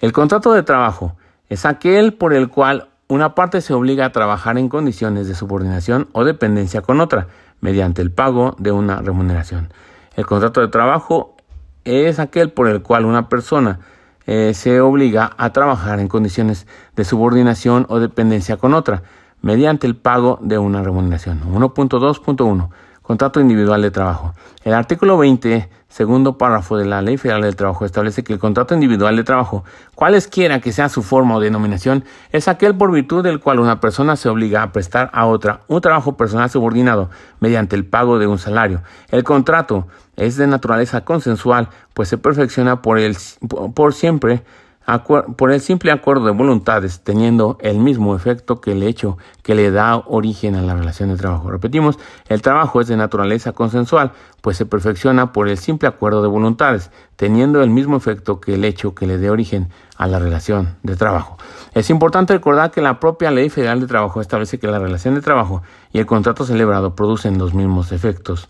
El 0.00 0.12
contrato 0.12 0.52
de 0.52 0.62
trabajo 0.62 1.16
es 1.48 1.64
aquel 1.64 2.12
por 2.12 2.34
el 2.34 2.48
cual 2.48 2.90
una 3.08 3.34
parte 3.34 3.62
se 3.62 3.72
obliga 3.72 4.04
a 4.04 4.12
trabajar 4.12 4.58
en 4.58 4.68
condiciones 4.68 5.26
de 5.26 5.34
subordinación 5.34 6.08
o 6.12 6.24
dependencia 6.24 6.82
con 6.82 7.00
otra, 7.00 7.28
mediante 7.60 8.02
el 8.02 8.10
pago 8.10 8.56
de 8.58 8.72
una 8.72 9.00
remuneración. 9.00 9.72
El 10.16 10.26
contrato 10.26 10.60
de 10.60 10.68
trabajo 10.68 11.36
es 11.84 12.18
aquel 12.18 12.50
por 12.50 12.68
el 12.68 12.82
cual 12.82 13.06
una 13.06 13.28
persona 13.28 13.80
eh, 14.26 14.52
se 14.54 14.80
obliga 14.80 15.32
a 15.38 15.52
trabajar 15.52 16.00
en 16.00 16.08
condiciones 16.08 16.66
de 16.94 17.04
subordinación 17.04 17.86
o 17.88 17.98
dependencia 17.98 18.56
con 18.56 18.74
otra, 18.74 19.02
mediante 19.40 19.86
el 19.86 19.96
pago 19.96 20.38
de 20.42 20.58
una 20.58 20.82
remuneración. 20.82 21.40
1.2.1 21.42 22.68
Contrato 23.06 23.40
individual 23.40 23.82
de 23.82 23.92
trabajo. 23.92 24.34
El 24.64 24.74
artículo 24.74 25.16
20, 25.16 25.68
segundo 25.88 26.38
párrafo 26.38 26.76
de 26.76 26.86
la 26.86 27.02
Ley 27.02 27.18
Federal 27.18 27.42
del 27.42 27.54
Trabajo, 27.54 27.84
establece 27.84 28.24
que 28.24 28.32
el 28.32 28.40
contrato 28.40 28.74
individual 28.74 29.14
de 29.14 29.22
trabajo, 29.22 29.62
cualesquiera 29.94 30.60
que 30.60 30.72
sea 30.72 30.88
su 30.88 31.04
forma 31.04 31.36
o 31.36 31.40
denominación, 31.40 32.02
es 32.32 32.48
aquel 32.48 32.76
por 32.76 32.90
virtud 32.90 33.22
del 33.22 33.38
cual 33.38 33.60
una 33.60 33.78
persona 33.78 34.16
se 34.16 34.28
obliga 34.28 34.64
a 34.64 34.72
prestar 34.72 35.08
a 35.12 35.26
otra 35.26 35.60
un 35.68 35.80
trabajo 35.80 36.16
personal 36.16 36.50
subordinado 36.50 37.08
mediante 37.38 37.76
el 37.76 37.86
pago 37.86 38.18
de 38.18 38.26
un 38.26 38.38
salario. 38.38 38.82
El 39.08 39.22
contrato 39.22 39.86
es 40.16 40.36
de 40.36 40.48
naturaleza 40.48 41.04
consensual, 41.04 41.68
pues 41.94 42.08
se 42.08 42.18
perfecciona 42.18 42.82
por, 42.82 42.98
el, 42.98 43.16
por 43.72 43.94
siempre 43.94 44.42
por 45.36 45.50
el 45.50 45.60
simple 45.60 45.90
acuerdo 45.90 46.26
de 46.26 46.32
voluntades, 46.32 47.00
teniendo 47.02 47.58
el 47.60 47.78
mismo 47.78 48.14
efecto 48.14 48.60
que 48.60 48.72
el 48.72 48.84
hecho 48.84 49.18
que 49.42 49.56
le 49.56 49.70
da 49.72 49.96
origen 50.06 50.54
a 50.54 50.62
la 50.62 50.74
relación 50.74 51.08
de 51.08 51.16
trabajo. 51.16 51.50
Repetimos, 51.50 51.98
el 52.28 52.40
trabajo 52.40 52.80
es 52.80 52.86
de 52.86 52.96
naturaleza 52.96 53.52
consensual, 53.52 54.12
pues 54.40 54.56
se 54.56 54.64
perfecciona 54.64 55.32
por 55.32 55.48
el 55.48 55.58
simple 55.58 55.88
acuerdo 55.88 56.22
de 56.22 56.28
voluntades, 56.28 56.92
teniendo 57.16 57.62
el 57.62 57.70
mismo 57.70 57.96
efecto 57.96 58.40
que 58.40 58.54
el 58.54 58.64
hecho 58.64 58.94
que 58.94 59.08
le 59.08 59.18
dé 59.18 59.28
origen 59.28 59.70
a 59.96 60.06
la 60.06 60.20
relación 60.20 60.76
de 60.84 60.94
trabajo. 60.94 61.36
Es 61.74 61.90
importante 61.90 62.34
recordar 62.34 62.70
que 62.70 62.80
la 62.80 63.00
propia 63.00 63.32
Ley 63.32 63.50
Federal 63.50 63.80
de 63.80 63.86
Trabajo 63.88 64.20
establece 64.20 64.58
que 64.58 64.68
la 64.68 64.78
relación 64.78 65.14
de 65.14 65.20
trabajo 65.20 65.62
y 65.92 65.98
el 65.98 66.06
contrato 66.06 66.44
celebrado 66.44 66.94
producen 66.94 67.38
los 67.38 67.54
mismos 67.54 67.90
efectos. 67.90 68.48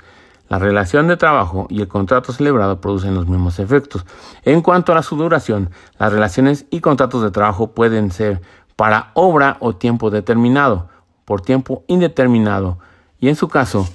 La 0.49 0.59
relación 0.59 1.09
de 1.09 1.17
trabajo 1.17 1.67
y 1.71 1.81
el 1.81 1.89
contrato 1.89 2.33
celebrado 2.33 2.81
producen 2.81 3.15
los 3.15 3.27
mismos 3.27 3.59
efectos. 3.59 4.07
En 4.45 4.63
cuanto 4.63 4.95
a 4.95 5.03
su 5.03 5.17
duración, 5.17 5.71
las 5.99 6.13
relaciones 6.13 6.67
y 6.71 6.81
contratos 6.81 7.23
de 7.23 7.31
trabajo 7.33 7.73
pueden 7.73 8.13
ser 8.13 8.41
para 8.77 9.11
obra 9.15 9.57
o 9.61 9.75
tiempo 9.75 10.11
determinado, 10.11 10.89
por 11.25 11.41
tiempo 11.41 11.83
indeterminado, 11.89 12.79
y 13.19 13.29
en 13.29 13.35
su 13.35 13.49
caso 13.49 13.89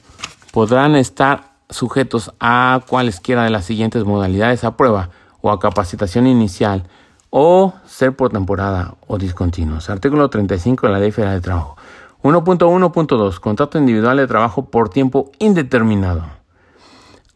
podrán 0.51 0.95
estar 0.95 1.51
sujetos 1.69 2.33
a 2.39 2.81
cualesquiera 2.87 3.43
de 3.43 3.49
las 3.49 3.65
siguientes 3.65 4.03
modalidades 4.03 4.63
a 4.63 4.75
prueba 4.75 5.09
o 5.39 5.51
a 5.51 5.59
capacitación 5.59 6.27
inicial 6.27 6.83
o 7.29 7.73
ser 7.85 8.13
por 8.13 8.29
temporada 8.31 8.95
o 9.07 9.17
discontinuos. 9.17 9.89
Artículo 9.89 10.29
35 10.29 10.87
de 10.87 10.93
la 10.93 10.99
Ley 10.99 11.11
Federal 11.11 11.35
de 11.35 11.41
Trabajo. 11.41 11.77
1.1.2 12.23 13.39
Contrato 13.39 13.77
individual 13.77 14.17
de 14.17 14.27
trabajo 14.27 14.65
por 14.65 14.89
tiempo 14.89 15.31
indeterminado. 15.39 16.40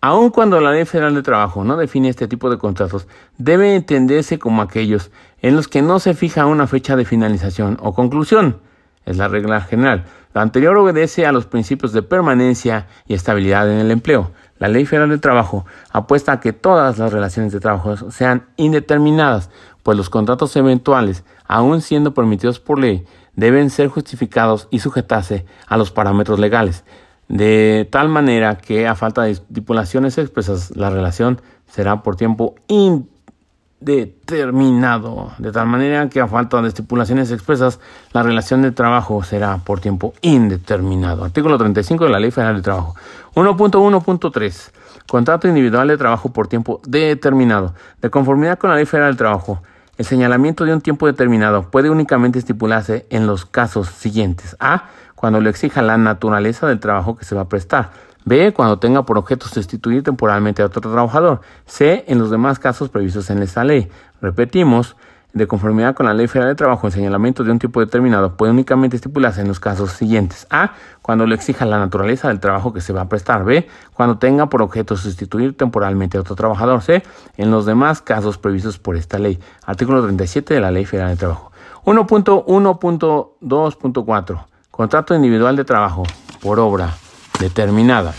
Aun 0.07 0.29
cuando 0.29 0.61
la 0.61 0.71
Ley 0.71 0.85
Federal 0.85 1.15
de 1.15 1.23
Trabajo 1.23 1.63
no 1.63 1.77
define 1.77 2.09
este 2.09 2.27
tipo 2.27 2.51
de 2.51 2.59
contratos, 2.59 3.07
debe 3.39 3.73
entenderse 3.73 4.37
como 4.37 4.61
aquellos 4.61 5.09
en 5.41 5.55
los 5.55 5.67
que 5.67 5.81
no 5.81 5.97
se 5.97 6.13
fija 6.13 6.45
una 6.45 6.67
fecha 6.67 6.95
de 6.95 7.05
finalización 7.05 7.79
o 7.81 7.95
conclusión. 7.95 8.61
Es 9.03 9.17
la 9.17 9.29
regla 9.29 9.61
general. 9.61 10.05
Lo 10.35 10.41
anterior 10.41 10.77
obedece 10.77 11.25
a 11.25 11.31
los 11.31 11.47
principios 11.47 11.91
de 11.91 12.03
permanencia 12.03 12.85
y 13.07 13.15
estabilidad 13.15 13.67
en 13.67 13.79
el 13.79 13.89
empleo. 13.89 14.29
La 14.59 14.67
Ley 14.67 14.85
Federal 14.85 15.09
de 15.09 15.17
Trabajo 15.17 15.65
apuesta 15.91 16.33
a 16.33 16.39
que 16.39 16.53
todas 16.53 16.99
las 16.99 17.11
relaciones 17.11 17.51
de 17.51 17.59
trabajo 17.59 18.11
sean 18.11 18.45
indeterminadas, 18.57 19.49
pues 19.81 19.97
los 19.97 20.11
contratos 20.11 20.55
eventuales, 20.55 21.23
aun 21.47 21.81
siendo 21.81 22.13
permitidos 22.13 22.59
por 22.59 22.77
ley, 22.77 23.07
deben 23.35 23.71
ser 23.71 23.87
justificados 23.87 24.67
y 24.69 24.81
sujetarse 24.81 25.47
a 25.65 25.77
los 25.77 25.89
parámetros 25.89 26.37
legales 26.37 26.83
de 27.28 27.88
tal 27.91 28.09
manera 28.09 28.57
que 28.57 28.88
a 28.88 28.95
falta 28.95 29.23
de 29.23 29.32
estipulaciones 29.32 30.17
expresas 30.17 30.76
la 30.76 30.89
relación 30.89 31.41
será 31.67 32.01
por 32.03 32.15
tiempo 32.15 32.55
indeterminado, 32.67 35.32
de 35.38 35.51
tal 35.51 35.67
manera 35.67 36.09
que 36.09 36.21
a 36.21 36.28
falta 36.28 36.61
de 36.61 36.67
estipulaciones 36.67 37.32
expresas 37.32 37.80
la 38.13 38.23
relación 38.23 38.61
de 38.61 38.71
trabajo 38.71 39.23
será 39.23 39.57
por 39.57 39.80
tiempo 39.80 40.13
indeterminado. 40.21 41.26
Artículo 41.26 41.57
35 41.57 42.05
de 42.05 42.11
la 42.11 42.19
Ley 42.19 42.32
Federal 42.32 42.57
de 42.57 42.61
Trabajo. 42.61 42.95
1.1.3. 43.36 44.71
Contrato 45.07 45.47
individual 45.47 45.88
de 45.88 45.97
trabajo 45.97 46.32
por 46.32 46.47
tiempo 46.47 46.82
determinado. 46.88 47.73
De 48.01 48.09
conformidad 48.09 48.57
con 48.57 48.69
la 48.69 48.76
Ley 48.76 48.86
Federal 48.86 49.11
del 49.11 49.17
Trabajo, 49.17 49.61
el 49.97 50.05
señalamiento 50.05 50.65
de 50.65 50.73
un 50.73 50.82
tiempo 50.82 51.07
determinado 51.07 51.69
puede 51.69 51.89
únicamente 51.89 52.39
estipularse 52.39 53.05
en 53.09 53.28
los 53.28 53.45
casos 53.45 53.88
siguientes. 53.88 54.55
A 54.59 54.89
cuando 55.16 55.41
le 55.41 55.49
exija 55.49 55.82
la 55.82 55.97
naturaleza 55.97 56.68
del 56.68 56.80
trabajo 56.80 57.16
que 57.16 57.26
se 57.26 57.36
va 57.36 57.41
a 57.41 57.49
prestar. 57.49 57.91
B, 58.26 58.53
cuando 58.53 58.80
tenga 58.80 59.03
por 59.03 59.18
objeto 59.18 59.47
sustituir 59.47 60.03
temporalmente 60.03 60.61
a 60.61 60.66
otro 60.66 60.82
trabajador. 60.82 61.41
C, 61.66 62.05
en 62.07 62.20
los 62.20 62.32
demás 62.32 62.59
casos 62.59 62.89
previstos 62.89 63.30
en 63.30 63.41
esta 63.41 63.63
ley. 63.63 63.89
Repetimos, 64.22 64.95
de 65.36 65.47
conformidad 65.47 65.95
con 65.95 66.05
la 66.05 66.13
Ley 66.13 66.28
Federal 66.28 66.51
de 66.51 66.55
Trabajo, 66.55 66.88
el 66.88 66.93
señalamiento 66.93 67.43
de 67.43 67.51
un 67.51 67.59
tipo 67.59 67.82
determinado 67.82 68.38
puede 68.38 68.53
únicamente 68.53 68.95
estipularse 68.95 69.41
en 69.41 69.49
los 69.49 69.59
casos 69.59 69.91
siguientes. 69.91 70.47
A, 70.49 70.72
cuando 71.01 71.28
le 71.28 71.36
exija 71.36 71.66
la 71.66 71.78
naturaleza 71.78 72.30
del 72.30 72.39
trabajo 72.39 72.72
que 72.72 72.80
se 72.80 72.93
va 72.93 73.01
a 73.01 73.09
prestar. 73.09 73.43
B, 73.43 73.68
cuando 73.93 74.18
tenga 74.18 74.47
por 74.47 74.61
objeto 74.61 74.95
sustituir 74.95 75.57
temporalmente 75.57 76.18
a 76.18 76.22
otro 76.22 76.36
trabajador. 76.36 76.82
C, 76.82 77.03
en 77.36 77.51
los 77.51 77.66
demás 77.66 78.01
casos 78.01 78.38
previstos 78.38 78.80
por 78.80 78.95
esta 78.95 79.20
ley. 79.20 79.38
Artículo 79.66 80.01
37 80.01 80.53
de 80.53 80.61
la 80.61 80.72
Ley 80.72 80.86
Federal 80.86 81.09
de 81.09 81.18
Trabajo. 81.18 81.51
1.1.2.4 81.84 84.54
Contrato 84.76 85.15
individual 85.15 85.55
de 85.55 85.63
trabajo 85.63 86.03
por 86.41 86.59
obra 86.59 86.97
determinada. 87.39 88.13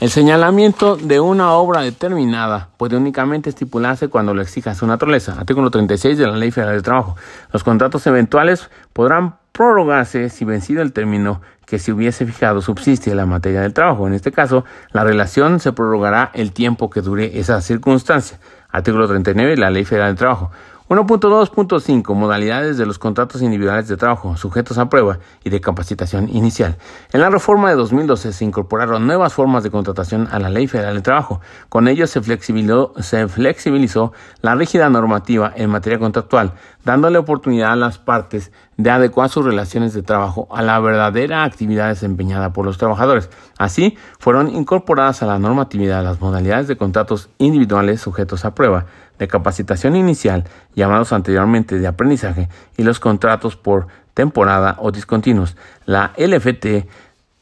El 0.00 0.08
señalamiento 0.08 0.96
de 0.96 1.20
una 1.20 1.52
obra 1.52 1.82
determinada 1.82 2.70
puede 2.78 2.96
únicamente 2.96 3.50
estipularse 3.50 4.08
cuando 4.08 4.32
lo 4.32 4.40
exija 4.40 4.74
su 4.74 4.86
naturaleza. 4.86 5.34
Artículo 5.38 5.70
36 5.70 6.16
de 6.16 6.26
la 6.26 6.34
Ley 6.38 6.50
Federal 6.50 6.76
de 6.76 6.82
Trabajo. 6.82 7.16
Los 7.52 7.62
contratos 7.62 8.06
eventuales 8.06 8.70
podrán 8.94 9.34
prorrogarse 9.52 10.30
si 10.30 10.46
vencido 10.46 10.80
el 10.80 10.94
término 10.94 11.42
que 11.66 11.78
se 11.78 11.92
hubiese 11.92 12.24
fijado 12.24 12.62
subsiste 12.62 13.10
en 13.10 13.18
la 13.18 13.26
materia 13.26 13.60
del 13.60 13.74
trabajo. 13.74 14.06
En 14.06 14.14
este 14.14 14.32
caso, 14.32 14.64
la 14.92 15.04
relación 15.04 15.60
se 15.60 15.72
prorrogará 15.74 16.30
el 16.32 16.52
tiempo 16.52 16.88
que 16.88 17.02
dure 17.02 17.38
esa 17.38 17.60
circunstancia. 17.60 18.40
Artículo 18.70 19.06
39 19.06 19.50
de 19.50 19.56
la 19.58 19.70
Ley 19.70 19.84
Federal 19.84 20.08
del 20.08 20.16
Trabajo. 20.16 20.50
1.2.5 20.88 22.14
Modalidades 22.14 22.78
de 22.78 22.86
los 22.86 22.98
contratos 22.98 23.42
individuales 23.42 23.88
de 23.88 23.98
trabajo 23.98 24.38
sujetos 24.38 24.78
a 24.78 24.88
prueba 24.88 25.18
y 25.44 25.50
de 25.50 25.60
capacitación 25.60 26.30
inicial. 26.30 26.78
En 27.12 27.20
la 27.20 27.28
reforma 27.28 27.68
de 27.68 27.76
2012 27.76 28.32
se 28.32 28.44
incorporaron 28.46 29.06
nuevas 29.06 29.34
formas 29.34 29.62
de 29.62 29.70
contratación 29.70 30.28
a 30.32 30.38
la 30.38 30.48
Ley 30.48 30.66
Federal 30.66 30.94
de 30.94 31.02
Trabajo. 31.02 31.42
Con 31.68 31.88
ello 31.88 32.06
se 32.06 32.22
flexibilizó, 32.22 32.94
se 33.00 33.28
flexibilizó 33.28 34.14
la 34.40 34.54
rígida 34.54 34.88
normativa 34.88 35.52
en 35.54 35.68
materia 35.68 35.98
contractual, 35.98 36.54
dándole 36.86 37.18
oportunidad 37.18 37.72
a 37.72 37.76
las 37.76 37.98
partes 37.98 38.50
de 38.78 38.90
adecuar 38.90 39.28
sus 39.28 39.44
relaciones 39.44 39.92
de 39.92 40.02
trabajo 40.02 40.48
a 40.50 40.62
la 40.62 40.78
verdadera 40.80 41.44
actividad 41.44 41.88
desempeñada 41.88 42.54
por 42.54 42.64
los 42.64 42.78
trabajadores. 42.78 43.28
Así, 43.58 43.98
fueron 44.20 44.48
incorporadas 44.54 45.22
a 45.22 45.26
la 45.26 45.38
normatividad 45.38 46.02
las 46.02 46.20
modalidades 46.20 46.68
de 46.68 46.76
contratos 46.76 47.28
individuales 47.38 48.00
sujetos 48.00 48.46
a 48.46 48.54
prueba 48.54 48.86
de 49.18 49.28
capacitación 49.28 49.96
inicial, 49.96 50.44
llamados 50.74 51.12
anteriormente 51.12 51.78
de 51.78 51.86
aprendizaje, 51.86 52.48
y 52.76 52.82
los 52.82 53.00
contratos 53.00 53.56
por 53.56 53.88
temporada 54.14 54.76
o 54.80 54.90
discontinuos. 54.90 55.56
La 55.86 56.12
LFT 56.16 56.88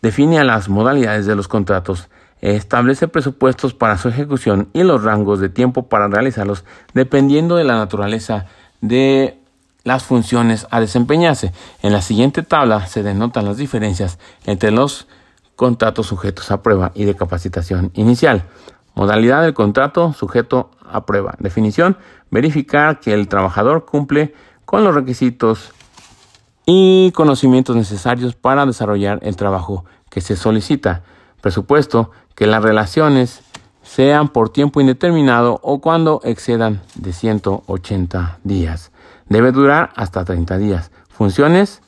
define 0.03 0.39
a 0.39 0.45
las 0.45 0.69
modalidades 0.69 1.27
de 1.27 1.35
los 1.35 1.49
contratos, 1.49 2.09
establece 2.41 3.09
presupuestos 3.09 3.75
para 3.75 3.99
su 3.99 4.09
ejecución 4.09 4.69
y 4.73 4.83
los 4.83 5.03
rangos 5.03 5.41
de 5.41 5.49
tiempo 5.49 5.89
para 5.89 6.09
realizarlos 6.09 6.65
dependiendo 6.93 7.57
de 7.57 7.65
la 7.65 7.77
naturaleza 7.77 8.47
de 8.81 9.39
las 9.85 10.05
funciones 10.05 10.67
a 10.71 10.81
desempeñarse. 10.81 11.53
En 11.83 11.93
la 11.93 12.03
siguiente 12.03 12.43
tabla 12.43 12.87
se 12.87 13.03
denotan 13.03 13.45
las 13.47 13.57
diferencias 13.57 14.19
entre 14.45 14.71
los 14.71 15.07
contratos 15.55 16.07
sujetos 16.07 16.51
a 16.51 16.63
prueba 16.63 16.93
y 16.95 17.05
de 17.05 17.17
capacitación 17.17 17.91
inicial. 17.95 18.45
Modalidad 18.95 19.43
del 19.43 19.55
contrato 19.55 20.13
sujeto 20.13 20.71
a 20.91 21.07
prueba. 21.07 21.35
Definición, 21.39 21.97
verificar 22.31 23.01
que 23.01 23.13
el 23.13 23.29
trabajador 23.29 23.85
cumple 23.85 24.35
con 24.65 24.85
los 24.85 24.95
requisitos 24.95 25.73
y 26.67 27.13
conocimientos 27.13 27.77
necesarios 27.77 28.35
para 28.35 28.67
desarrollar 28.67 29.21
el 29.23 29.37
trabajo 29.37 29.85
que 30.11 30.21
se 30.21 30.37
solicita. 30.37 31.03
Presupuesto, 31.41 32.11
que 32.35 32.47
las 32.47 32.63
relaciones 32.63 33.43
sean 33.83 34.29
por 34.29 34.51
tiempo 34.51 34.81
indeterminado 34.81 35.61
o 35.63 35.81
cuando 35.81 36.21
excedan 36.25 36.83
de 36.97 37.13
180 37.13 38.41
días. 38.43 38.91
Debe 39.29 39.53
durar 39.53 39.91
hasta 39.95 40.25
30 40.25 40.59
días. 40.59 40.91
Funciones. 41.09 41.81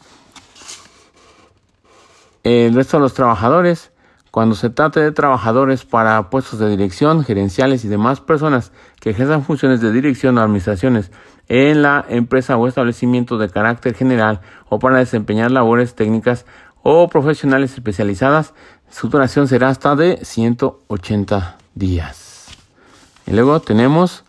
El 2.45 2.75
resto 2.75 2.97
de 2.97 3.03
los 3.03 3.15
trabajadores 3.15 3.88
cuando 4.31 4.55
se 4.55 4.71
trate 4.71 5.01
de 5.01 5.13
trabajadores 5.13 5.85
para 5.85 6.31
puestos 6.31 6.59
de 6.59 6.69
dirección, 6.69 7.25
gerenciales 7.25 7.85
y 7.85 7.89
demás 7.89 8.21
personas 8.21 8.73
que 9.01 9.11
ejerzan 9.11 9.43
funciones 9.43 9.81
de 9.81 9.93
dirección 9.93 10.39
o 10.39 10.43
administraciones 10.43 11.11
en 11.49 11.83
la 11.83 12.05
empresa 12.09 12.57
o 12.57 12.69
establecimiento 12.69 13.39
de 13.39 13.49
carácter 13.49 13.95
general 13.95 14.41
o 14.69 14.79
para 14.79 14.99
desempeñar 14.99 15.51
labores 15.51 15.95
técnicas 15.95 16.45
o 16.83 17.09
profesionales 17.09 17.73
especializadas, 17.75 18.55
su 18.91 19.09
duración 19.09 19.49
será 19.49 19.69
hasta 19.69 19.97
de 19.97 20.19
180 20.23 21.57
días. 21.75 22.47
Y 23.27 23.33
luego 23.33 23.61
tenemos 23.61 24.25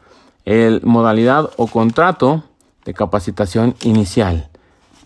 el 0.46 0.82
modalidad 0.84 1.50
o 1.58 1.68
contrato 1.68 2.44
de 2.86 2.94
capacitación 2.94 3.76
inicial. 3.82 4.50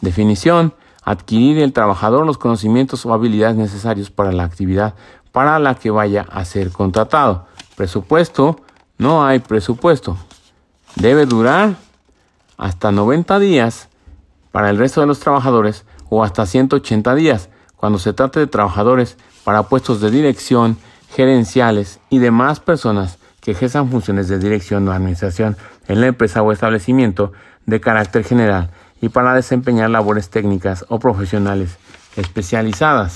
Definición 0.01 0.73
adquirir 1.03 1.59
el 1.59 1.73
trabajador 1.73 2.25
los 2.25 2.37
conocimientos 2.37 3.05
o 3.05 3.13
habilidades 3.13 3.55
necesarios 3.55 4.09
para 4.09 4.31
la 4.31 4.43
actividad 4.43 4.95
para 5.31 5.59
la 5.59 5.75
que 5.75 5.91
vaya 5.91 6.25
a 6.31 6.45
ser 6.45 6.71
contratado. 6.71 7.47
Presupuesto, 7.75 8.61
no 8.97 9.25
hay 9.25 9.39
presupuesto. 9.39 10.17
Debe 10.95 11.25
durar 11.25 11.75
hasta 12.57 12.91
90 12.91 13.39
días 13.39 13.89
para 14.51 14.69
el 14.69 14.77
resto 14.77 15.01
de 15.01 15.07
los 15.07 15.19
trabajadores 15.19 15.85
o 16.09 16.23
hasta 16.23 16.45
180 16.45 17.15
días 17.15 17.49
cuando 17.75 17.97
se 17.97 18.13
trate 18.13 18.39
de 18.39 18.47
trabajadores 18.47 19.17
para 19.43 19.63
puestos 19.63 19.99
de 19.99 20.11
dirección, 20.11 20.77
gerenciales 21.09 21.99
y 22.09 22.19
demás 22.19 22.59
personas 22.59 23.17
que 23.41 23.51
ejerzan 23.51 23.89
funciones 23.89 24.29
de 24.29 24.37
dirección 24.37 24.87
o 24.87 24.91
administración 24.91 25.57
en 25.87 25.99
la 25.99 26.07
empresa 26.07 26.43
o 26.43 26.51
establecimiento 26.51 27.33
de 27.65 27.81
carácter 27.81 28.23
general 28.23 28.69
y 29.03 29.09
para 29.09 29.33
desempeñar 29.33 29.89
labores 29.89 30.29
técnicas 30.29 30.85
o 30.87 30.97
profesionales 30.97 31.77
especializadas. 32.15 33.15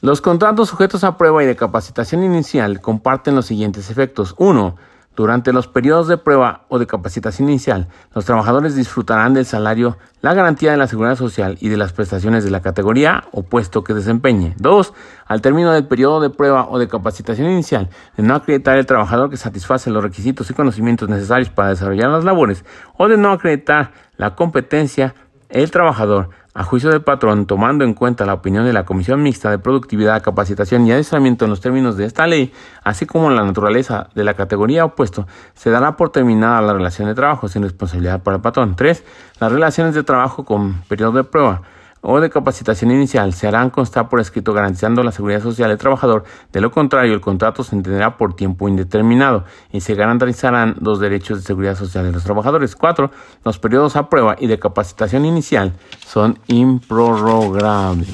Los 0.00 0.20
contratos 0.20 0.68
sujetos 0.68 1.02
a 1.02 1.16
prueba 1.16 1.42
y 1.42 1.46
de 1.46 1.56
capacitación 1.56 2.22
inicial 2.22 2.80
comparten 2.80 3.34
los 3.34 3.46
siguientes 3.46 3.90
efectos. 3.90 4.36
1. 4.38 4.76
Durante 5.18 5.52
los 5.52 5.66
periodos 5.66 6.06
de 6.06 6.16
prueba 6.16 6.64
o 6.68 6.78
de 6.78 6.86
capacitación 6.86 7.48
inicial, 7.48 7.88
los 8.14 8.24
trabajadores 8.24 8.76
disfrutarán 8.76 9.34
del 9.34 9.46
salario, 9.46 9.98
la 10.20 10.32
garantía 10.32 10.70
de 10.70 10.76
la 10.76 10.86
seguridad 10.86 11.16
social 11.16 11.58
y 11.60 11.70
de 11.70 11.76
las 11.76 11.92
prestaciones 11.92 12.44
de 12.44 12.52
la 12.52 12.62
categoría 12.62 13.24
o 13.32 13.42
puesto 13.42 13.82
que 13.82 13.94
desempeñe. 13.94 14.54
2. 14.58 14.94
Al 15.26 15.40
término 15.40 15.72
del 15.72 15.88
periodo 15.88 16.20
de 16.20 16.30
prueba 16.30 16.68
o 16.70 16.78
de 16.78 16.86
capacitación 16.86 17.50
inicial, 17.50 17.88
de 18.16 18.22
no 18.22 18.36
acreditar 18.36 18.78
el 18.78 18.86
trabajador 18.86 19.28
que 19.28 19.36
satisface 19.36 19.90
los 19.90 20.04
requisitos 20.04 20.48
y 20.50 20.54
conocimientos 20.54 21.08
necesarios 21.08 21.50
para 21.50 21.70
desarrollar 21.70 22.10
las 22.10 22.22
labores 22.22 22.64
o 22.96 23.08
de 23.08 23.16
no 23.16 23.32
acreditar 23.32 23.90
la 24.18 24.36
competencia, 24.36 25.16
el 25.48 25.72
trabajador 25.72 26.30
a 26.58 26.64
juicio 26.64 26.90
del 26.90 27.02
patrón, 27.02 27.46
tomando 27.46 27.84
en 27.84 27.94
cuenta 27.94 28.26
la 28.26 28.34
opinión 28.34 28.64
de 28.64 28.72
la 28.72 28.84
Comisión 28.84 29.22
Mixta 29.22 29.48
de 29.48 29.60
Productividad, 29.60 30.20
Capacitación 30.24 30.84
y 30.88 30.90
Adiestramiento 30.90 31.44
en 31.44 31.52
los 31.52 31.60
términos 31.60 31.96
de 31.96 32.04
esta 32.04 32.26
ley, 32.26 32.52
así 32.82 33.06
como 33.06 33.30
la 33.30 33.44
naturaleza 33.44 34.08
de 34.16 34.24
la 34.24 34.34
categoría 34.34 34.84
opuesto, 34.84 35.28
se 35.54 35.70
dará 35.70 35.96
por 35.96 36.10
terminada 36.10 36.60
la 36.60 36.72
relación 36.72 37.06
de 37.06 37.14
trabajo 37.14 37.46
sin 37.46 37.62
responsabilidad 37.62 38.24
para 38.24 38.38
el 38.38 38.42
patrón. 38.42 38.74
3. 38.74 39.04
Las 39.38 39.52
relaciones 39.52 39.94
de 39.94 40.02
trabajo 40.02 40.44
con 40.44 40.82
periodo 40.88 41.12
de 41.12 41.22
prueba 41.22 41.62
o 42.00 42.20
de 42.20 42.30
capacitación 42.30 42.90
inicial 42.90 43.32
se 43.32 43.46
harán 43.46 43.70
constar 43.70 44.08
por 44.08 44.20
escrito 44.20 44.52
garantizando 44.52 45.02
la 45.02 45.12
seguridad 45.12 45.42
social 45.42 45.68
del 45.68 45.78
trabajador. 45.78 46.24
De 46.52 46.60
lo 46.60 46.70
contrario, 46.70 47.14
el 47.14 47.20
contrato 47.20 47.64
se 47.64 47.76
entenderá 47.76 48.16
por 48.16 48.34
tiempo 48.34 48.68
indeterminado 48.68 49.44
y 49.72 49.80
se 49.80 49.94
garantizarán 49.94 50.76
los 50.80 51.00
derechos 51.00 51.38
de 51.38 51.44
seguridad 51.44 51.76
social 51.76 52.04
de 52.04 52.12
los 52.12 52.24
trabajadores. 52.24 52.76
4. 52.76 53.10
Los 53.44 53.58
periodos 53.58 53.96
a 53.96 54.08
prueba 54.08 54.36
y 54.38 54.46
de 54.46 54.58
capacitación 54.58 55.24
inicial 55.24 55.72
son 56.06 56.38
improrrogables. 56.46 58.08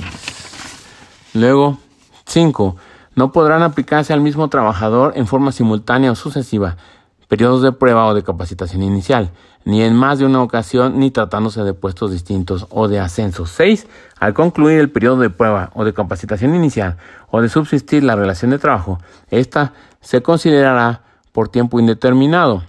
Luego, 1.34 1.78
5. 2.26 2.76
No 3.16 3.32
podrán 3.32 3.62
aplicarse 3.62 4.12
al 4.12 4.20
mismo 4.20 4.48
trabajador 4.48 5.12
en 5.16 5.26
forma 5.26 5.52
simultánea 5.52 6.10
o 6.12 6.14
sucesiva 6.14 6.76
periodos 7.28 7.62
de 7.62 7.72
prueba 7.72 8.06
o 8.06 8.14
de 8.14 8.22
capacitación 8.22 8.82
inicial, 8.82 9.30
ni 9.64 9.82
en 9.82 9.94
más 9.94 10.18
de 10.18 10.26
una 10.26 10.42
ocasión, 10.42 10.98
ni 10.98 11.10
tratándose 11.10 11.62
de 11.62 11.74
puestos 11.74 12.10
distintos 12.10 12.66
o 12.70 12.88
de 12.88 13.00
ascensos. 13.00 13.50
6. 13.50 13.86
Al 14.20 14.34
concluir 14.34 14.78
el 14.80 14.90
periodo 14.90 15.20
de 15.20 15.30
prueba 15.30 15.70
o 15.74 15.84
de 15.84 15.94
capacitación 15.94 16.54
inicial 16.54 16.96
o 17.30 17.40
de 17.40 17.48
subsistir 17.48 18.02
la 18.02 18.16
relación 18.16 18.50
de 18.50 18.58
trabajo, 18.58 18.98
esta 19.30 19.72
se 20.00 20.22
considerará 20.22 21.02
por 21.32 21.48
tiempo 21.48 21.80
indeterminado. 21.80 22.62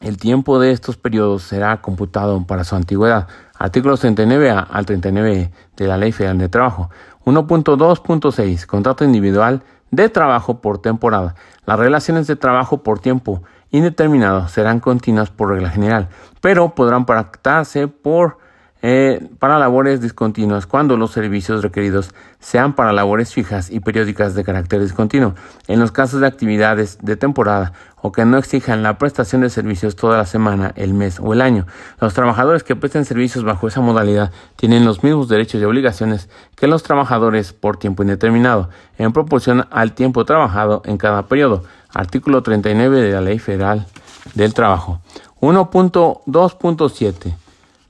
El 0.00 0.18
tiempo 0.18 0.58
de 0.58 0.70
estos 0.70 0.96
periodos 0.96 1.42
será 1.42 1.80
computado 1.80 2.44
para 2.46 2.64
su 2.64 2.76
antigüedad. 2.76 3.26
Artículos 3.58 4.04
39A 4.04 4.66
al 4.70 4.86
39 4.86 5.50
de 5.76 5.86
la 5.86 5.96
Ley 5.96 6.12
Federal 6.12 6.38
de 6.38 6.48
Trabajo. 6.48 6.90
1.2.6. 7.24 8.66
Contrato 8.66 9.04
individual 9.04 9.62
de 9.90 10.08
trabajo 10.08 10.60
por 10.60 10.78
temporada. 10.78 11.34
Las 11.66 11.78
relaciones 11.78 12.26
de 12.26 12.36
trabajo 12.36 12.82
por 12.82 12.98
tiempo 12.98 13.42
indeterminado 13.74 14.46
serán 14.48 14.78
continuas 14.78 15.30
por 15.30 15.50
regla 15.50 15.68
general, 15.68 16.08
pero 16.40 16.74
podrán 16.76 17.06
pactarse 17.06 17.88
por 17.88 18.38
eh, 18.86 19.30
para 19.38 19.58
labores 19.58 20.02
discontinuas 20.02 20.66
cuando 20.66 20.98
los 20.98 21.10
servicios 21.10 21.62
requeridos 21.62 22.14
sean 22.38 22.74
para 22.74 22.92
labores 22.92 23.32
fijas 23.32 23.70
y 23.70 23.80
periódicas 23.80 24.34
de 24.34 24.44
carácter 24.44 24.82
discontinuo. 24.82 25.34
En 25.68 25.80
los 25.80 25.90
casos 25.90 26.20
de 26.20 26.26
actividades 26.26 26.98
de 27.00 27.16
temporada 27.16 27.72
o 28.02 28.12
que 28.12 28.26
no 28.26 28.36
exijan 28.36 28.82
la 28.82 28.98
prestación 28.98 29.40
de 29.40 29.48
servicios 29.48 29.96
toda 29.96 30.18
la 30.18 30.26
semana, 30.26 30.72
el 30.76 30.92
mes 30.92 31.18
o 31.18 31.32
el 31.32 31.40
año, 31.40 31.66
los 31.98 32.12
trabajadores 32.12 32.62
que 32.62 32.76
presten 32.76 33.06
servicios 33.06 33.42
bajo 33.42 33.66
esa 33.68 33.80
modalidad 33.80 34.30
tienen 34.56 34.84
los 34.84 35.02
mismos 35.02 35.30
derechos 35.30 35.62
y 35.62 35.64
obligaciones 35.64 36.28
que 36.54 36.66
los 36.66 36.82
trabajadores 36.82 37.54
por 37.54 37.78
tiempo 37.78 38.02
indeterminado, 38.02 38.68
en 38.98 39.14
proporción 39.14 39.66
al 39.70 39.94
tiempo 39.94 40.26
trabajado 40.26 40.82
en 40.84 40.98
cada 40.98 41.26
periodo. 41.26 41.64
Artículo 41.94 42.42
39 42.42 43.00
de 43.00 43.12
la 43.12 43.20
Ley 43.20 43.38
Federal 43.38 43.86
del 44.34 44.52
Trabajo. 44.52 45.00
1.2.7 45.40 47.34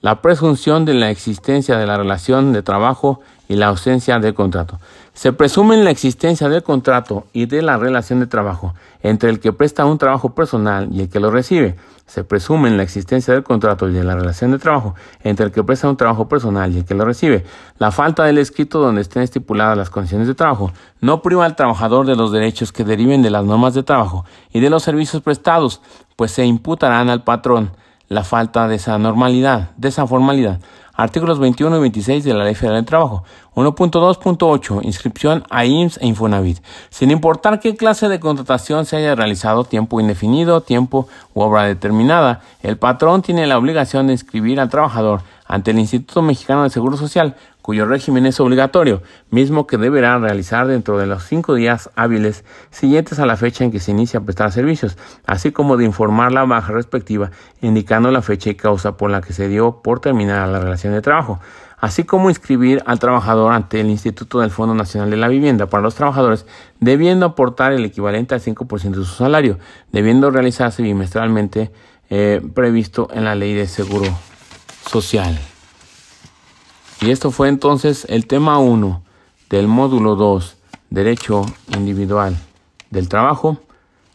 la 0.04 0.20
presunción 0.20 0.84
de 0.84 0.92
la 0.92 1.08
existencia 1.08 1.78
de 1.78 1.86
la 1.86 1.96
relación 1.96 2.52
de 2.52 2.62
trabajo 2.62 3.20
y 3.48 3.56
la 3.56 3.68
ausencia 3.68 4.18
del 4.18 4.34
contrato. 4.34 4.78
Se 5.14 5.32
presume 5.32 5.78
la 5.78 5.88
existencia 5.88 6.50
del 6.50 6.62
contrato 6.62 7.26
y 7.32 7.46
de 7.46 7.62
la 7.62 7.78
relación 7.78 8.20
de 8.20 8.26
trabajo 8.26 8.74
entre 9.02 9.30
el 9.30 9.40
que 9.40 9.54
presta 9.54 9.86
un 9.86 9.96
trabajo 9.96 10.34
personal 10.34 10.90
y 10.92 11.00
el 11.00 11.08
que 11.08 11.20
lo 11.20 11.30
recibe. 11.30 11.76
Se 12.06 12.22
presume 12.22 12.70
la 12.70 12.82
existencia 12.82 13.32
del 13.32 13.42
contrato 13.42 13.88
y 13.88 13.92
de 13.92 14.04
la 14.04 14.14
relación 14.14 14.50
de 14.50 14.58
trabajo 14.58 14.94
entre 15.22 15.46
el 15.46 15.52
que 15.52 15.64
presta 15.64 15.88
un 15.88 15.96
trabajo 15.96 16.28
personal 16.28 16.72
y 16.72 16.78
el 16.78 16.84
que 16.84 16.94
lo 16.94 17.04
recibe. 17.04 17.44
La 17.78 17.90
falta 17.90 18.24
del 18.24 18.38
escrito 18.38 18.78
donde 18.78 19.00
estén 19.00 19.22
estipuladas 19.22 19.78
las 19.78 19.90
condiciones 19.90 20.28
de 20.28 20.34
trabajo 20.34 20.72
no 21.00 21.22
priva 21.22 21.44
al 21.44 21.56
trabajador 21.56 22.06
de 22.06 22.16
los 22.16 22.30
derechos 22.30 22.72
que 22.72 22.84
deriven 22.84 23.22
de 23.22 23.30
las 23.30 23.44
normas 23.44 23.74
de 23.74 23.82
trabajo 23.82 24.24
y 24.52 24.60
de 24.60 24.70
los 24.70 24.82
servicios 24.82 25.22
prestados, 25.22 25.80
pues 26.16 26.30
se 26.30 26.44
imputarán 26.44 27.08
al 27.08 27.24
patrón 27.24 27.70
la 28.08 28.24
falta 28.24 28.68
de 28.68 28.76
esa 28.76 28.98
normalidad, 28.98 29.70
de 29.76 29.88
esa 29.88 30.06
formalidad. 30.06 30.60
Artículos 30.96 31.40
21 31.40 31.76
y 31.76 31.80
26 31.80 32.22
de 32.22 32.34
la 32.34 32.44
Ley 32.44 32.54
Federal 32.54 32.76
del 32.76 32.84
Trabajo. 32.84 33.24
1.2.8. 33.56 34.84
Inscripción 34.84 35.44
a 35.50 35.64
IMSS 35.64 35.98
e 36.00 36.06
Infonavit. 36.06 36.62
Sin 36.88 37.10
importar 37.10 37.58
qué 37.58 37.74
clase 37.74 38.08
de 38.08 38.20
contratación 38.20 38.86
se 38.86 38.96
haya 38.96 39.16
realizado, 39.16 39.64
tiempo 39.64 40.00
indefinido, 40.00 40.60
tiempo 40.60 41.08
u 41.34 41.40
obra 41.40 41.64
determinada, 41.64 42.42
el 42.62 42.78
patrón 42.78 43.22
tiene 43.22 43.48
la 43.48 43.58
obligación 43.58 44.06
de 44.06 44.12
inscribir 44.12 44.60
al 44.60 44.68
trabajador 44.68 45.22
ante 45.46 45.72
el 45.72 45.80
Instituto 45.80 46.22
Mexicano 46.22 46.62
de 46.62 46.70
Seguro 46.70 46.96
Social 46.96 47.34
cuyo 47.64 47.86
régimen 47.86 48.26
es 48.26 48.40
obligatorio, 48.40 49.00
mismo 49.30 49.66
que 49.66 49.78
deberá 49.78 50.18
realizar 50.18 50.66
dentro 50.66 50.98
de 50.98 51.06
los 51.06 51.24
cinco 51.24 51.54
días 51.54 51.88
hábiles 51.96 52.44
siguientes 52.68 53.18
a 53.18 53.24
la 53.24 53.38
fecha 53.38 53.64
en 53.64 53.72
que 53.72 53.80
se 53.80 53.90
inicia 53.90 54.20
a 54.20 54.22
prestar 54.22 54.52
servicios, 54.52 54.98
así 55.24 55.50
como 55.50 55.78
de 55.78 55.86
informar 55.86 56.30
la 56.30 56.44
baja 56.44 56.74
respectiva, 56.74 57.30
indicando 57.62 58.10
la 58.10 58.20
fecha 58.20 58.50
y 58.50 58.54
causa 58.54 58.98
por 58.98 59.10
la 59.10 59.22
que 59.22 59.32
se 59.32 59.48
dio 59.48 59.80
por 59.82 60.00
terminada 60.00 60.46
la 60.46 60.60
relación 60.60 60.92
de 60.92 61.00
trabajo, 61.00 61.40
así 61.78 62.04
como 62.04 62.28
inscribir 62.28 62.82
al 62.84 62.98
trabajador 62.98 63.54
ante 63.54 63.80
el 63.80 63.88
Instituto 63.88 64.40
del 64.40 64.50
Fondo 64.50 64.74
Nacional 64.74 65.08
de 65.08 65.16
la 65.16 65.28
Vivienda 65.28 65.64
para 65.64 65.82
los 65.82 65.94
trabajadores, 65.94 66.44
debiendo 66.80 67.24
aportar 67.24 67.72
el 67.72 67.86
equivalente 67.86 68.34
al 68.34 68.42
5% 68.42 68.90
de 68.90 69.06
su 69.06 69.14
salario, 69.14 69.58
debiendo 69.90 70.30
realizarse 70.30 70.82
bimestralmente 70.82 71.72
eh, 72.10 72.42
previsto 72.52 73.08
en 73.14 73.24
la 73.24 73.34
ley 73.34 73.54
de 73.54 73.66
seguro 73.66 74.08
social. 74.86 75.40
Y 77.04 77.10
esto 77.10 77.30
fue 77.30 77.50
entonces 77.50 78.06
el 78.08 78.26
tema 78.26 78.58
1 78.58 79.02
del 79.50 79.68
módulo 79.68 80.16
2, 80.16 80.56
Derecho 80.88 81.44
Individual 81.76 82.34
del 82.88 83.10
Trabajo, 83.10 83.60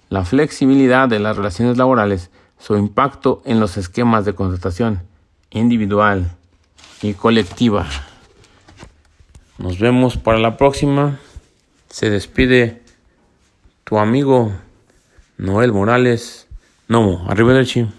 la 0.10 0.26
flexibilidad 0.26 1.08
de 1.08 1.20
las 1.20 1.38
relaciones 1.38 1.78
laborales, 1.78 2.32
su 2.58 2.76
impacto 2.78 3.44
en 3.46 3.60
los 3.60 3.78
esquemas 3.78 4.26
de 4.26 4.34
contratación 4.34 5.04
individual 5.52 6.32
y 7.04 7.14
colectiva. 7.14 7.86
Nos 9.60 9.78
vemos 9.78 10.18
para 10.18 10.40
la 10.40 10.58
próxima. 10.58 11.20
Se 11.92 12.10
despide 12.10 12.82
tu 13.84 14.00
amigo 14.00 14.52
Noel 15.38 15.74
Morales. 15.74 16.48
No, 16.88 17.24
arriba 17.30 17.54
del 17.54 17.68
chim. 17.68 17.92